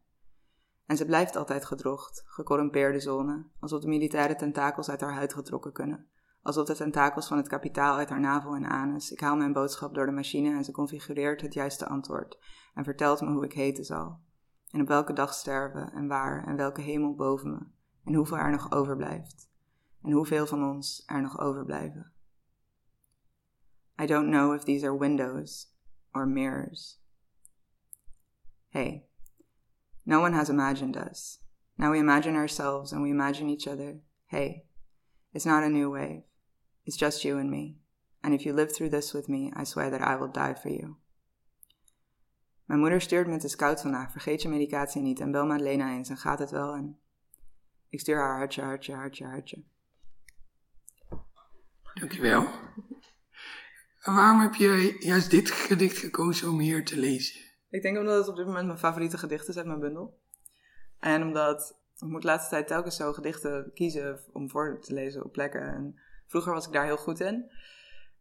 En 0.86 0.98
ze 0.98 1.06
blijft 1.06 1.36
altijd 1.36 1.66
gedrocht, 1.66 2.24
gecorrumpeerde 2.26 3.00
zone, 3.00 3.46
alsof 3.60 3.82
de 3.82 3.88
militaire 3.88 4.36
tentakels 4.36 4.90
uit 4.90 5.02
haar 5.02 5.14
huid 5.14 5.34
getrokken 5.34 5.74
kunnen. 5.74 6.08
Alsof 6.42 6.66
de 6.66 6.76
tentakels 6.76 7.28
van 7.28 7.38
het 7.38 7.48
kapitaal 7.48 7.98
uit 7.98 8.10
haar 8.10 8.20
navel 8.20 8.56
en 8.56 8.66
anus. 8.66 9.12
Ik 9.12 9.20
haal 9.20 9.36
mijn 9.36 9.54
boodschap 9.54 9.96
door 9.96 10.06
de 10.06 10.12
machine 10.12 10.56
en 10.56 10.64
ze 10.64 10.72
configureert 10.72 11.42
het 11.42 11.54
juiste 11.54 11.88
antwoord 11.88 12.40
en 12.74 12.84
vertelt 12.84 13.22
me 13.22 13.32
hoe 13.32 13.46
ik 13.46 13.54
heten 13.54 13.86
zal. 13.86 14.20
En 14.72 14.82
op 14.82 14.88
welke 14.88 15.14
dag 15.14 15.34
sterven 15.34 15.92
en 15.94 16.08
waar 16.08 16.48
en 16.48 16.56
welke 16.56 16.82
hemel 16.82 17.16
boven 17.16 17.52
me. 17.52 17.60
En 18.04 18.14
hoeveel 18.14 18.38
er 18.38 18.52
nog 18.52 18.72
overblijft. 18.72 19.50
En 20.04 20.12
hoeveel 20.12 20.48
van 20.48 20.64
ons 20.64 21.04
er 21.06 21.22
nog 21.22 21.40
overblijven. 21.40 22.12
I 24.02 24.06
don't 24.06 24.30
know 24.30 24.54
if 24.54 24.64
these 24.64 24.86
are 24.86 24.98
windows 24.98 25.74
or 26.14 26.28
mirrors. 26.28 27.00
Hey, 28.70 29.08
no 30.04 30.22
one 30.22 30.34
has 30.34 30.50
imagined 30.50 30.96
us. 30.96 31.42
Now 31.78 31.92
we 31.92 31.98
imagine 31.98 32.36
ourselves 32.36 32.94
and 32.94 33.02
we 33.02 33.10
imagine 33.10 33.50
each 33.50 33.68
other. 33.68 34.02
Hey, 34.26 34.66
it's 35.32 35.46
not 35.46 35.64
a 35.64 35.70
new 35.70 35.92
wave. 35.92 36.24
It's 36.86 36.98
just 36.98 37.24
you 37.24 37.38
and 37.38 37.50
me. 37.50 37.78
And 38.22 38.34
if 38.34 38.46
you 38.46 38.54
live 38.54 38.72
through 38.72 38.90
this 38.90 39.14
with 39.14 39.28
me, 39.28 39.52
I 39.56 39.64
swear 39.64 39.90
that 39.90 40.02
I 40.02 40.16
will 40.16 40.32
die 40.32 40.54
for 40.54 40.70
you. 40.70 40.98
Mijn 42.66 42.80
moeder 42.80 43.02
stuurt 43.02 43.28
me 43.28 43.34
het 43.34 43.44
is 43.44 43.56
koud 43.56 43.82
vandaag, 43.82 44.12
vergeet 44.12 44.42
je 44.42 44.50
medicatie 44.50 45.02
niet 45.02 45.20
en 45.20 45.32
bel 45.32 45.46
Madeleine 45.46 45.90
eens 45.90 46.10
en 46.10 46.18
gaat 46.18 46.40
het 46.40 46.50
wel 46.50 46.74
en... 46.74 47.00
Ik 47.90 48.00
stuur 48.00 48.18
haar 48.18 48.38
hartje, 48.38 48.62
hartje, 48.62 48.94
hartje, 48.94 49.26
hartje. 49.26 49.64
Dankjewel. 52.00 52.48
Waarom 54.04 54.40
heb 54.40 54.54
je 54.54 54.96
juist 55.00 55.32
dit 55.32 55.52
gedicht 55.52 55.98
gekozen 55.98 56.50
om 56.50 56.60
hier 56.60 56.86
te 56.86 57.00
lezen? 57.00 57.42
Ik 57.70 57.82
denk 57.82 57.98
omdat 57.98 58.18
het 58.18 58.28
op 58.28 58.36
dit 58.36 58.46
moment 58.46 58.66
mijn 58.68 58.80
favoriete 58.80 59.18
gedicht 59.18 59.48
is 59.48 59.58
uit 59.58 59.66
mijn 59.66 59.80
bundel. 59.80 60.20
En 61.00 61.22
omdat 61.24 61.80
ik 61.96 62.08
moet 62.08 62.22
de 62.22 62.28
laatste 62.28 62.50
tijd 62.50 62.68
telkens 62.68 62.96
zo 62.96 63.14
gedichten 63.14 63.72
kiezen 63.74 64.20
om 64.34 64.50
voor 64.50 64.82
te 64.82 64.94
lezen 64.94 65.24
op 65.24 65.32
plekken. 65.32 65.62
En 65.62 66.00
vroeger 66.28 66.54
was 66.54 66.68
ik 66.68 66.74
daar 66.74 66.86
heel 66.86 66.98
goed 66.98 67.20
in. 67.20 67.52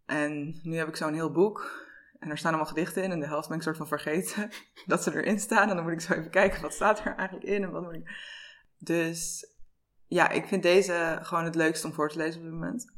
En 0.07 0.61
nu 0.63 0.77
heb 0.77 0.89
ik 0.89 0.97
zo'n 0.97 1.15
heel 1.15 1.33
boek. 1.33 1.85
En 2.19 2.31
er 2.31 2.39
staan 2.39 2.53
allemaal 2.53 2.73
gedichten 2.73 3.03
in. 3.03 3.11
En 3.11 3.21
de 3.21 3.27
helft 3.27 3.49
ben 3.49 3.57
ik 3.57 3.63
soort 3.63 3.77
van 3.77 3.89
vergeten 3.89 4.51
dat 4.87 5.03
ze 5.03 5.15
erin 5.15 5.41
staan. 5.41 5.69
En 5.69 5.77
dan 5.77 5.85
moet 5.85 5.93
ik 5.93 6.01
zo 6.01 6.13
even 6.13 6.31
kijken, 6.31 6.63
wat 6.63 6.75
staat 6.75 6.99
er 6.99 7.17
eigenlijk 7.17 7.49
in? 7.49 7.63
En 7.63 7.71
wat 7.71 7.83
moet 7.83 7.95
ik... 7.95 8.11
Dus 8.79 9.51
ja, 10.07 10.29
ik 10.29 10.47
vind 10.47 10.63
deze 10.63 11.19
gewoon 11.23 11.45
het 11.45 11.55
leukst 11.55 11.85
om 11.85 11.93
voor 11.93 12.09
te 12.09 12.19
lezen 12.19 12.41
op 12.41 12.47
dit 12.47 12.55
moment. 12.55 12.95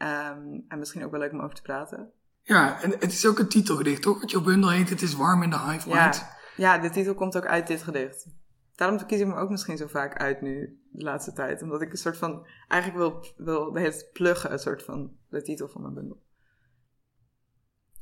Ehm, 0.00 0.60
en 0.68 0.78
misschien 0.78 1.04
ook 1.04 1.10
wel 1.10 1.20
leuk 1.20 1.32
om 1.32 1.40
over 1.40 1.54
te 1.54 1.62
praten. 1.62 2.12
Ja, 2.42 2.82
en 2.82 2.90
het 2.90 3.12
is 3.12 3.26
ook 3.26 3.38
een 3.38 3.48
titelgedicht, 3.48 4.02
toch? 4.02 4.20
Wat 4.20 4.30
jouw 4.30 4.40
bundel 4.40 4.70
heet, 4.70 4.88
Het 4.88 5.02
is 5.02 5.14
warm 5.14 5.42
in 5.42 5.50
de 5.50 5.58
hive 5.58 5.88
mind. 5.88 6.16
Ja, 6.16 6.36
ja, 6.56 6.78
de 6.78 6.90
titel 6.90 7.14
komt 7.14 7.36
ook 7.36 7.46
uit 7.46 7.66
dit 7.66 7.82
gedicht. 7.82 8.26
Daarom 8.74 9.06
kies 9.06 9.20
ik 9.20 9.26
me 9.26 9.34
ook 9.34 9.50
misschien 9.50 9.76
zo 9.76 9.86
vaak 9.86 10.16
uit 10.18 10.40
nu, 10.40 10.80
de 10.90 11.02
laatste 11.04 11.32
tijd. 11.32 11.62
Omdat 11.62 11.82
ik 11.82 11.90
een 11.90 11.98
soort 11.98 12.16
van, 12.16 12.46
eigenlijk 12.68 13.02
wil, 13.02 13.34
wil 13.36 13.72
tijd 13.72 14.08
pluggen, 14.12 14.52
een 14.52 14.58
soort 14.58 14.82
van, 14.82 15.16
de 15.28 15.42
titel 15.42 15.68
van 15.68 15.82
mijn 15.82 15.94
bundel. 15.94 16.22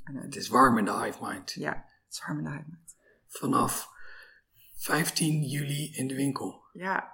En, 0.05 0.17
eh, 0.17 0.23
Het 0.23 0.37
is 0.37 0.49
warm 0.49 0.79
in 0.79 0.85
de 0.85 1.03
hive 1.03 1.25
mind. 1.25 1.53
ja, 1.53 1.73
het 2.05 2.15
is 2.15 2.23
warm 2.27 2.39
in 2.39 2.45
de 2.45 2.51
hive 2.51 2.69
mind. 2.69 2.97
Vanaf 3.27 3.89
15 4.77 5.43
juli 5.43 5.93
in 5.95 6.07
de 6.07 6.15
winkel. 6.15 6.63
Ja, 6.73 7.13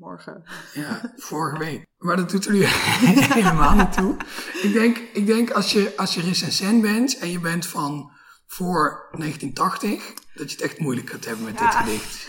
morgen. 0.00 0.44
Ja, 0.74 1.00
vorige 1.16 1.58
week. 1.58 1.86
Maar 1.98 2.16
dat 2.16 2.30
doet 2.30 2.44
er 2.44 2.52
nu 2.52 2.64
helemaal 3.38 3.74
niet 3.74 3.92
toe. 3.92 4.16
Ik 4.62 4.72
denk, 4.72 4.96
ik 4.96 5.26
denk 5.26 5.50
als, 5.50 5.72
je, 5.72 5.92
als 5.96 6.14
je 6.14 6.20
recensent 6.20 6.82
bent 6.82 7.18
en 7.18 7.30
je 7.30 7.40
bent 7.40 7.66
van 7.66 8.12
voor 8.46 9.08
1980, 9.10 10.14
dat 10.34 10.50
je 10.50 10.56
het 10.56 10.64
echt 10.64 10.78
moeilijk 10.78 11.10
gaat 11.10 11.24
hebben 11.24 11.44
met 11.44 11.58
dit 11.58 11.74
gedicht. 11.74 12.26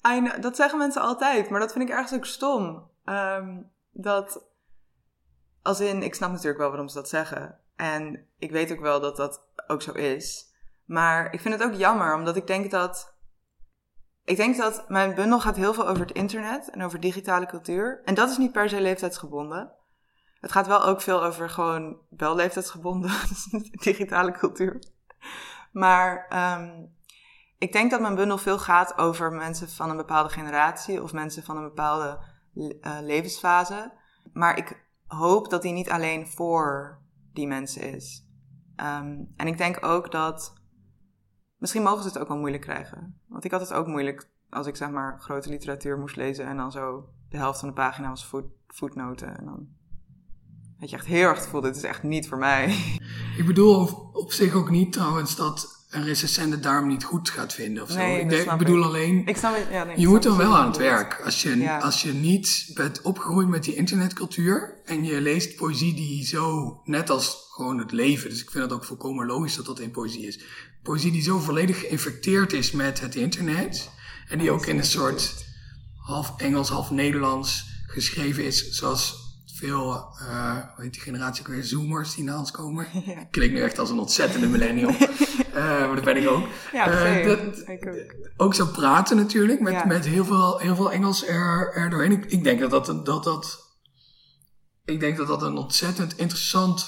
Know, 0.00 0.42
dat 0.42 0.56
zeggen 0.56 0.78
mensen 0.78 1.02
altijd, 1.02 1.50
maar 1.50 1.60
dat 1.60 1.72
vind 1.72 1.88
ik 1.88 1.94
ergens 1.94 2.14
ook 2.14 2.26
stom. 2.26 2.90
Ehm, 3.04 3.62
dat, 3.90 4.44
als 5.62 5.80
in, 5.80 6.02
ik 6.02 6.14
snap 6.14 6.30
natuurlijk 6.30 6.58
wel 6.58 6.68
waarom 6.68 6.88
ze 6.88 6.94
dat 6.94 7.08
zeggen. 7.08 7.60
En 7.76 8.26
ik 8.38 8.50
weet 8.50 8.72
ook 8.72 8.80
wel 8.80 9.00
dat 9.00 9.16
dat 9.16 9.48
ook 9.66 9.82
zo 9.82 9.92
is. 9.92 10.54
Maar 10.84 11.32
ik 11.32 11.40
vind 11.40 11.54
het 11.54 11.62
ook 11.62 11.74
jammer, 11.74 12.14
omdat 12.14 12.36
ik 12.36 12.46
denk 12.46 12.70
dat. 12.70 13.15
Ik 14.26 14.36
denk 14.36 14.56
dat 14.56 14.88
mijn 14.88 15.14
bundel 15.14 15.40
gaat 15.40 15.56
heel 15.56 15.74
veel 15.74 15.88
over 15.88 16.06
het 16.06 16.16
internet 16.16 16.70
en 16.70 16.82
over 16.82 17.00
digitale 17.00 17.46
cultuur. 17.46 18.00
En 18.04 18.14
dat 18.14 18.30
is 18.30 18.38
niet 18.38 18.52
per 18.52 18.68
se 18.68 18.80
leeftijdsgebonden. 18.80 19.72
Het 20.40 20.52
gaat 20.52 20.66
wel 20.66 20.84
ook 20.84 21.00
veel 21.00 21.24
over 21.24 21.50
gewoon 21.50 22.00
wel 22.08 22.34
leeftijdsgebonden 22.34 23.10
dus 23.28 23.48
digitale 23.70 24.32
cultuur. 24.32 24.82
Maar 25.72 26.26
ehm, 26.28 26.84
ik 27.58 27.72
denk 27.72 27.90
dat 27.90 28.00
mijn 28.00 28.14
bundel 28.14 28.38
veel 28.38 28.58
gaat 28.58 28.98
over 28.98 29.32
mensen 29.32 29.68
van 29.68 29.90
een 29.90 29.96
bepaalde 29.96 30.28
generatie 30.28 31.02
of 31.02 31.12
mensen 31.12 31.42
van 31.42 31.56
een 31.56 31.68
bepaalde 31.68 32.18
eh, 32.80 32.98
levensfase. 33.00 33.92
Maar 34.32 34.58
ik 34.58 34.86
hoop 35.06 35.50
dat 35.50 35.62
die 35.62 35.72
niet 35.72 35.90
alleen 35.90 36.26
voor 36.26 36.98
die 37.32 37.46
mensen 37.46 37.94
is. 37.94 38.26
Ehm, 38.76 39.18
en 39.36 39.46
ik 39.46 39.58
denk 39.58 39.84
ook 39.84 40.10
dat. 40.10 40.54
Misschien 41.58 41.82
mogen 41.82 42.02
ze 42.02 42.08
het 42.08 42.18
ook 42.18 42.28
wel 42.28 42.36
moeilijk 42.38 42.62
krijgen. 42.62 43.20
Want 43.28 43.44
ik 43.44 43.50
had 43.50 43.60
het 43.60 43.72
ook 43.72 43.86
moeilijk 43.86 44.28
als 44.50 44.66
ik 44.66 44.76
zeg 44.76 44.90
maar 44.90 45.16
grote 45.20 45.48
literatuur 45.48 45.98
moest 45.98 46.16
lezen 46.16 46.46
en 46.46 46.56
dan 46.56 46.72
zo 46.72 47.08
de 47.28 47.36
helft 47.36 47.58
van 47.58 47.68
de 47.68 47.74
pagina 47.74 48.08
was 48.08 48.26
voet, 48.26 48.44
voetnoten. 48.68 49.38
En 49.38 49.44
dan 49.44 49.66
had 50.78 50.90
je 50.90 50.96
echt 50.96 51.06
heel 51.06 51.26
erg 51.28 51.34
het 51.36 51.44
gevoel: 51.44 51.60
dit 51.60 51.76
is 51.76 51.82
echt 51.82 52.02
niet 52.02 52.28
voor 52.28 52.38
mij. 52.38 52.76
Ik 53.36 53.46
bedoel 53.46 53.80
op, 53.80 54.10
op 54.16 54.32
zich 54.32 54.54
ook 54.54 54.70
niet 54.70 54.92
trouwens 54.92 55.36
dat 55.36 55.74
een 55.90 56.04
recensent 56.04 56.52
het 56.52 56.62
daarom 56.62 56.88
niet 56.88 57.04
goed 57.04 57.30
gaat 57.30 57.52
vinden 57.54 57.82
of 57.82 57.90
zo. 57.90 57.96
Nee, 57.98 58.20
ik, 58.20 58.28
denk- 58.28 58.50
ik 58.50 58.58
bedoel 58.58 58.84
alleen, 58.84 59.26
Ik 59.26 59.36
snap 59.36 59.56
ja, 59.70 59.84
nee, 59.84 60.00
je 60.00 60.08
moet 60.08 60.22
dan 60.22 60.36
wel 60.36 60.56
aan 60.56 60.66
het 60.66 60.76
werk. 60.76 61.20
Als 61.24 61.42
je, 61.42 61.56
Ja. 61.58 61.78
als 61.78 62.02
je 62.02 62.12
niet 62.12 62.70
bent 62.74 63.02
opgegroeid 63.02 63.48
met 63.48 63.64
die 63.64 63.74
internetcultuur 63.74 64.80
en 64.84 65.04
je 65.04 65.20
leest 65.20 65.56
poëzie 65.56 65.94
die 65.94 66.26
zo, 66.26 66.80
net 66.84 67.10
als 67.10 67.48
gewoon 67.50 67.78
het 67.78 67.92
leven, 67.92 68.30
dus 68.30 68.42
ik 68.42 68.50
vind 68.50 68.64
het 68.64 68.72
ook 68.72 68.84
volkomen 68.84 69.26
logisch 69.26 69.56
dat 69.56 69.66
dat 69.66 69.78
in 69.80 69.90
poëzie 69.90 70.26
is. 70.26 70.44
Poëzie 70.86 71.12
die 71.12 71.22
zo 71.22 71.38
volledig 71.38 71.80
geïnfecteerd 71.80 72.52
is 72.52 72.70
met 72.70 73.00
het 73.00 73.14
internet 73.14 73.90
en 74.28 74.38
die 74.38 74.50
ook 74.50 74.66
in 74.66 74.78
een 74.78 74.84
soort 74.84 75.44
half 76.06 76.34
Engels, 76.36 76.68
half 76.68 76.90
Nederlands 76.90 77.64
geschreven 77.86 78.44
is, 78.44 78.68
zoals 78.70 79.14
veel, 79.56 79.92
eh 80.18 80.52
hoe 80.74 80.84
heet 80.84 80.92
die 80.92 81.02
generatie 81.02 81.40
ook 81.42 81.48
weer, 81.52 81.64
zoomers 81.64 82.14
die 82.14 82.24
na 82.24 82.38
ons 82.38 82.50
komen. 82.50 82.86
Ja. 83.06 83.20
Ik 83.20 83.30
klink 83.30 83.52
nu 83.52 83.60
echt 83.60 83.78
als 83.78 83.90
een 83.90 83.98
ontzettende 83.98 84.46
millennial, 84.46 84.94
Eh, 85.52 85.62
maar 85.64 85.94
dat 85.94 86.04
ben 86.04 86.16
ik 86.16 86.28
ook. 86.28 86.46
Ja, 86.72 86.90
Eh, 86.90 87.26
dat- 87.26 87.68
ik 87.68 87.86
ook. 87.86 88.30
ook 88.36 88.54
zo 88.54 88.66
praten 88.66 89.16
natuurlijk, 89.16 89.60
met, 89.60 89.72
Ja. 89.72 89.84
met 89.86 90.04
heel, 90.06 90.24
veel, 90.24 90.58
heel 90.58 90.76
veel 90.76 90.92
Engels 90.92 91.26
er, 91.26 91.72
er 91.74 91.90
doorheen. 91.90 92.12
Ik, 92.12 92.24
ik 92.24 92.44
denk 92.44 92.60
dat 92.60 92.70
dat, 92.70 93.06
dat 93.06 93.24
dat... 93.24 93.64
Ik 94.84 95.00
denk 95.00 95.16
dat 95.16 95.26
dat 95.26 95.42
een 95.42 95.56
ontzettend 95.56 96.16
interessant 96.18 96.86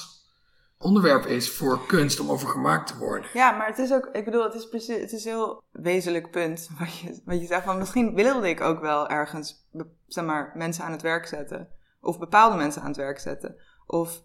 onderwerp 0.79 1.24
is 1.24 1.51
voor 1.51 1.87
kunst 1.87 2.20
om 2.20 2.31
over 2.31 2.49
gemaakt 2.49 2.87
te 2.87 2.99
worden. 2.99 3.31
Ja, 3.33 3.51
maar 3.51 3.66
het 3.66 3.79
is 3.79 3.93
ook, 3.93 4.09
ik 4.12 4.24
bedoel, 4.24 4.43
het 4.43 4.55
is 4.55 4.68
precies, 4.68 5.01
het 5.01 5.12
is 5.12 5.24
een 5.24 5.31
heel 5.31 5.62
wezenlijk 5.70 6.31
punt 6.31 6.68
wat 6.79 6.99
je, 6.99 7.20
wat 7.24 7.41
je 7.41 7.47
zegt. 7.47 7.64
Van 7.64 7.79
misschien 7.79 8.14
wilde 8.14 8.49
ik 8.49 8.61
ook 8.61 8.81
wel 8.81 9.09
ergens, 9.09 9.68
zeg 10.07 10.24
maar, 10.24 10.53
mensen 10.55 10.85
aan 10.85 10.93
het 10.93 11.03
werk 11.03 11.26
zetten. 11.26 11.68
Of 12.01 12.18
bepaalde 12.18 12.57
mensen 12.57 12.83
aan 12.83 12.89
het 12.89 12.97
werk 12.97 13.18
zetten. 13.18 13.57
Of 13.87 14.22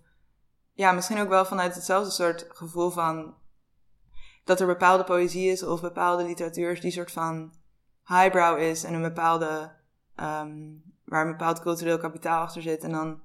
ja, 0.74 0.92
misschien 0.92 1.20
ook 1.20 1.30
wel 1.30 1.46
vanuit 1.46 1.76
hetzelfde 1.76 2.12
soort 2.12 2.46
gevoel 2.50 2.90
van 2.90 3.36
dat 4.44 4.60
er 4.60 4.68
bepaalde 4.68 5.04
poëzie 5.04 5.52
is 5.52 5.64
of 5.64 5.82
bepaalde 5.82 6.24
literatuur 6.24 6.82
die 6.82 6.92
soort 6.92 7.12
van 7.12 7.54
highbrow 8.06 8.60
is 8.60 8.84
en 8.84 8.94
een 8.94 9.02
bepaalde, 9.02 9.72
ehm, 10.16 10.58
waar 11.06 11.26
een 11.26 11.32
bepaald 11.32 11.60
cultureel 11.60 11.98
kapitaal 11.98 12.42
achter 12.42 12.62
zit. 12.62 12.84
En 12.84 12.92
dan 12.92 13.22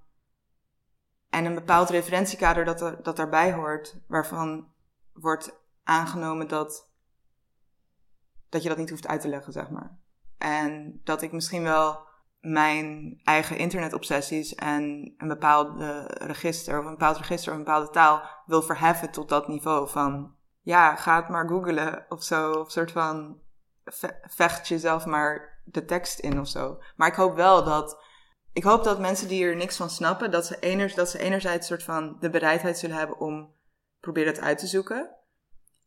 en 1.31 1.45
een 1.45 1.55
bepaald 1.55 1.91
referentiekader 1.91 2.65
dat, 2.65 2.81
er, 2.81 3.03
dat 3.03 3.17
daarbij 3.17 3.53
hoort, 3.53 4.01
waarvan 4.07 4.73
wordt 5.13 5.61
aangenomen 5.85 6.49
dat, 6.49 6.91
dat 8.49 8.63
je 8.63 8.69
dat 8.69 8.79
niet 8.79 8.91
hoeft 8.91 9.07
uit 9.07 9.21
te 9.21 9.29
leggen, 9.29 9.53
zeg 9.53 9.71
maar. 9.71 9.99
En 10.39 11.01
dat 11.05 11.23
ik 11.23 11.33
misschien 11.33 11.63
wel 11.63 12.07
mijn 12.41 13.21
eigen 13.25 13.57
internetobsessies 13.57 14.55
en 14.55 15.15
een 15.17 15.29
bepaald 15.29 15.81
register, 16.09 16.79
of 16.79 16.85
een 16.85 16.91
bepaald 16.91 17.17
register 17.17 17.53
of 17.53 17.59
een 17.59 17.65
bepaalde 17.65 17.91
taal 17.91 18.23
wil 18.47 18.63
verheffen 18.63 19.11
tot 19.11 19.29
dat 19.29 19.49
niveau 19.49 19.89
van, 19.89 20.35
ja, 20.61 20.97
ga 20.97 21.17
het 21.17 21.29
maar 21.29 21.49
googlen 21.49 22.07
of 22.09 22.23
zo, 22.23 22.53
of 22.53 22.71
soort 22.71 22.93
van 22.93 23.41
ve- 23.85 24.19
vecht 24.23 24.69
jezelf 24.69 25.07
maar 25.07 25.61
de 25.65 25.85
tekst 25.85 26.19
in 26.19 26.41
of 26.41 26.49
zo. 26.49 26.83
Maar 26.97 27.09
ik 27.09 27.15
hoop 27.15 27.37
wel 27.37 27.65
dat 27.65 28.03
ik 28.53 28.63
hoop 28.63 28.85
dat 28.85 29.01
mensen 29.01 29.29
die 29.29 29.45
er 29.45 29.57
niks 29.57 29.77
van 29.77 29.91
snappen, 29.91 30.31
dat 30.31 30.47
ze, 30.47 30.93
dat 30.95 31.11
ze 31.11 31.19
enerzijds 31.19 31.67
soort 31.67 31.83
van 31.83 32.17
de 32.21 32.31
bereidheid 32.31 32.79
zullen 32.79 32.97
hebben 32.97 33.21
om 33.21 33.55
proberen 34.01 34.33
het 34.33 34.43
uit 34.43 34.59
te 34.59 34.67
zoeken. 34.67 35.11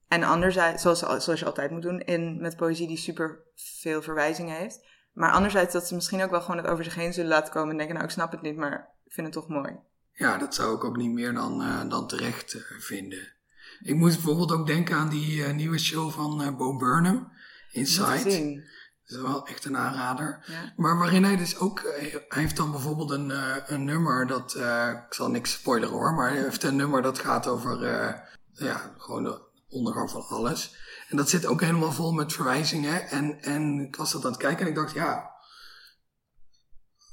En 0.08 0.24
anderzijds, 0.24 0.82
zoals, 0.82 1.00
zoals 1.00 1.40
je 1.40 1.46
altijd 1.46 1.72
moet 1.72 1.82
doen 1.82 2.00
in, 2.00 2.42
met 2.42 2.56
poëzie 2.56 2.88
die 2.88 2.98
super 2.98 3.44
veel 3.56 4.02
verwijzingen 4.02 4.58
heeft. 4.58 4.86
Maar 5.14 5.32
anderzijds 5.32 5.74
dat 5.74 5.88
ze 5.88 5.96
misschien 5.96 6.24
ook 6.24 6.30
wel 6.30 6.42
gewoon 6.42 6.58
het 6.58 6.68
over 6.68 6.84
zich 6.84 6.96
heen 6.96 7.14
zullen 7.14 7.30
laten 7.30 7.54
komen 7.54 7.72
en 7.72 7.78
denken, 7.78 7.96
nou 7.96 8.08
ik 8.08 8.14
snap 8.14 8.32
het 8.32 8.42
niet, 8.42 8.56
maar 8.56 8.90
ik 9.06 9.12
vind 9.14 9.28
het 9.28 9.36
toch 9.36 9.48
mooi. 9.48 9.80
Ja, 10.12 10.38
dat 10.38 10.56
zou 10.56 10.76
ik 10.76 10.84
ook 10.84 10.98
niet 10.98 11.12
meer 11.12 11.34
dan, 11.34 11.62
eh, 11.62 11.90
dan 11.90 12.08
terecht 12.08 12.54
eh, 12.54 12.62
vinden. 12.80 13.34
Ik 13.80 13.96
moest 13.96 14.16
bijvoorbeeld 14.16 14.52
ook 14.52 14.68
denken 14.68 14.96
aan 14.96 15.10
die 15.10 15.44
eh, 15.44 15.54
nieuwe 15.54 15.80
show 15.80 16.12
van 16.12 16.56
Bo 16.58 16.78
Burnham, 16.78 17.16
Moet 17.16 17.32
Inside. 17.72 18.64
Is 19.12 19.22
wel 19.22 19.48
echt 19.48 19.66
een 19.66 19.78
aanrader. 19.78 20.44
Ja. 20.46 20.74
Maar 20.76 20.98
waarin 20.98 21.24
hij 21.24 21.38
dus 21.38 21.58
ook, 21.58 21.80
eh, 21.80 22.12
hij 22.12 22.42
heeft 22.42 22.58
dan 22.58 22.72
bijvoorbeeld 22.72 23.12
een, 23.12 23.32
eh, 23.32 23.56
een 23.66 23.84
nummer 23.84 24.28
dat, 24.28 24.54
eh, 24.54 24.90
ik 25.08 25.14
zal 25.14 25.30
niks 25.30 25.52
spoileren 25.52 25.96
hoor, 25.96 26.14
maar 26.14 26.30
hij 26.30 26.42
heeft 26.42 26.64
een 26.64 26.76
nummer 26.76 27.02
dat 27.02 27.20
gaat 27.20 27.48
over, 27.48 27.84
eh, 27.84 28.20
ja, 28.54 28.94
gewoon 28.98 29.24
de 29.24 29.42
ondergang 29.70 30.12
van 30.12 30.26
alles. 30.28 30.76
En 31.10 31.18
dat 31.18 31.30
zit 31.30 31.46
ook 31.46 31.62
helemaal 31.62 31.92
vol 31.92 32.12
met 32.12 32.34
verwijzingen. 32.34 33.10
En, 33.10 33.42
en 33.42 33.80
ik 33.80 33.96
was 33.96 34.12
dat 34.12 34.26
aan 34.26 34.32
het 34.32 34.40
kijken 34.40 34.62
en 34.62 34.68
ik 34.68 34.76
dacht, 34.76 34.94
ja, 34.94 35.32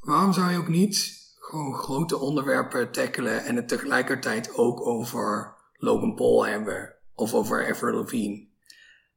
waarom 0.00 0.32
zou 0.32 0.50
je 0.50 0.58
ook 0.58 0.68
niet 0.68 1.16
gewoon 1.38 1.74
grote 1.74 2.18
onderwerpen 2.18 2.92
tackelen 2.92 3.44
en 3.44 3.56
het 3.56 3.68
tegelijkertijd 3.68 4.54
ook 4.54 4.86
over 4.86 5.56
Logan 5.72 6.14
Paul 6.14 6.46
hebben 6.46 6.94
of 7.14 7.34
over 7.34 7.70
Avril 7.70 7.94
Lavigne? 7.94 8.48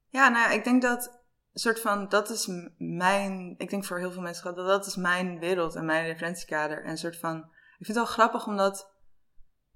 Ja, 0.08 0.30
nou 0.30 0.54
ik 0.54 0.64
denk 0.64 0.82
dat 0.82 1.21
soort 1.60 1.80
van, 1.80 2.10
dat 2.10 2.30
is 2.30 2.50
mijn, 2.78 3.56
ik 3.58 3.70
denk 3.70 3.86
voor 3.86 4.00
heel 4.00 4.12
veel 4.12 4.22
mensen 4.22 4.56
dat 4.56 4.66
dat 4.66 4.86
is 4.86 4.96
mijn 4.96 5.40
wereld 5.40 5.76
en 5.76 5.86
mijn 5.86 6.06
referentiekader. 6.06 6.84
En 6.84 6.90
een 6.90 6.98
soort 6.98 7.18
van, 7.18 7.38
ik 7.38 7.86
vind 7.86 7.88
het 7.88 7.98
wel 7.98 8.06
grappig 8.06 8.48
omdat 8.48 8.92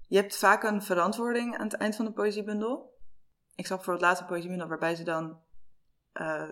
je 0.08 0.16
hebt 0.16 0.36
vaak 0.36 0.62
een 0.62 0.82
verantwoording 0.82 1.56
aan 1.56 1.66
het 1.66 1.74
eind 1.74 1.96
van 1.96 2.04
de 2.04 2.12
poëziebundel. 2.12 2.94
Ik 3.54 3.66
zag 3.66 3.84
voor 3.84 3.92
het 3.92 4.02
laatste 4.02 4.24
poëziebundel 4.24 4.68
waarbij 4.68 4.94
ze 4.94 5.02
dan 5.04 5.40
eh, 6.12 6.48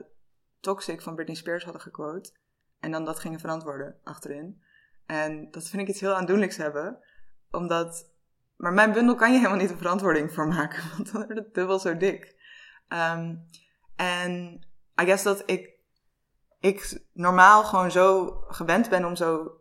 Toxic 0.60 1.02
van 1.02 1.14
Britney 1.14 1.36
Spears 1.36 1.64
hadden 1.64 1.82
gequote. 1.82 2.32
En 2.80 2.90
dan 2.90 3.04
dat 3.04 3.18
gingen 3.18 3.40
verantwoorden 3.40 3.98
achterin. 4.02 4.62
En 5.06 5.50
dat 5.50 5.68
vind 5.68 5.82
ik 5.82 5.88
iets 5.88 6.00
heel 6.00 6.14
aandoenlijks 6.14 6.56
hebben. 6.56 6.98
Omdat, 7.50 8.10
maar 8.56 8.72
mijn 8.72 8.92
bundel 8.92 9.14
kan 9.14 9.32
je 9.32 9.36
helemaal 9.36 9.58
niet 9.58 9.70
een 9.70 9.78
verantwoording 9.78 10.32
voor 10.32 10.48
maken. 10.48 10.82
Want 10.96 11.12
dan 11.12 11.26
wordt 11.26 11.38
het 11.38 11.54
dubbel 11.54 11.78
zo 11.78 11.96
dik. 11.96 12.36
Ehm, 12.88 13.36
en 13.96 14.64
I 15.00 15.04
guess 15.04 15.22
dat 15.22 15.42
ik, 15.46 15.78
ik 16.60 17.04
normaal 17.12 17.64
gewoon 17.64 17.90
zo 17.90 18.26
gewend 18.48 18.88
ben 18.88 19.04
om 19.04 19.16
zo 19.16 19.60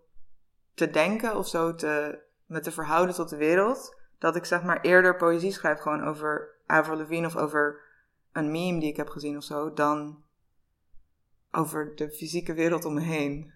te 0.73 0.89
denken 0.89 1.37
of 1.37 1.47
zo 1.47 1.75
te, 1.75 2.19
te 2.61 2.71
verhouden 2.71 3.15
tot 3.15 3.29
de 3.29 3.37
wereld. 3.37 3.95
Dat 4.17 4.35
ik 4.35 4.45
zeg 4.45 4.63
maar 4.63 4.81
eerder 4.81 5.15
poëzie 5.15 5.51
schrijf 5.51 5.79
gewoon 5.79 6.03
over 6.03 6.55
Avril 6.65 6.97
Lavigne 6.97 7.27
of 7.27 7.35
over 7.35 7.81
een 8.31 8.51
meme 8.51 8.79
die 8.79 8.89
ik 8.89 8.97
heb 8.97 9.09
gezien 9.09 9.37
of 9.37 9.43
zo. 9.43 9.73
Dan 9.73 10.23
over 11.51 11.95
de 11.95 12.09
fysieke 12.09 12.53
wereld 12.53 12.85
om 12.85 12.93
me 12.93 13.01
heen. 13.01 13.51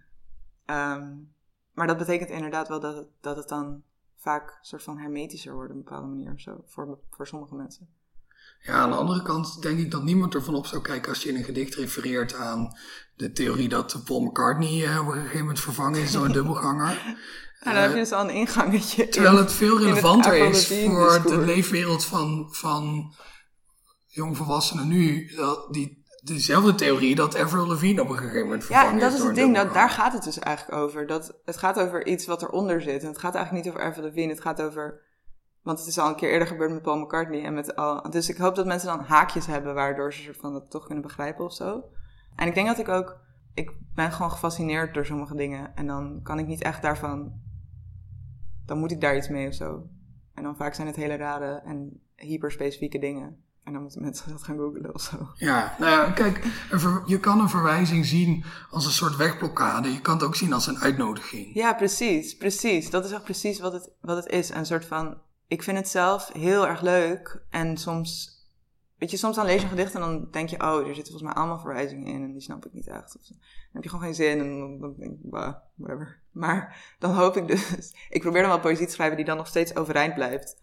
Ehm, 0.65 1.15
maar 1.73 1.88
dat 1.88 1.97
betekent 1.97 2.30
inderdaad 2.30 2.67
wel 2.67 2.80
dat 2.80 2.95
het, 2.95 3.07
dat 3.21 3.36
het 3.36 3.47
dan 3.47 3.84
vaak 4.15 4.49
een 4.49 4.65
soort 4.65 4.84
van 4.84 4.97
hermetischer 4.97 5.53
wordt 5.53 5.69
op 5.69 5.75
een 5.75 5.84
bepaalde 5.84 6.07
manier 6.07 6.34
of 6.34 6.39
zo. 6.39 6.63
Voor, 6.65 6.99
voor 7.09 7.28
sommige 7.28 7.55
mensen. 7.55 7.89
Ja, 8.61 8.73
aan 8.73 8.89
de 8.89 8.95
andere 8.95 9.21
kant 9.21 9.61
denk 9.61 9.79
ik 9.79 9.91
dat 9.91 10.03
niemand 10.03 10.33
ervan 10.33 10.55
op 10.55 10.65
zou 10.65 10.81
kijken 10.81 11.09
als 11.09 11.23
je 11.23 11.29
in 11.29 11.35
een 11.35 11.43
gedicht 11.43 11.75
refereert 11.75 12.33
aan 12.33 12.77
de 13.15 13.31
theorie 13.31 13.69
dat 13.69 14.01
Paul 14.05 14.19
McCartney 14.19 14.85
eh, 14.85 14.99
op 14.99 15.07
een 15.07 15.21
gegeven 15.21 15.39
moment 15.39 15.59
vervangen 15.59 16.01
is 16.01 16.11
door 16.11 16.25
een 16.25 16.31
dubbelganger. 16.39 17.15
En 17.59 17.73
dan 17.73 17.81
heb 17.81 17.91
je 17.91 17.97
dus 17.97 18.11
al 18.11 18.23
een 18.23 18.35
ingangetje. 18.35 19.03
in. 19.03 19.09
Terwijl 19.09 19.37
het 19.37 19.53
veel 19.53 19.75
het 19.75 19.83
relevanter 19.85 20.35
is 20.35 20.67
voor 20.67 21.21
de 21.25 21.37
leefwereld 21.37 22.05
van, 22.05 22.47
van 22.51 23.13
jongvolwassenen 24.05 24.87
nu, 24.87 25.31
dat 25.35 25.73
die, 25.73 26.05
dezelfde 26.21 26.75
theorie 26.75 27.15
dat 27.15 27.37
Avril 27.37 27.67
Lavigne 27.67 28.01
op 28.01 28.09
een 28.09 28.17
gegeven 28.17 28.41
moment 28.41 28.61
Ja, 28.61 28.67
vervangen 28.67 28.93
en 28.93 28.99
dat 28.99 29.13
is 29.13 29.23
het 29.23 29.35
ding, 29.35 29.55
dat, 29.55 29.73
daar 29.73 29.89
gaat 29.89 30.13
het 30.13 30.23
dus 30.23 30.39
eigenlijk 30.39 30.77
over. 30.77 31.07
Dat, 31.07 31.39
het 31.45 31.57
gaat 31.57 31.79
over 31.79 32.07
iets 32.07 32.25
wat 32.25 32.41
eronder 32.41 32.81
zit. 32.81 33.01
En 33.01 33.07
het 33.07 33.17
gaat 33.17 33.35
eigenlijk 33.35 33.65
niet 33.65 33.73
over 33.73 33.87
Avril 33.87 34.05
Lavigne, 34.05 34.31
het 34.31 34.41
gaat 34.41 34.61
over... 34.61 35.05
Want 35.68 35.80
het 35.80 35.88
is 35.88 35.97
al 35.97 36.09
een 36.09 36.15
keer 36.15 36.32
eerder 36.32 36.47
gebeurd 36.47 36.72
met 36.72 36.82
Paul 36.82 36.97
McCartney. 36.97 37.43
En 37.43 37.53
met 37.53 37.76
al, 37.76 38.09
dus 38.09 38.30
ik 38.30 38.38
hoop 38.38 38.55
dat 38.55 38.65
mensen 38.65 38.88
dan 38.88 39.05
haakjes 39.05 39.45
hebben 39.45 39.74
waardoor 39.74 40.13
ze 40.13 40.34
van 40.34 40.53
dat 40.53 40.70
toch 40.70 40.86
kunnen 40.86 41.03
begrijpen 41.03 41.45
of 41.45 41.53
zo. 41.53 41.84
En 42.36 42.47
ik 42.47 42.53
denk 42.53 42.68
dat 42.68 42.80
ik 42.80 42.88
ook... 42.88 43.18
Ik 43.53 43.72
ben 43.93 44.11
gewoon 44.11 44.32
gefascineerd 44.32 44.93
door 44.93 45.05
sommige 45.05 45.36
dingen. 45.36 45.76
En 45.76 45.88
dan 45.88 46.20
kan 46.24 46.39
ik 46.39 46.47
niet 46.47 46.61
echt 46.61 46.82
daarvan... 46.82 47.34
Dan 48.65 48.78
moet 48.78 48.91
ik 48.91 49.01
daar 49.01 49.15
iets 49.18 49.30
mee 49.30 49.47
of 49.47 49.53
zo. 49.53 49.88
En 50.34 50.43
dan 50.43 50.55
vaak 50.55 50.74
zijn 50.74 50.88
het 50.88 50.95
hele 50.95 51.15
rare 51.15 51.61
en 51.65 52.01
hyperspecifieke 52.15 52.99
dingen. 52.99 53.43
En 53.63 53.74
dan 53.74 53.82
moeten 53.82 54.01
mensen 54.01 54.32
dat 54.32 54.43
gaan 54.43 54.57
googlen 54.57 54.93
of 54.93 55.01
zo. 55.01 55.30
Ja, 55.34 55.76
nou 55.80 55.91
ja, 55.91 56.11
kijk, 56.11 56.47
je 57.05 57.20
kan 57.20 57.39
een 57.39 57.49
verwijzing 57.49 58.05
zien 58.05 58.43
als 58.70 58.86
een 58.86 58.91
soort 58.91 59.15
wegblokkade. 59.15 59.93
Je 59.93 60.01
kan 60.01 60.13
het 60.13 60.24
ook 60.24 60.36
zien 60.36 60.53
als 60.53 60.68
een 60.68 60.80
uitnodiging. 60.80 61.53
Ja, 61.53 61.74
precies, 61.74 62.38
precies. 62.38 62.89
Dat 62.89 63.05
is 63.05 63.11
echt 63.11 63.24
precies 63.24 63.59
wat 63.59 63.74
het, 63.74 63.91
wat 64.01 64.15
het 64.18 64.28
is. 64.28 64.49
Een 64.49 64.65
soort 64.65 64.86
van, 64.86 65.18
ik 65.47 65.63
vind 65.63 65.77
het 65.77 65.87
zelf 65.87 66.29
heel 66.33 66.67
erg 66.67 66.81
leuk. 66.81 67.41
En 67.49 67.77
soms, 67.77 68.41
weet 68.97 69.11
je, 69.11 69.17
soms 69.17 69.35
dan 69.35 69.45
lees 69.45 69.55
je 69.55 69.63
een 69.63 69.69
gedicht 69.69 69.93
en 69.93 69.99
dan 69.99 70.27
denk 70.31 70.49
je, 70.49 70.61
oh, 70.61 70.87
er 70.87 70.95
zitten 70.95 71.13
volgens 71.13 71.23
mij 71.23 71.33
allemaal 71.33 71.59
verwijzingen 71.59 72.07
in 72.07 72.23
en 72.23 72.31
die 72.31 72.41
snap 72.41 72.65
ik 72.65 72.73
niet 72.73 72.87
echt. 72.87 73.17
Of. 73.17 73.27
Dan 73.27 73.37
heb 73.73 73.83
je 73.83 73.89
gewoon 73.89 74.03
geen 74.03 74.15
zin 74.15 74.39
en 74.39 74.79
dan 74.79 74.95
denk 74.97 75.11
ik, 75.11 75.29
bah, 75.29 75.55
whatever. 75.75 76.21
Maar 76.31 76.95
dan 76.99 77.11
hoop 77.11 77.37
ik 77.37 77.47
dus, 77.47 77.93
ik 78.09 78.21
probeer 78.21 78.41
dan 78.41 78.49
wel 78.49 78.59
poëzie 78.59 78.85
te 78.85 78.93
schrijven 78.93 79.17
die 79.17 79.25
dan 79.25 79.37
nog 79.37 79.47
steeds 79.47 79.75
overeind 79.75 80.13
blijft. 80.13 80.61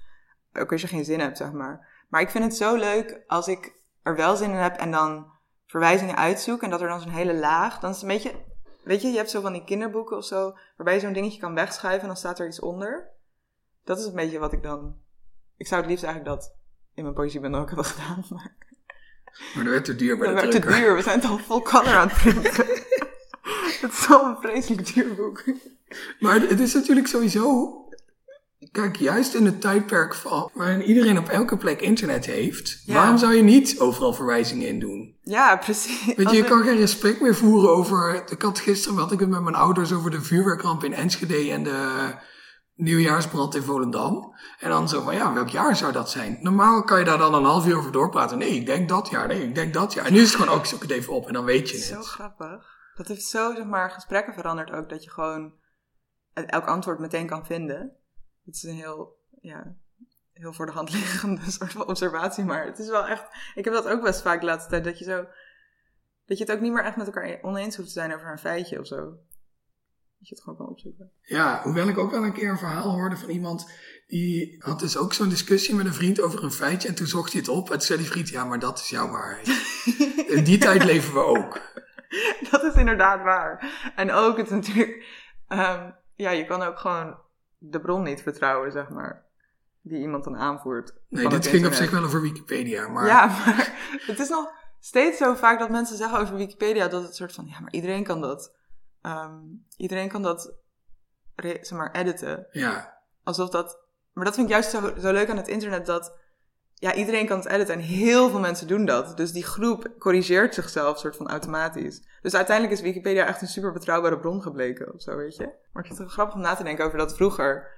Ook 0.52 0.72
als 0.72 0.80
je 0.80 0.86
geen 0.86 1.04
zin 1.04 1.20
hebt, 1.20 1.36
zeg 1.36 1.52
maar. 1.52 2.04
Maar 2.08 2.20
ik 2.20 2.30
vind 2.30 2.44
het 2.44 2.56
zo 2.56 2.76
leuk 2.76 3.22
als 3.26 3.48
ik 3.48 3.82
er 4.02 4.16
wel 4.16 4.36
zin 4.36 4.50
in 4.50 4.56
heb 4.56 4.76
en 4.76 4.90
dan 4.90 5.32
verwijzingen 5.66 6.16
uitzoek 6.16 6.62
en 6.62 6.70
dat 6.70 6.80
er 6.80 6.88
dan 6.88 7.00
zo'n 7.00 7.10
hele 7.10 7.34
laag, 7.34 7.80
dan 7.80 7.90
is 7.90 8.00
het 8.00 8.10
een 8.10 8.16
beetje, 8.16 8.44
weet 8.84 9.02
je, 9.02 9.08
je 9.08 9.16
hebt 9.16 9.30
zo 9.30 9.40
van 9.40 9.52
die 9.52 9.64
kinderboeken 9.64 10.16
of 10.16 10.24
zo, 10.24 10.56
waarbij 10.76 10.94
je 10.94 11.00
zo'n 11.00 11.12
dingetje 11.12 11.40
kan 11.40 11.54
wegschuiven 11.54 12.00
en 12.00 12.06
dan 12.06 12.16
staat 12.16 12.38
er 12.38 12.46
iets 12.46 12.60
onder. 12.60 13.13
Dat 13.84 13.98
is 13.98 14.04
een 14.04 14.14
beetje 14.14 14.38
wat 14.38 14.52
ik 14.52 14.62
dan, 14.62 14.96
ik 15.56 15.66
zou 15.66 15.80
het 15.80 15.90
liefst 15.90 16.04
eigenlijk 16.04 16.36
dat 16.36 16.54
in 16.94 17.02
mijn 17.02 17.14
poëziebundel 17.14 17.60
ook 17.60 17.66
hebben 17.66 17.84
gedaan, 17.84 18.24
maar 18.30 18.56
Maar 19.54 19.64
dat 19.64 19.72
werd 19.72 19.84
te 19.84 19.96
duur 19.96 20.16
bij 20.18 20.26
Dat 20.26 20.36
de 20.36 20.42
werd 20.42 20.62
te 20.62 20.70
duur. 20.70 20.94
We 20.94 21.02
zijn 21.02 21.20
het 21.20 21.28
al 21.28 21.38
vol 21.38 21.62
color 21.62 21.94
aan 21.94 22.08
het 22.08 22.16
printen. 22.16 22.66
Het 23.80 23.92
is 23.92 24.06
al 24.08 24.24
een 24.24 24.36
vreselijk 24.40 24.94
duur 24.94 25.14
boek. 25.14 25.44
Maar 26.20 26.40
het 26.40 26.60
is 26.60 26.74
natuurlijk 26.74 27.06
sowieso... 27.06 27.72
Kijk, 28.72 28.96
juist 28.96 29.34
in 29.34 29.46
het 29.46 29.60
tijdperk 29.60 30.14
van 30.14 30.50
waarin 30.54 30.82
iedereen 30.82 31.18
op 31.18 31.28
elke 31.28 31.56
plek 31.56 31.80
internet 31.80 32.26
heeft... 32.26 32.82
Ja. 32.84 32.94
waarom 32.94 33.18
zou 33.18 33.34
je 33.34 33.42
niet 33.42 33.80
overal 33.80 34.12
verwijzingen 34.12 34.68
in 34.68 34.80
doen? 34.80 35.16
Ja, 35.22 35.56
precies. 35.56 36.14
Weet 36.14 36.30
je, 36.30 36.36
je 36.36 36.44
kan 36.44 36.62
geen 36.62 36.78
gesprek 36.78 37.20
meer 37.20 37.34
voeren 37.34 37.70
over... 37.70 38.24
Ik 38.30 38.42
had 38.42 38.58
gisteren 38.58 38.98
had 38.98 39.12
ik 39.12 39.20
het 39.20 39.28
met 39.28 39.42
mijn 39.42 39.54
ouders 39.54 39.92
over 39.92 40.10
de 40.10 40.22
vuurwerkramp 40.22 40.84
in 40.84 40.94
Enschede 40.94 41.50
en 41.50 41.62
de 41.62 42.14
nieuwjaarsbrand 42.74 43.54
in 43.54 43.62
Volendam. 43.62 44.34
En 44.58 44.70
dan 44.70 44.88
zo 44.88 45.02
van, 45.02 45.14
ja, 45.14 45.32
welk 45.32 45.48
jaar 45.48 45.76
zou 45.76 45.92
dat 45.92 46.10
zijn? 46.10 46.38
Normaal 46.40 46.82
kan 46.84 46.98
je 46.98 47.04
daar 47.04 47.18
dan 47.18 47.34
een 47.34 47.44
half 47.44 47.66
uur 47.66 47.76
over 47.76 47.92
doorpraten. 47.92 48.38
Nee, 48.38 48.50
ik 48.50 48.66
denk 48.66 48.88
dat 48.88 49.08
jaar. 49.08 49.26
Nee, 49.26 49.42
ik 49.42 49.54
denk 49.54 49.74
dat 49.74 49.92
jaar. 49.92 50.06
En 50.06 50.12
nu 50.12 50.20
is 50.20 50.32
het 50.32 50.40
gewoon, 50.40 50.54
ook 50.54 50.60
ik 50.60 50.66
zoek 50.66 50.82
het 50.82 50.90
even 50.90 51.12
op 51.12 51.26
en 51.26 51.32
dan 51.32 51.44
weet 51.44 51.70
je 51.70 51.78
Zo 51.78 51.96
het. 51.96 52.06
grappig. 52.06 52.72
Dat 52.94 53.08
heeft 53.08 53.24
zo, 53.24 53.54
zeg 53.54 53.64
maar, 53.64 53.90
gesprekken 53.90 54.34
veranderd 54.34 54.70
ook. 54.70 54.88
Dat 54.88 55.04
je 55.04 55.10
gewoon 55.10 55.52
elk 56.32 56.66
antwoord 56.66 56.98
meteen 56.98 57.26
kan 57.26 57.46
vinden. 57.46 57.96
Het 58.44 58.54
is 58.54 58.62
een 58.62 58.74
heel, 58.74 59.16
ja, 59.40 59.74
heel 60.32 60.52
voor 60.52 60.66
de 60.66 60.72
hand 60.72 60.92
liggende 60.92 61.50
soort 61.50 61.72
van 61.72 61.86
observatie. 61.86 62.44
Maar 62.44 62.66
het 62.66 62.78
is 62.78 62.88
wel 62.88 63.06
echt... 63.06 63.24
Ik 63.54 63.64
heb 63.64 63.74
dat 63.74 63.88
ook 63.88 64.02
best 64.02 64.22
vaak 64.22 64.40
de 64.40 64.46
laatste 64.46 64.70
tijd. 64.70 64.84
Dat 64.84 64.98
je 64.98 65.04
zo... 65.04 65.26
Dat 66.26 66.38
je 66.38 66.44
het 66.44 66.52
ook 66.52 66.60
niet 66.60 66.72
meer 66.72 66.84
echt 66.84 66.96
met 66.96 67.06
elkaar 67.06 67.38
oneens 67.42 67.76
hoeft 67.76 67.88
te 67.88 67.94
zijn 67.94 68.14
over 68.14 68.30
een 68.30 68.38
feitje 68.38 68.80
of 68.80 68.86
zo. 68.86 69.18
Dat 70.24 70.32
je 70.32 70.42
het 70.42 70.44
gewoon 70.44 70.66
kan 70.66 70.74
opzoeken. 70.74 71.10
Ja, 71.22 71.60
hoewel 71.62 71.88
ik 71.88 71.98
ook 71.98 72.10
wel 72.10 72.24
een 72.24 72.32
keer 72.32 72.50
een 72.50 72.58
verhaal 72.58 72.90
hoorde 72.90 73.16
van 73.16 73.28
iemand... 73.28 73.70
die 74.06 74.56
had 74.58 74.80
dus 74.80 74.96
ook 74.96 75.12
zo'n 75.12 75.28
discussie 75.28 75.74
met 75.74 75.86
een 75.86 75.94
vriend 75.94 76.20
over 76.20 76.44
een 76.44 76.52
feitje... 76.52 76.88
en 76.88 76.94
toen 76.94 77.06
zocht 77.06 77.32
hij 77.32 77.40
het 77.40 77.50
op 77.50 77.64
en 77.64 77.72
toen 77.72 77.80
zei 77.80 77.98
die 77.98 78.08
vriend... 78.08 78.28
ja, 78.28 78.44
maar 78.44 78.58
dat 78.58 78.78
is 78.78 78.88
jouw 78.88 79.10
waarheid. 79.10 79.48
In 80.36 80.44
die 80.44 80.58
tijd 80.58 80.84
leven 80.84 81.14
we 81.14 81.24
ook. 81.24 81.60
Dat 82.50 82.62
is 82.62 82.74
inderdaad 82.74 83.22
waar. 83.22 83.72
En 83.96 84.12
ook 84.12 84.36
het 84.36 84.50
natuurlijk... 84.50 85.04
ehm, 85.48 85.90
ja, 86.14 86.30
je 86.30 86.44
kan 86.44 86.62
ook 86.62 86.78
gewoon 86.78 87.18
de 87.58 87.80
bron 87.80 88.02
niet 88.02 88.22
vertrouwen, 88.22 88.72
zeg 88.72 88.88
maar. 88.88 89.24
Die 89.82 90.00
iemand 90.00 90.24
dan 90.24 90.36
aanvoert. 90.36 90.94
Nee, 91.08 91.28
dit 91.28 91.46
ging 91.46 91.66
op 91.66 91.72
zich 91.72 91.90
wel 91.90 92.04
over 92.04 92.20
Wikipedia, 92.20 92.88
maar... 92.88 93.06
Ja, 93.06 93.26
maar 93.26 93.72
het 94.06 94.18
is 94.18 94.28
nog 94.28 94.52
steeds 94.80 95.18
zo 95.18 95.34
vaak 95.34 95.58
dat 95.58 95.70
mensen 95.70 95.96
zeggen 95.96 96.18
over 96.18 96.36
Wikipedia 96.36 96.88
dat 96.88 97.02
het 97.02 97.14
soort 97.14 97.32
van, 97.32 97.46
ja, 97.46 97.60
maar 97.60 97.72
iedereen 97.72 98.04
kan 98.04 98.20
dat, 98.20 98.52
ehm, 99.04 99.40
iedereen 99.76 100.08
kan 100.08 100.22
dat, 100.22 100.54
zeg 101.36 101.70
maar, 101.70 101.92
editen. 101.92 102.46
ja. 102.50 102.92
Alsof 103.22 103.50
dat, 103.50 103.78
maar 104.12 104.24
dat 104.24 104.34
vind 104.34 104.46
ik 104.46 104.52
juist 104.52 104.70
zo, 104.70 104.94
zo 105.00 105.12
leuk 105.12 105.30
aan 105.30 105.36
het 105.36 105.48
internet 105.48 105.86
dat, 105.86 106.18
ja, 106.74 106.94
iedereen 106.94 107.26
kan 107.26 107.38
het 107.38 107.48
editen 107.48 107.74
en 107.74 107.80
heel 107.80 108.30
veel 108.30 108.40
mensen 108.40 108.66
doen 108.66 108.84
dat. 108.84 109.16
Dus 109.16 109.32
die 109.32 109.44
groep 109.44 109.94
corrigeert 109.98 110.54
zichzelf 110.54 110.98
soort 110.98 111.16
van 111.16 111.28
automatisch. 111.28 112.02
Dus 112.22 112.34
uiteindelijk 112.34 112.76
is 112.78 112.84
Wikipedia 112.84 113.26
echt 113.26 113.42
een 113.42 113.48
super 113.48 113.72
betrouwbare 113.72 114.18
bron 114.18 114.42
gebleken 114.42 114.94
of 114.94 115.02
zo, 115.02 115.16
weet 115.16 115.36
je. 115.36 115.44
Maar 115.44 115.82
ik 115.82 115.88
vind 115.88 115.88
het 115.88 115.98
wel 115.98 116.08
grappig 116.08 116.34
om 116.34 116.40
na 116.40 116.54
te 116.54 116.62
denken 116.62 116.84
over 116.84 116.98
dat 116.98 117.16
vroeger 117.16 117.72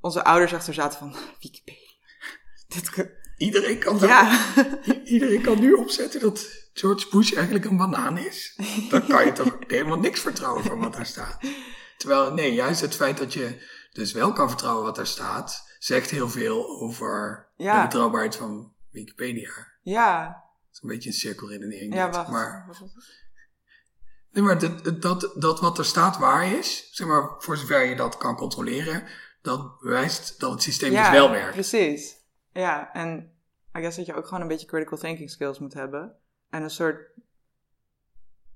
onze 0.00 0.24
ouders 0.24 0.54
achter 0.54 0.74
zaten 0.74 0.98
van, 0.98 1.14
Wikipedia. 1.40 1.82
Dit, 2.68 3.12
Iedereen 3.36 3.78
kan 3.78 3.98
dat 3.98 4.08
ja. 4.08 4.54
Iedereen 5.04 5.42
kan 5.42 5.60
nu 5.60 5.72
opzetten 5.72 6.20
dat 6.20 6.63
George 6.76 7.08
Bush 7.10 7.32
eigenlijk 7.32 7.64
een 7.64 7.76
banaan 7.76 8.18
is. 8.18 8.58
Dan 8.90 9.06
kan 9.06 9.24
je 9.24 9.32
toch 9.32 9.56
helemaal 9.66 9.98
niks 9.98 10.20
vertrouwen 10.20 10.64
van 10.64 10.78
wat 10.78 10.92
daar 10.92 11.06
staat. 11.06 11.38
Terwijl, 11.96 12.32
nee, 12.34 12.52
juist 12.54 12.80
het 12.80 12.94
feit 12.94 13.18
dat 13.18 13.32
je 13.32 13.68
dus 13.92 14.12
wel 14.12 14.32
kan 14.32 14.48
vertrouwen 14.48 14.84
wat 14.84 14.96
daar 14.96 15.06
staat, 15.06 15.76
zegt 15.78 16.10
heel 16.10 16.28
veel 16.28 16.80
over 16.80 17.46
Ja. 17.56 17.76
de 17.80 17.82
betrouwbaarheid 17.86 18.36
van 18.36 18.72
Wikipedia. 18.90 19.50
Ja, 19.82 20.24
Dat 20.26 20.72
is 20.72 20.80
een 20.82 20.88
beetje 20.88 21.08
een 21.08 21.14
cirkelredenering. 21.14 21.94
ja, 21.94 22.10
wacht. 22.10 22.28
Maar, 22.28 22.66
het? 22.68 22.92
nee, 24.30 24.42
maar 24.44 24.58
dat, 24.58 25.02
dat, 25.02 25.32
dat 25.34 25.60
wat 25.60 25.78
er 25.78 25.84
staat 25.84 26.18
waar 26.18 26.52
is, 26.52 26.88
zeg 26.92 27.06
maar, 27.06 27.34
voor 27.38 27.56
zover 27.56 27.84
je 27.84 27.96
dat 27.96 28.16
kan 28.16 28.36
controleren, 28.36 29.06
dat 29.42 29.78
bewijst 29.80 30.40
dat 30.40 30.50
het 30.50 30.62
systeem 30.62 30.92
ja, 30.92 31.02
dus 31.10 31.18
wel 31.18 31.30
werkt. 31.30 31.52
precies. 31.52 32.16
Ja, 32.52 32.92
en 32.92 33.32
I 33.76 33.80
guess 33.80 33.96
dat 33.96 34.06
je 34.06 34.14
ook 34.14 34.26
gewoon 34.26 34.40
een 34.42 34.48
beetje 34.48 34.66
critical 34.66 34.98
thinking 34.98 35.30
skills 35.30 35.58
moet 35.58 35.74
hebben. 35.74 36.16
En 36.54 36.62
een 36.62 36.70
soort 36.70 37.08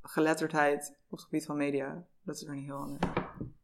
geletterdheid 0.03 0.97
op 1.09 1.17
het 1.19 1.23
gebied 1.27 1.45
van 1.47 1.57
media. 1.57 2.05
Dat 2.23 2.37
is 2.37 2.43
weer 2.43 2.57
een 2.57 2.65
heel 2.65 2.77
ander, 2.77 2.99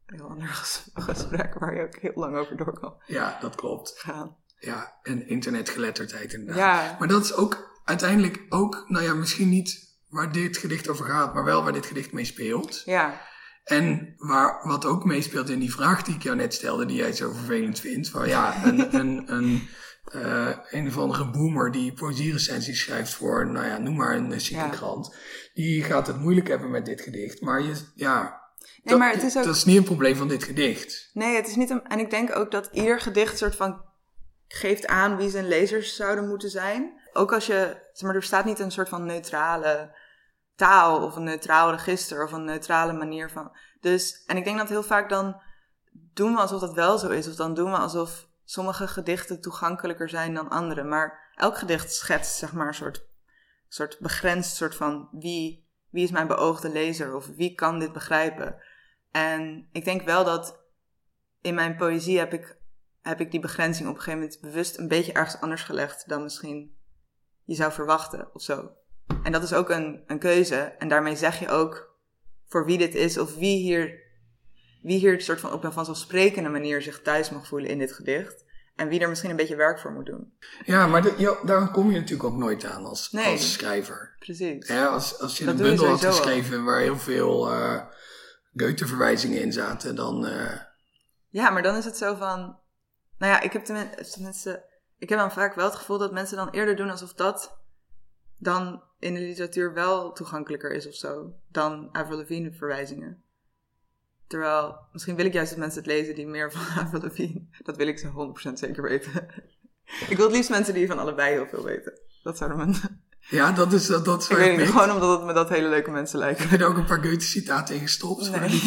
heel 0.05 0.29
ander 0.29 0.47
ges- 0.59 0.89
gesprek 0.93 1.53
waar 1.59 1.75
je 1.75 1.81
ook 1.83 1.95
heel 1.95 2.11
lang 2.15 2.35
over 2.37 2.57
door 2.57 2.79
kan 2.79 2.93
Ja, 3.05 3.37
dat 3.39 3.55
klopt. 3.55 3.93
gaan. 3.97 4.35
Ja, 4.59 4.93
en 5.01 5.27
internetgeletterdheid 5.27 6.33
inderdaad. 6.33 6.89
Ja, 6.91 6.95
Maar 6.99 7.07
dat 7.07 7.23
is 7.23 7.33
ook 7.33 7.79
uiteindelijk 7.85 8.45
ook, 8.49 8.83
nou 8.87 9.03
ja, 9.05 9.13
misschien 9.13 9.49
niet 9.49 9.97
waar 10.09 10.31
dit 10.31 10.57
gedicht 10.57 10.89
over 10.89 11.05
gaat, 11.05 11.33
maar 11.33 11.43
wel 11.43 11.63
waar 11.63 11.73
dit 11.73 11.85
gedicht 11.85 12.11
mee 12.11 12.25
speelt. 12.25 12.81
ja, 12.85 13.21
En 13.63 14.13
waar, 14.17 14.67
wat 14.67 14.85
ook 14.85 15.05
meespeelt 15.05 15.49
in 15.49 15.59
die 15.59 15.71
vraag 15.73 16.03
die 16.03 16.15
ik 16.15 16.23
jou 16.23 16.35
net 16.35 16.53
stelde, 16.53 16.85
die 16.85 16.97
jij 16.97 17.13
zo 17.13 17.31
vervelend 17.31 17.79
vindt. 17.79 18.09
Van 18.09 18.27
ja, 18.27 18.65
een, 18.65 18.95
een, 18.99 19.33
een, 19.33 19.67
eh, 20.11 20.49
een 20.69 20.87
of 20.87 20.97
andere 20.97 21.29
boomer 21.29 21.71
die 21.71 21.93
poëzierecensies 21.93 22.81
schrijft 22.81 23.13
voor, 23.13 23.47
nou 23.51 23.65
ja, 23.65 23.77
noem 23.77 23.95
maar 23.95 24.15
een 24.15 24.39
chique 24.39 24.63
Ja. 24.63 24.69
krant. 24.69 25.15
Die 25.53 25.83
gaat 25.83 26.07
het 26.07 26.19
moeilijk 26.19 26.47
hebben 26.47 26.71
met 26.71 26.85
dit 26.85 27.01
gedicht. 27.01 27.41
Maar 27.41 27.61
je, 27.61 27.75
ja, 27.95 28.41
nee, 28.83 28.97
maar 28.97 29.11
het 29.11 29.23
is 29.23 29.37
ook... 29.37 29.43
dat 29.43 29.55
is 29.55 29.65
niet 29.65 29.77
een 29.77 29.83
probleem 29.83 30.15
van 30.15 30.27
dit 30.27 30.43
gedicht. 30.43 31.09
Nee, 31.13 31.35
het 31.35 31.47
is 31.47 31.55
niet 31.55 31.69
een. 31.69 31.87
En 31.87 31.99
ik 31.99 32.09
denk 32.09 32.35
ook 32.35 32.51
dat 32.51 32.69
ieder 32.71 32.99
gedicht 32.99 33.37
soort 33.37 33.55
van 33.55 33.81
geeft 34.47 34.87
aan 34.87 35.17
wie 35.17 35.29
zijn 35.29 35.47
lezers 35.47 35.95
zouden 35.95 36.27
moeten 36.27 36.49
zijn. 36.49 37.01
Ook 37.13 37.33
als 37.33 37.45
je, 37.45 37.77
zeg 37.93 38.07
maar, 38.07 38.15
er 38.15 38.23
staat 38.23 38.45
niet 38.45 38.59
een 38.59 38.71
soort 38.71 38.89
van 38.89 39.05
neutrale 39.05 39.95
taal 40.55 41.03
of 41.03 41.15
een 41.15 41.23
neutraal 41.23 41.71
register 41.71 42.23
of 42.23 42.31
een 42.31 42.45
neutrale 42.45 42.93
manier 42.93 43.29
van. 43.29 43.51
Dus, 43.79 44.23
en 44.25 44.37
ik 44.37 44.43
denk 44.43 44.57
dat 44.57 44.69
heel 44.69 44.83
vaak 44.83 45.09
dan 45.09 45.41
doen 46.13 46.33
we 46.33 46.39
alsof 46.39 46.61
dat 46.61 46.73
wel 46.73 46.97
zo 46.97 47.09
is, 47.09 47.27
of 47.27 47.35
dan 47.35 47.53
doen 47.53 47.71
we 47.71 47.77
alsof 47.77 48.27
sommige 48.45 48.87
gedichten 48.87 49.41
toegankelijker 49.41 50.09
zijn 50.09 50.33
dan 50.33 50.49
andere. 50.49 50.83
Maar 50.83 51.31
elk 51.35 51.57
gedicht 51.57 51.93
schetst, 51.93 52.37
zeg 52.37 52.53
maar, 52.53 52.67
een 52.67 52.73
soort, 52.73 53.07
soort 53.67 53.99
begrensd 53.99 54.55
soort 54.55 54.75
van 54.75 55.09
wie, 55.11 55.67
wie 55.89 56.03
is 56.03 56.11
mijn 56.11 56.27
beoogde 56.27 56.69
lezer 56.69 57.15
of 57.15 57.27
wie 57.27 57.55
kan 57.55 57.79
dit 57.79 57.93
begrijpen. 57.93 58.61
En 59.11 59.69
ik 59.71 59.85
denk 59.85 60.01
wel 60.01 60.23
dat 60.23 60.63
in 61.41 61.55
mijn 61.55 61.75
poëzie 61.75 62.17
heb 62.19 62.33
ik, 62.33 62.57
heb 63.01 63.19
ik 63.19 63.31
die 63.31 63.39
begrenzing 63.39 63.89
op 63.89 63.95
een 63.95 64.01
gegeven 64.01 64.19
moment 64.19 64.41
bewust 64.41 64.77
een 64.77 64.87
beetje 64.87 65.13
ergens 65.13 65.41
anders 65.41 65.63
gelegd 65.63 66.09
dan 66.09 66.23
misschien 66.23 66.77
je 67.43 67.55
zou 67.55 67.71
verwachten 67.71 68.29
of 68.33 68.41
zo. 68.41 68.71
En 69.23 69.31
dat 69.31 69.43
is 69.43 69.53
ook 69.53 69.69
een, 69.69 70.03
een 70.07 70.19
keuze. 70.19 70.55
En 70.55 70.87
daarmee 70.87 71.15
zeg 71.15 71.39
je 71.39 71.49
ook 71.49 71.95
voor 72.45 72.65
wie 72.65 72.77
dit 72.77 72.95
is 72.95 73.17
of 73.17 73.35
wie 73.35 73.57
hier, 73.57 74.03
wie 74.85 74.99
hier 74.99 75.21
soort 75.21 75.39
van 75.39 75.53
op 75.53 75.63
een 75.63 75.73
vanzelfsprekende 75.73 76.49
manier 76.49 76.81
zich 76.81 77.01
thuis 77.01 77.29
mag 77.29 77.47
voelen 77.47 77.69
in 77.69 77.79
dit 77.79 77.93
gedicht. 77.93 78.43
En 78.75 78.87
wie 78.87 78.99
er 78.99 79.09
misschien 79.09 79.29
een 79.29 79.35
beetje 79.35 79.55
werk 79.55 79.79
voor 79.79 79.91
moet 79.91 80.05
doen. 80.05 80.33
Ja, 80.65 80.87
maar 80.87 81.01
de, 81.01 81.13
ja, 81.17 81.35
daar 81.45 81.71
kom 81.71 81.91
je 81.91 81.99
natuurlijk 81.99 82.29
ook 82.29 82.37
nooit 82.37 82.65
aan 82.65 82.85
als, 82.85 83.11
Nee. 83.11 83.25
als 83.31 83.53
schrijver. 83.53 84.15
Precies. 84.19 84.67
Ja, 84.67 84.85
als, 84.87 85.19
als 85.19 85.37
je 85.37 85.45
Dat 85.45 85.53
een 85.53 85.63
je 85.63 85.67
bundel 85.69 85.87
had 85.87 86.05
al. 86.05 86.11
geschreven 86.11 86.63
waar 86.63 86.79
heel 86.79 86.97
veel 86.97 87.51
eh 87.51 87.81
Goethe-verwijzingen 88.55 89.41
in 89.41 89.53
zaten, 89.53 89.95
dan... 89.95 90.25
eh, 90.25 90.59
Ja, 91.29 91.49
maar 91.49 91.63
dan 91.63 91.75
is 91.75 91.85
het 91.85 91.97
zo 91.97 92.15
van. 92.15 92.59
Nou 93.17 93.31
ja, 93.33 93.41
ik 93.41 93.53
heb 93.53 93.63
tenmin- 93.63 93.95
tenminste. 94.11 94.65
Ik 94.97 95.09
heb 95.09 95.19
dan 95.19 95.31
vaak 95.31 95.55
wel 95.55 95.65
het 95.65 95.75
gevoel 95.75 95.97
dat 95.97 96.11
mensen 96.13 96.37
dan 96.37 96.49
eerder 96.49 96.75
doen 96.75 96.89
alsof 96.89 97.13
dat 97.13 97.57
dan 98.37 98.83
in 98.99 99.13
de 99.13 99.19
literatuur 99.19 99.73
wel 99.73 100.11
toegankelijker 100.11 100.71
is 100.71 100.87
of 100.87 100.93
zo. 100.93 101.33
Dan 101.51 101.89
Avril 101.91 102.17
Lavigne 102.17 102.51
verwijzingen. 102.53 103.23
Terwijl, 104.27 104.77
misschien 104.91 105.15
wil 105.15 105.25
ik 105.25 105.33
juist 105.33 105.49
dat 105.49 105.59
mensen 105.59 105.79
het 105.79 105.91
lezen 105.91 106.15
die 106.15 106.27
meer 106.27 106.51
van 106.51 106.61
Avril 106.83 107.01
Lavigne. 107.01 107.41
Dat 107.63 107.77
wil 107.77 107.87
ik 107.87 107.99
ze 107.99 108.33
100% 108.49 108.53
zeker 108.53 108.83
weten. 108.83 109.11
ik 110.09 110.17
wil 110.17 110.25
het 110.25 110.35
liefst 110.35 110.49
mensen 110.49 110.73
die 110.73 110.87
van 110.87 110.99
allebei 110.99 111.33
heel 111.33 111.47
veel 111.47 111.63
weten. 111.63 111.99
Dat 112.23 112.37
zouden 112.37 112.57
mijn. 112.57 113.01
ja, 113.19 113.51
dat 113.51 113.73
is, 113.73 113.85
dat, 113.87 114.05
dat 114.05 114.29
ik 114.29 114.37
weet 114.37 114.51
ik 114.51 114.57
niet, 114.57 114.67
gewoon 114.67 114.91
omdat 114.91 115.17
het 115.17 115.25
me 115.25 115.33
dat 115.33 115.49
hele 115.49 115.67
leuke 115.67 115.91
mensen 115.91 116.19
lijken. 116.19 116.49
Heb 116.49 116.59
je 116.59 116.65
er 116.65 116.71
ook 116.71 116.77
een 116.77 116.85
paar 116.85 117.03
Goethe-citaten 117.03 117.75
in 117.75 117.81
gestopt? 117.81 118.31
Nee. 118.31 118.49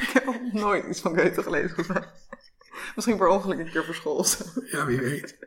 ik 0.00 0.10
heb 0.12 0.24
nog 0.24 0.52
nooit 0.52 0.86
iets 0.86 1.00
van 1.00 1.18
Goethe 1.18 1.42
gelezen. 1.42 1.86
Misschien 2.94 3.16
per 3.16 3.28
ongeluk 3.28 3.58
een 3.58 3.70
keer 3.70 3.84
voor 3.84 3.94
school 3.94 4.16
of 4.16 4.26
zo. 4.26 4.44
Ja, 4.64 4.86
wie 4.86 5.00
weet. 5.00 5.38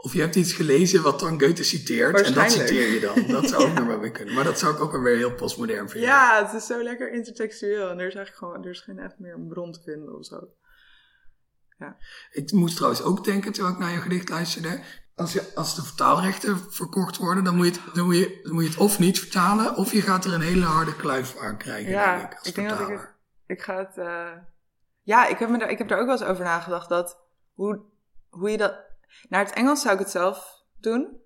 Of 0.00 0.12
je 0.12 0.20
hebt 0.20 0.34
iets 0.34 0.52
gelezen 0.52 1.02
wat 1.02 1.20
dan 1.20 1.40
Goethe 1.40 1.62
citeert 1.62 2.20
en 2.20 2.34
dat 2.34 2.50
citeer 2.52 2.88
je 2.92 3.00
dan. 3.00 3.26
Dat 3.26 3.48
zou 3.48 3.62
ook 3.68 3.74
nog 3.78 3.86
wel 3.86 3.98
weer 4.00 4.10
kunnen. 4.10 4.34
Maar 4.34 4.44
dat 4.44 4.58
zou 4.58 4.74
ik 4.74 4.80
ook 4.80 4.92
wel 4.92 5.00
weer 5.00 5.16
heel 5.16 5.34
postmodern 5.34 5.88
vinden. 5.90 6.08
Ja, 6.10 6.44
het 6.44 6.54
is 6.54 6.66
zo 6.66 6.82
lekker 6.82 7.12
intertextueel. 7.12 7.90
En 7.90 7.98
er 7.98 8.06
is 8.06 8.14
eigenlijk 8.14 8.36
gewoon, 8.36 8.64
er 8.64 8.70
is 8.70 8.80
geen 8.80 8.98
echt 8.98 9.18
meer 9.18 9.34
een 9.34 9.48
bron 9.48 9.72
te 9.72 9.80
vinden 9.84 10.16
of 10.18 10.24
zo. 10.24 10.48
Ik 12.30 12.52
moest 12.52 12.74
trouwens 12.76 13.02
ook 13.02 13.24
denken, 13.24 13.52
terwijl 13.52 13.74
ik 13.74 13.80
naar 13.80 13.90
je 13.92 14.00
gedicht 14.00 14.28
luisterde. 14.28 14.80
Als, 15.14 15.32
je, 15.32 15.54
als 15.54 15.74
de 15.74 15.82
vertaalrechten 15.82 16.72
verkocht 16.72 17.16
worden, 17.16 17.44
dan 17.44 17.56
moet, 17.56 17.66
je 17.66 17.72
het, 17.84 17.94
dan, 17.94 18.04
moet 18.04 18.16
je, 18.16 18.40
dan 18.42 18.52
moet 18.52 18.62
je 18.62 18.68
het 18.68 18.78
of 18.78 18.98
niet 18.98 19.18
vertalen, 19.18 19.76
of 19.76 19.92
je 19.92 20.02
gaat 20.02 20.24
er 20.24 20.32
een 20.32 20.40
hele 20.40 20.64
harde 20.64 20.96
kluif 20.96 21.36
aan 21.38 21.56
krijgen, 21.58 21.90
Ja, 21.90 22.16
denk 22.18 22.32
ik, 22.42 22.54
denk 22.54 22.68
dat 22.68 22.78
ik 22.78 22.84
vertaler. 22.86 23.14
Ik 23.46 23.62
ga 23.62 23.76
het. 23.78 23.96
eh, 23.96 24.32
Ja, 25.02 25.26
ik 25.26 25.38
heb, 25.38 25.48
me 25.48 25.58
daar, 25.58 25.70
ik 25.70 25.78
heb 25.78 25.88
daar 25.88 25.98
ook 25.98 26.06
wel 26.06 26.14
eens 26.20 26.24
over 26.28 26.44
nagedacht. 26.44 26.88
Dat 26.88 27.18
hoe, 27.54 27.80
hoe 28.28 28.50
je 28.50 28.56
dat. 28.56 28.86
Naar 29.28 29.44
het 29.44 29.54
Engels 29.54 29.82
zou 29.82 29.94
ik 29.94 30.00
het 30.00 30.10
zelf 30.10 30.64
doen. 30.80 31.20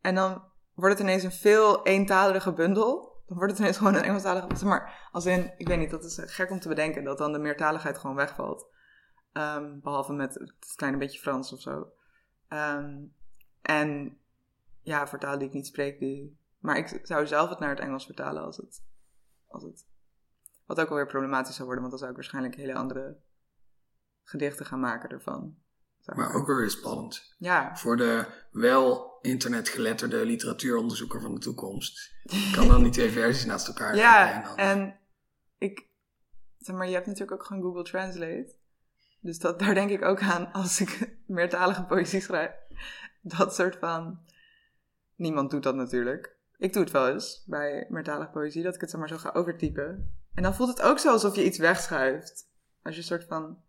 En 0.00 0.14
dan 0.14 0.42
wordt 0.74 0.98
het 0.98 1.02
ineens 1.02 1.22
een 1.22 1.32
veel 1.32 1.86
eentalige 1.86 2.52
bundel. 2.52 3.22
Dan 3.26 3.36
wordt 3.36 3.52
het 3.52 3.60
ineens 3.60 3.76
gewoon 3.76 3.94
een 3.94 4.02
Engelstalige... 4.02 4.64
Maar, 4.64 5.08
als 5.12 5.26
in, 5.26 5.52
ik 5.56 5.68
weet 5.68 5.78
niet, 5.78 5.90
dat 5.90 6.04
is 6.04 6.20
gek 6.22 6.50
om 6.50 6.60
te 6.60 6.68
bedenken... 6.68 7.04
dat 7.04 7.18
dan 7.18 7.32
de 7.32 7.38
meertaligheid 7.38 7.98
gewoon 7.98 8.16
wegvalt. 8.16 8.66
Ehm, 9.32 9.80
behalve 9.80 10.12
met 10.12 10.34
het 10.34 10.72
kleine 10.76 10.98
beetje 10.98 11.18
Frans 11.18 11.52
of 11.52 11.60
zo. 11.60 11.92
Ehm, 12.48 12.96
en 13.62 14.18
ja, 14.80 15.04
talen 15.04 15.38
die 15.38 15.48
ik 15.48 15.54
niet 15.54 15.66
spreek, 15.66 15.98
die... 15.98 16.38
Maar 16.58 16.76
ik 16.76 17.00
zou 17.02 17.26
zelf 17.26 17.48
het 17.48 17.58
naar 17.58 17.70
het 17.70 17.80
Engels 17.80 18.04
vertalen 18.04 18.42
als 18.42 18.56
het... 18.56 18.86
Als 19.46 19.62
het 19.62 19.86
wat 20.68 20.80
ook 20.80 20.88
alweer 20.88 21.06
problematisch 21.06 21.54
zou 21.54 21.66
worden, 21.66 21.80
want 21.80 21.90
dan 21.90 21.98
zou 21.98 22.10
ik 22.10 22.16
waarschijnlijk 22.16 22.54
hele 22.54 22.74
andere 22.74 23.20
gedichten 24.24 24.66
gaan 24.66 24.80
maken 24.80 25.08
ervan. 25.08 25.56
Maar 26.16 26.34
ook 26.34 26.46
weer 26.46 26.70
spannend. 26.70 27.34
Ja. 27.38 27.76
Voor 27.76 27.96
de 27.96 28.26
wel 28.50 29.18
internetgeletterde 29.22 30.24
literatuuronderzoeker 30.24 31.20
van 31.20 31.34
de 31.34 31.40
toekomst. 31.40 32.14
Ik 32.22 32.52
kan 32.52 32.68
dan 32.68 32.82
die 32.82 32.92
twee 32.92 33.10
versies 33.10 33.44
naast 33.44 33.68
elkaar 33.68 33.96
Ja, 33.96 34.44
en, 34.56 34.56
en 34.56 34.98
ik... 35.58 35.86
Zeg 36.58 36.76
maar, 36.76 36.86
je 36.86 36.94
hebt 36.94 37.06
natuurlijk 37.06 37.40
ook 37.40 37.46
gewoon 37.46 37.62
Google 37.62 37.82
Translate. 37.82 38.54
Dus 39.20 39.38
dat, 39.38 39.58
daar 39.58 39.74
denk 39.74 39.90
ik 39.90 40.04
ook 40.04 40.20
aan 40.20 40.52
als 40.52 40.80
ik 40.80 41.16
meertalige 41.26 41.84
poëzie 41.84 42.20
schrijf. 42.20 42.52
Dat 43.22 43.54
soort 43.54 43.76
van... 43.76 44.18
Niemand 45.14 45.50
doet 45.50 45.62
dat 45.62 45.74
natuurlijk. 45.74 46.36
Ik 46.56 46.72
doe 46.72 46.82
het 46.82 46.92
wel 46.92 47.08
eens 47.08 47.44
bij 47.46 47.86
meertalige 47.88 48.30
poëzie, 48.30 48.62
dat 48.62 48.74
ik 48.74 48.80
het 48.80 48.90
zeg 48.90 49.00
maar 49.00 49.08
zo 49.08 49.16
ga 49.16 49.30
overtypen. 49.32 50.16
En 50.34 50.42
dan 50.42 50.54
voelt 50.54 50.68
het 50.68 50.82
ook 50.82 50.98
zo 50.98 51.10
alsof 51.10 51.36
je 51.36 51.44
iets 51.44 51.58
wegschuift. 51.58 52.50
Als 52.82 52.94
je 52.94 53.00
een 53.00 53.06
soort 53.06 53.24
van 53.24 53.62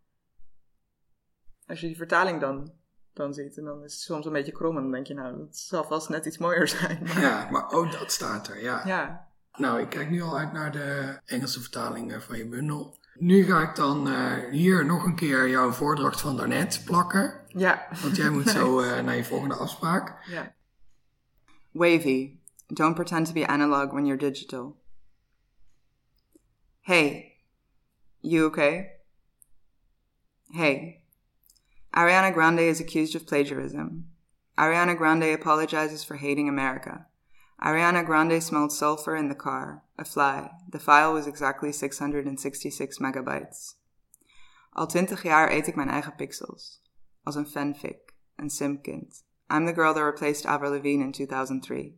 als 1.70 1.80
je 1.80 1.88
die 1.88 1.98
vertaling 1.98 2.40
dan, 2.40 2.72
dan 3.14 3.34
ziet, 3.34 3.58
en 3.58 3.64
dan 3.64 3.84
is 3.84 3.94
het 3.94 4.02
soms 4.02 4.26
een 4.26 4.34
beetje 4.34 4.52
krom. 4.52 4.76
En 4.76 4.82
dan 4.82 4.92
denk 4.92 5.08
je, 5.08 5.14
nou, 5.14 5.38
dat 5.38 5.58
zal 5.58 5.84
vast 5.84 6.10
net 6.10 6.26
iets 6.26 6.38
mooier 6.38 6.68
zijn. 6.78 7.00
Ja, 7.06 7.48
maar 7.52 7.72
ook 7.72 7.92
dat 7.92 8.12
staat 8.12 8.48
er, 8.48 8.62
ja. 8.62 8.82
Ja. 8.86 9.28
Nou, 9.54 9.82
ik 9.82 9.90
kijk 9.90 10.10
nu 10.10 10.22
al 10.22 10.38
uit 10.38 10.54
naar 10.54 10.72
de 10.72 11.20
Engelse 11.26 11.62
vertaling 11.62 12.24
van 12.24 12.38
je 12.38 12.48
bundel. 12.48 12.98
Nu 13.14 13.44
ga 13.44 13.70
ik 13.70 13.76
dan 13.76 14.08
uh, 14.08 14.50
hier 14.52 14.86
nog 14.86 15.06
een 15.06 15.16
keer 15.16 15.50
jouw 15.50 15.72
voordracht 15.72 16.22
van 16.22 16.38
daarnet 16.38 16.82
plakken. 16.86 17.42
Ja. 17.48 17.88
Want 18.02 18.16
jij 18.16 18.30
moet 18.30 18.50
zo 18.50 18.82
uh, 18.82 19.00
naar 19.06 19.16
je 19.16 19.24
volgende 19.24 19.56
afspraak. 19.56 20.26
Ja. 20.30 20.54
Wavy. 21.72 22.38
Don't 22.68 22.96
pretend 22.96 23.26
to 23.26 23.34
be 23.34 23.48
analog 23.48 23.92
when 23.92 24.06
you're 24.06 24.32
digital. 24.32 24.82
Hey. 26.82 27.38
You 28.20 28.46
okay? 28.46 28.92
Hey. 30.48 30.99
Ariana 31.94 32.34
Grande 32.34 32.60
is 32.60 32.80
accused 32.80 33.16
of 33.16 33.26
plagiarism. 33.26 34.06
Ariana 34.58 34.96
Grande 34.96 35.34
apologizes 35.34 36.04
for 36.04 36.18
hating 36.18 36.48
America. 36.48 37.08
Ariana 37.62 38.06
Grande 38.06 38.42
smelled 38.42 38.72
sulfur 38.72 39.16
in 39.16 39.28
the 39.28 39.36
car, 39.36 39.84
a 39.98 40.06
fly. 40.06 40.52
The 40.70 40.80
file 40.80 41.14
was 41.14 41.28
exactly 41.28 41.72
666 41.72 43.00
megabytes. 43.00 43.76
Al 44.76 44.88
twintig 44.88 45.24
jaar 45.24 45.52
eet 45.52 45.68
ik 45.68 45.76
mijn 45.76 45.90
eigen 45.90 46.16
pixels. 46.16 46.82
Als 47.24 47.36
een 47.36 47.48
fanfic, 47.48 48.14
een 48.36 48.50
simkind. 48.50 49.24
I'm 49.50 49.66
the 49.66 49.74
girl 49.74 49.94
that 49.94 50.04
replaced 50.04 50.46
Avril 50.46 50.72
Lavigne 50.72 51.04
in 51.04 51.12
2003. 51.12 51.98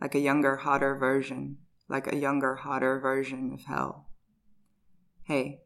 Like 0.00 0.14
a 0.14 0.20
younger, 0.20 0.56
hotter 0.56 0.98
version. 0.98 1.58
Like 1.88 2.06
a 2.06 2.16
younger, 2.16 2.56
hotter 2.56 3.00
version 3.00 3.52
of 3.52 3.64
hell. 3.64 4.06
Hey. 5.22 5.60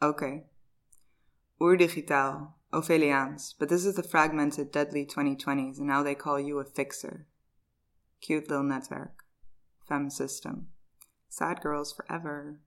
Okay. 0.00 0.47
Urdigitaal, 1.60 2.54
Opheliaans, 2.72 3.54
but 3.58 3.68
this 3.68 3.84
is 3.84 3.96
the 3.96 4.02
fragmented, 4.02 4.70
deadly 4.70 5.04
2020s, 5.04 5.78
and 5.78 5.88
now 5.88 6.04
they 6.04 6.14
call 6.14 6.38
you 6.38 6.60
a 6.60 6.64
fixer. 6.64 7.26
Cute 8.20 8.48
little 8.48 8.64
netwerk. 8.64 9.24
Fem 9.88 10.08
system. 10.08 10.68
Sad 11.28 11.60
girls 11.60 11.92
forever. 11.92 12.60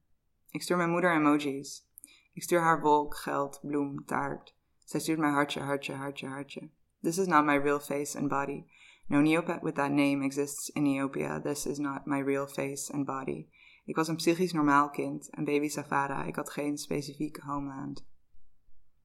Ik 0.54 0.70
mijn 0.70 0.90
moeder 0.90 1.16
emojis. 1.16 1.88
Ik 2.34 2.44
stuur 2.44 2.62
haar 2.62 2.82
wolk, 2.82 3.16
geld, 3.16 3.60
bloem, 3.62 4.06
taart. 4.06 4.56
Zij 4.86 5.00
stuurt 5.00 5.20
mij 5.20 5.32
hartje, 5.32 5.60
hartje, 5.60 5.94
hartje, 5.94 6.28
hartje. 6.28 6.70
This 7.02 7.18
is 7.18 7.28
not 7.28 7.46
my 7.46 7.58
real 7.58 7.80
face 7.80 8.18
and 8.18 8.30
body. 8.30 8.66
No 9.08 9.22
neopet 9.22 9.62
with 9.62 9.76
that 9.76 9.92
name 9.92 10.24
exists 10.24 10.70
in 10.70 10.86
Ethiopia. 10.86 11.42
This 11.42 11.66
is 11.66 11.78
not 11.78 12.06
my 12.06 12.22
real 12.24 12.48
face 12.48 12.94
and 12.94 13.06
body. 13.06 13.48
Ik 13.86 13.96
was 13.96 14.08
een 14.08 14.16
psychisch 14.16 14.54
normaal 14.54 14.90
kind, 14.90 15.28
een 15.32 15.46
baby 15.46 15.68
Safara. 15.68 16.24
Ik 16.24 16.36
had 16.36 16.50
geen 16.50 16.78
specifieke 16.78 17.42
homeland. 17.42 18.06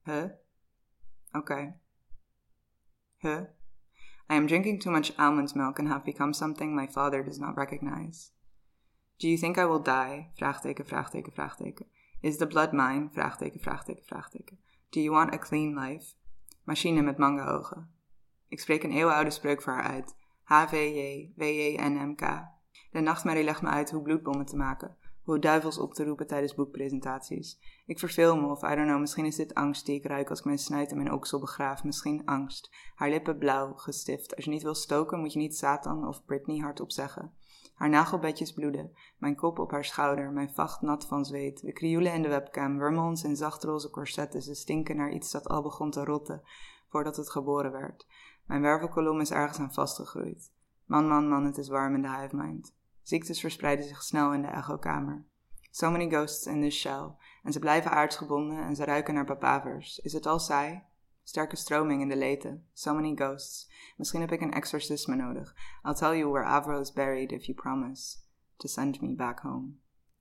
Huh? 0.06 0.28
Okay. 1.34 1.74
Huh? 3.22 3.46
I 4.30 4.36
am 4.36 4.46
drinking 4.46 4.80
too 4.80 4.92
much 4.92 5.12
almond 5.18 5.54
milk 5.54 5.78
and 5.78 5.88
have 5.88 6.04
become 6.04 6.32
something 6.32 6.74
my 6.74 6.86
father 6.86 7.24
does 7.24 7.38
not 7.38 7.56
recognize. 7.56 8.30
Do 9.18 9.28
you 9.28 9.36
think 9.36 9.58
I 9.58 9.64
will 9.64 9.82
die? 9.82 10.30
Vraagteken, 10.34 10.86
vraagteken, 10.86 11.32
vraagteken. 11.32 11.86
Is 12.20 12.36
the 12.36 12.46
blood 12.46 12.72
mine? 12.72 13.08
Vraagteken, 13.12 13.60
vraagteken, 13.60 14.04
vraagteken. 14.04 14.58
Do 14.90 15.00
you 15.00 15.10
want 15.10 15.34
a 15.34 15.38
clean 15.38 15.74
life? 15.74 16.14
Machine 16.64 17.02
met 17.02 17.18
manga-ogen. 17.18 17.90
Ik 18.48 18.60
spreek 18.60 18.82
een 18.82 18.92
eeuwenoude 18.92 19.30
spreuk 19.30 19.62
voor 19.62 19.72
haar 19.72 19.90
uit. 19.90 20.16
H-V-J-W-J-N-M-K. 20.42 22.20
De 22.90 23.00
nachtmerrie 23.00 23.44
legt 23.44 23.62
me 23.62 23.68
uit 23.68 23.90
hoe 23.90 24.02
bloedbommen 24.02 24.46
te 24.46 24.56
maken, 24.56 24.96
hoe 25.26 25.38
duivels 25.38 25.78
op 25.78 25.94
te 25.94 26.04
roepen 26.04 26.26
tijdens 26.26 26.54
boekpresentaties. 26.54 27.58
Ik 27.86 27.98
verveel 27.98 28.36
me, 28.36 28.46
of 28.46 28.62
I 28.62 28.74
don't 28.74 28.86
know, 28.86 29.00
misschien 29.00 29.24
is 29.24 29.36
dit 29.36 29.54
angst 29.54 29.86
die 29.86 29.94
ik 29.94 30.06
ruik 30.06 30.30
als 30.30 30.38
ik 30.38 30.44
mijn 30.44 30.58
snuit 30.58 30.90
en 30.90 30.96
mijn 30.96 31.12
oksel 31.12 31.40
begraaf. 31.40 31.84
Misschien 31.84 32.24
angst. 32.24 32.70
Haar 32.94 33.10
lippen 33.10 33.38
blauw, 33.38 33.72
gestift. 33.74 34.36
Als 34.36 34.44
je 34.44 34.50
niet 34.50 34.62
wil 34.62 34.74
stoken, 34.74 35.20
moet 35.20 35.32
je 35.32 35.38
niet 35.38 35.56
Satan 35.56 36.08
of 36.08 36.24
Britney 36.24 36.58
hardop 36.58 36.92
zeggen. 36.92 37.32
Haar 37.74 37.88
nagelbedjes 37.88 38.52
bloeden, 38.52 38.92
mijn 39.18 39.36
kop 39.36 39.58
op 39.58 39.70
haar 39.70 39.84
schouder, 39.84 40.32
mijn 40.32 40.54
vacht 40.54 40.80
nat 40.80 41.06
van 41.06 41.24
zweet. 41.24 41.60
We 41.60 41.72
krioelen 41.72 42.12
in 42.12 42.22
de 42.22 42.28
webcam, 42.28 42.78
wormen 42.78 43.22
in 43.22 43.36
zachtroze 43.36 43.90
corsetten. 43.90 44.42
Ze 44.42 44.54
stinken 44.54 44.96
naar 44.96 45.12
iets 45.12 45.30
dat 45.30 45.48
al 45.48 45.62
begon 45.62 45.90
te 45.90 46.04
rotten 46.04 46.42
voordat 46.88 47.16
het 47.16 47.30
geboren 47.30 47.72
werd. 47.72 48.06
Mijn 48.44 48.62
wervelkolom 48.62 49.20
is 49.20 49.30
ergens 49.30 49.58
aan 49.58 49.72
vastgegroeid. 49.72 50.52
Man, 50.84 51.08
man, 51.08 51.28
man, 51.28 51.44
het 51.44 51.58
is 51.58 51.68
warm 51.68 51.94
in 51.94 52.02
de 52.02 52.20
hive 52.20 52.36
mind. 52.36 52.75
Ziektes 53.06 53.40
verspreiden 53.40 53.84
zich 53.84 54.02
snel 54.02 54.32
in 54.32 54.42
de 54.42 54.48
echokamer. 54.48 55.24
So 55.70 55.90
many 55.90 56.08
ghosts 56.08 56.46
in 56.46 56.60
this 56.60 56.80
shell. 56.80 57.14
En 57.42 57.52
ze 57.52 57.58
blijven 57.58 57.90
aardsgebonden 57.90 58.58
en 58.58 58.76
ze 58.76 58.84
ruiken 58.84 59.14
naar 59.14 59.24
papavers. 59.24 59.98
Is 59.98 60.12
het 60.12 60.26
al 60.26 60.38
saai? 60.38 60.82
Sterke 61.22 61.56
stroming 61.56 62.02
in 62.02 62.08
de 62.08 62.16
lete. 62.16 62.60
So 62.72 62.94
many 62.94 63.14
ghosts. 63.14 63.70
Misschien 63.96 64.20
heb 64.20 64.32
ik 64.32 64.40
een 64.40 64.52
exorcisme 64.52 65.14
nodig. 65.14 65.54
I'll 65.84 65.94
tell 65.94 66.18
you 66.18 66.30
where 66.30 66.46
Avro 66.46 66.80
is 66.80 66.92
buried 66.92 67.32
if 67.32 67.44
you 67.44 67.58
promise 67.58 68.18
to 68.56 68.68
send 68.68 69.00
me 69.00 69.14
back 69.14 69.40
home. 69.40 69.72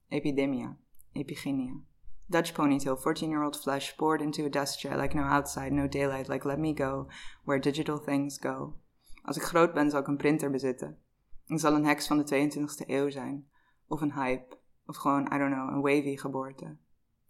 Epidemia. 0.08 0.76
Epigenia. 1.12 1.80
Dutch 2.26 2.52
ponytail, 2.52 2.96
14-year-old 2.96 3.56
flesh 3.56 3.96
poured 3.96 4.20
into 4.20 4.44
a 4.44 4.48
dust 4.48 4.78
chair 4.80 4.96
like 4.96 5.16
no 5.16 5.22
outside, 5.22 5.72
no 5.72 5.88
daylight, 5.88 6.28
like 6.28 6.48
let 6.48 6.58
me 6.58 6.74
go, 6.74 7.08
where 7.44 7.60
digital 7.60 7.98
things 7.98 8.38
go. 8.38 8.76
Als 9.22 9.36
ik 9.36 9.42
groot 9.42 9.74
ben 9.74 9.90
zal 9.90 10.00
ik 10.00 10.06
een 10.06 10.16
printer 10.16 10.50
bezitten. 10.50 11.04
Ik 11.46 11.58
zal 11.58 11.74
een 11.74 11.84
heks 11.84 12.06
van 12.06 12.18
de 12.18 12.50
22e 12.50 12.86
eeuw 12.86 13.10
zijn. 13.10 13.48
Of 13.86 14.00
een 14.00 14.12
hype. 14.12 14.58
Of 14.86 14.96
gewoon, 14.96 15.32
I 15.32 15.38
don't 15.38 15.52
know, 15.52 15.68
een 15.68 15.80
wavy 15.80 16.16
geboorte. 16.16 16.76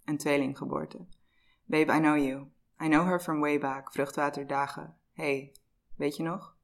Een 0.05 0.17
tweelinggeboorte. 0.17 1.07
Babe, 1.65 1.95
I 1.95 1.99
know 1.99 2.17
you. 2.17 2.51
I 2.83 2.89
know 2.89 3.07
her 3.07 3.21
from 3.21 3.41
way 3.41 3.59
back, 3.59 3.93
vruchtwaterdagen. 3.93 4.97
Hey, 5.13 5.55
weet 5.95 6.17
je 6.17 6.23
nog? 6.23 6.57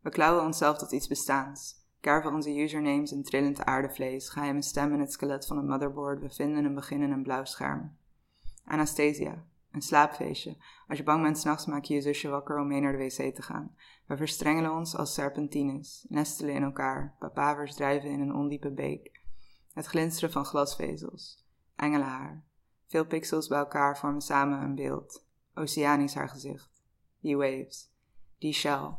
We 0.00 0.10
klauwen 0.10 0.44
onszelf 0.44 0.78
tot 0.78 0.92
iets 0.92 1.06
bestaans. 1.06 1.82
Kerven 2.00 2.32
onze 2.32 2.56
usernames 2.56 3.12
in 3.12 3.22
trillend 3.22 3.64
aardevlees, 3.64 4.28
geheime 4.28 4.62
stem 4.62 4.92
in 4.92 5.00
het 5.00 5.12
skelet 5.12 5.46
van 5.46 5.58
een 5.58 5.66
motherboard, 5.66 6.20
we 6.20 6.30
vinden 6.30 6.64
een 6.64 6.74
begin 6.74 7.02
in 7.02 7.10
een 7.10 7.22
blauw 7.22 7.44
scherm. 7.44 7.96
Anastasia, 8.64 9.44
een 9.74 9.82
slaapfeestje. 9.82 10.56
Als 10.88 10.98
je 10.98 11.04
bang 11.04 11.22
bent 11.22 11.38
s'nachts 11.38 11.66
maak 11.66 11.84
je 11.84 11.94
je 11.94 12.00
zusje 12.00 12.28
wakker 12.28 12.58
om 12.58 12.66
mee 12.66 12.80
naar 12.80 12.92
de 12.92 12.98
wc 12.98 13.34
te 13.34 13.42
gaan. 13.42 13.76
We 14.06 14.16
verstrengelen 14.16 14.72
ons 14.72 14.96
als 14.96 15.14
serpentines, 15.14 16.06
nestelen 16.08 16.54
in 16.54 16.62
elkaar, 16.62 17.16
papavers 17.18 17.74
drijven 17.74 18.10
in 18.10 18.20
een 18.20 18.34
ondiepe 18.34 18.70
beek. 18.70 19.22
Het 19.72 19.86
glinsteren 19.86 20.32
van 20.32 20.44
glasvezels, 20.44 21.44
engelenhaar. 21.76 22.44
Veel 22.86 23.06
pixels 23.06 23.48
bij 23.48 23.58
elkaar 23.58 23.98
vormen 23.98 24.20
samen 24.20 24.60
een 24.60 24.74
beeld. 24.74 25.26
Oceanisch 25.54 26.14
haar 26.14 26.28
gezicht. 26.28 26.82
Die 27.20 27.36
waves. 27.36 27.92
Die 28.38 28.52
shell. 28.52 28.94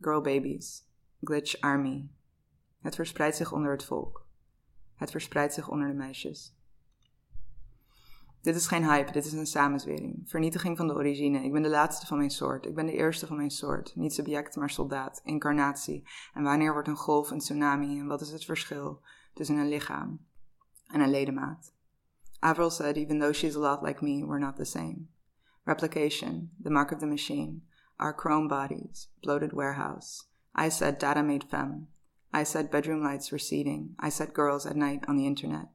Girl 0.00 0.20
babies. 0.20 0.84
Glitch 1.20 1.60
army. 1.60 2.08
Het 2.80 2.94
verspreidt 2.94 3.36
zich 3.36 3.52
onder 3.52 3.72
het 3.72 3.84
volk. 3.84 4.26
Het 4.94 5.10
verspreidt 5.10 5.54
zich 5.54 5.68
onder 5.68 5.88
de 5.88 5.94
meisjes. 5.94 6.56
Dit 8.42 8.54
is 8.54 8.66
geen 8.66 8.84
hype, 8.84 9.12
dit 9.12 9.24
is 9.24 9.32
een 9.32 9.46
samenzwering. 9.46 10.22
Vernietiging 10.24 10.76
van 10.76 10.86
de 10.86 10.94
origine. 10.94 11.44
Ik 11.44 11.52
ben 11.52 11.62
de 11.62 11.68
laatste 11.68 12.06
van 12.06 12.18
mijn 12.18 12.30
soort. 12.30 12.66
Ik 12.66 12.74
ben 12.74 12.86
de 12.86 12.92
eerste 12.92 13.26
van 13.26 13.36
mijn 13.36 13.50
soort. 13.50 13.96
Niet 13.96 14.14
subject, 14.14 14.56
maar 14.56 14.70
soldaat. 14.70 15.20
Incarnatie. 15.24 16.08
En 16.34 16.42
wanneer 16.42 16.72
wordt 16.72 16.88
een 16.88 16.96
golf 16.96 17.30
een 17.30 17.38
tsunami? 17.38 17.98
En 17.98 18.06
wat 18.06 18.20
is 18.20 18.30
het 18.30 18.44
verschil 18.44 19.00
tussen 19.34 19.56
een 19.56 19.68
lichaam 19.68 20.26
en 20.86 21.00
een 21.00 21.10
ledemaat? 21.10 21.72
Avril 22.40 22.70
said, 22.70 22.96
even 22.96 23.18
though 23.18 23.32
she's 23.32 23.56
a 23.56 23.60
lot 23.60 23.82
like 23.82 24.04
me, 24.04 24.26
we're 24.26 24.44
not 24.44 24.56
the 24.56 24.64
same. 24.64 25.06
Replication, 25.64 26.50
the 26.62 26.70
mark 26.70 26.92
of 26.92 26.98
the 26.98 27.06
machine. 27.06 27.62
Our 27.96 28.14
chrome 28.14 28.48
bodies, 28.48 29.12
bloated 29.20 29.52
warehouse. 29.52 30.24
I 30.58 30.70
said 30.70 30.98
data 30.98 31.22
made 31.22 31.44
femme. 31.48 31.86
I 32.32 32.44
said 32.44 32.70
bedroom 32.70 33.02
lights 33.02 33.30
receding. 33.30 33.94
I 34.00 34.10
said 34.10 34.32
girls 34.32 34.66
at 34.66 34.76
night 34.76 35.04
on 35.06 35.16
the 35.16 35.26
internet. 35.26 35.68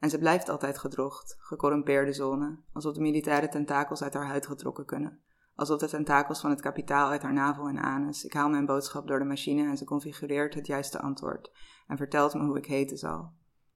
En 0.00 0.10
ze 0.10 0.18
blijft 0.18 0.48
altijd 0.48 0.78
gedrocht, 0.78 1.36
gecorrumpeerde 1.38 2.12
zone, 2.12 2.58
alsof 2.72 2.94
de 2.94 3.00
militaire 3.00 3.48
tentakels 3.48 4.02
uit 4.02 4.14
haar 4.14 4.26
huid 4.26 4.46
getrokken 4.46 4.84
kunnen. 4.84 5.20
Alsof 5.54 5.78
de 5.78 5.88
tentakels 5.88 6.40
van 6.40 6.50
het 6.50 6.60
kapitaal 6.60 7.10
uit 7.10 7.22
haar 7.22 7.32
navel 7.32 7.68
en 7.68 7.78
anus. 7.78 8.24
Ik 8.24 8.32
haal 8.32 8.48
mijn 8.48 8.66
boodschap 8.66 9.06
door 9.06 9.18
de 9.18 9.24
machine 9.24 9.68
en 9.68 9.76
ze 9.76 9.84
configureert 9.84 10.54
het 10.54 10.66
juiste 10.66 11.00
antwoord 11.00 11.52
en 11.86 11.96
vertelt 11.96 12.34
me 12.34 12.44
hoe 12.44 12.58
ik 12.58 12.66
heten 12.66 12.98
zal. 12.98 13.32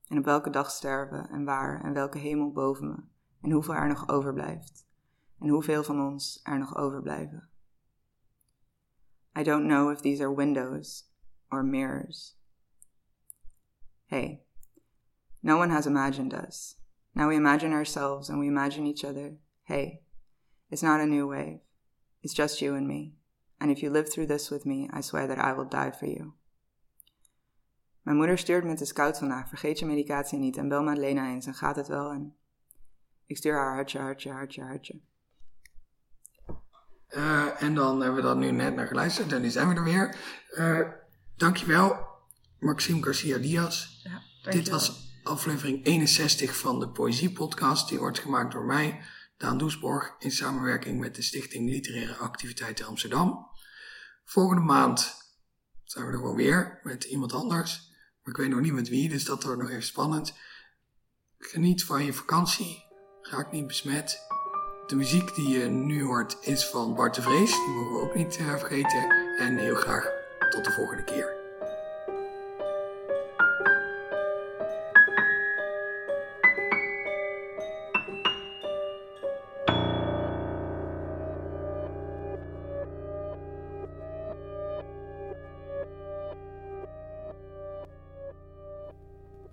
En 0.09 0.19
op 0.19 0.25
welke 0.25 0.51
dag 0.51 0.71
sterven 0.71 1.29
en 1.31 1.45
waar 1.45 1.85
en 1.85 1.93
welke 1.93 2.19
hemel 2.19 2.53
boven 2.53 2.89
me. 2.89 3.03
En 3.41 3.51
hoeveel 3.51 3.75
er 3.75 3.89
nog 3.89 4.09
overblijft. 4.09 4.87
En 5.41 5.49
hoeveel 5.49 5.85
van 5.85 6.01
ons 6.01 6.41
er 6.43 6.59
nog 6.59 6.77
overblijven. 6.77 7.49
I 9.39 9.43
don't 9.43 9.67
know 9.67 9.91
if 9.91 10.01
these 10.01 10.23
are 10.23 10.35
windows 10.35 11.13
or 11.49 11.65
mirrors. 11.65 12.39
Hey, 14.05 14.44
no 15.45 15.59
one 15.59 15.71
has 15.71 15.87
imagined 15.87 16.33
us. 16.33 16.77
Now 17.15 17.29
we 17.29 17.37
imagine 17.37 17.73
ourselves 17.73 18.31
and 18.31 18.39
we 18.41 18.47
imagine 18.47 18.87
each 18.87 19.05
other. 19.05 19.37
Hey, 19.65 20.01
it's 20.71 20.83
not 20.83 21.01
a 21.01 21.07
new 21.07 21.29
wave. 21.29 21.61
It's 22.23 22.35
just 22.35 22.61
you 22.61 22.75
and 22.75 22.89
me. 22.89 23.13
And 23.61 23.71
if 23.71 23.83
you 23.83 23.91
live 23.91 24.11
through 24.11 24.29
this 24.29 24.51
with 24.51 24.65
me, 24.65 24.89
I 24.91 25.03
swear 25.03 25.27
that 25.27 25.39
I 25.39 25.53
will 25.53 25.69
die 25.69 25.93
for 25.93 26.07
you. 26.07 26.33
Mijn 28.03 28.17
moeder 28.17 28.39
stuurt 28.39 28.65
met 28.65 28.79
de 28.79 28.85
scout 28.85 29.19
vandaag. 29.19 29.49
Vergeet 29.49 29.79
je 29.79 29.87
medicatie 29.87 30.39
niet 30.39 30.57
en 30.57 30.69
bel 30.69 30.83
Madeleine 30.83 31.29
eens 31.29 31.47
en 31.47 31.55
gaat 31.55 31.77
het 31.77 31.89
wel. 31.89 32.11
En 32.11 32.37
ik 33.27 33.37
stuur 33.37 33.55
haar 33.55 33.75
hartje, 33.75 33.99
hartje, 33.99 34.31
hartje, 34.31 34.63
hartje. 34.63 35.01
Uh, 37.11 37.63
en 37.63 37.75
dan 37.75 38.01
hebben 38.01 38.17
we 38.17 38.29
dat 38.29 38.37
nu 38.37 38.51
net 38.51 38.75
naar 38.75 38.87
geluisterd 38.87 39.33
en 39.33 39.41
nu 39.41 39.49
zijn 39.49 39.69
we 39.69 39.75
er 39.75 39.85
weer. 39.85 40.17
Uh, 40.59 40.89
dankjewel, 41.37 42.07
Maxime 42.59 43.03
Garcia 43.03 43.39
Diaz. 43.39 44.03
Ja, 44.03 44.51
Dit 44.51 44.69
was 44.69 45.04
aflevering 45.25 45.87
61 45.87 46.57
van 46.57 46.81
de 46.81 46.89
Poëzie 46.89 47.33
Podcast. 47.33 47.89
Die 47.89 47.99
wordt 47.99 48.19
gemaakt 48.19 48.53
door 48.53 48.65
mij, 48.65 49.01
Daan 49.37 49.59
Doesborg, 49.59 50.15
in 50.19 50.31
samenwerking 50.31 51.01
met 51.01 51.15
de 51.15 51.23
Stichting 51.23 51.69
Literaire 51.71 52.15
Activiteiten 52.15 52.87
Amsterdam. 52.87 53.47
Volgende 54.25 54.63
maand 54.63 55.15
zijn 55.85 56.07
we 56.07 56.13
er 56.13 56.23
wel 56.23 56.35
weer 56.35 56.81
met 56.83 57.05
iemand 57.05 57.33
anders. 57.33 57.93
Maar 58.23 58.35
ik 58.35 58.41
weet 58.41 58.51
nog 58.51 58.61
niet 58.61 58.73
met 58.73 58.89
wie, 58.89 59.09
dus 59.09 59.25
dat 59.25 59.43
wordt 59.43 59.61
nog 59.61 59.71
even 59.71 59.83
spannend. 59.83 60.35
Geniet 61.39 61.85
van 61.85 62.05
je 62.05 62.13
vakantie. 62.13 62.85
Raak 63.21 63.53
niet 63.53 63.67
besmet. 63.67 64.19
De 64.87 64.97
muziek 64.97 65.35
die 65.35 65.49
je 65.49 65.65
nu 65.65 66.03
hoort 66.03 66.37
is 66.41 66.67
van 66.67 66.95
Bart 66.95 67.15
de 67.15 67.23
Vrees. 67.23 67.51
Die 67.51 67.75
mogen 67.75 67.93
we 67.93 68.01
ook 68.01 68.15
niet 68.15 68.39
uh, 68.39 68.57
vergeten. 68.57 69.11
En 69.39 69.59
heel 69.59 69.75
graag 69.75 70.11
tot 70.51 70.65
de 70.65 70.73
volgende 70.73 71.05
keer. 71.05 71.44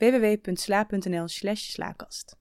www.sla.nl/slaakast. 0.00 2.39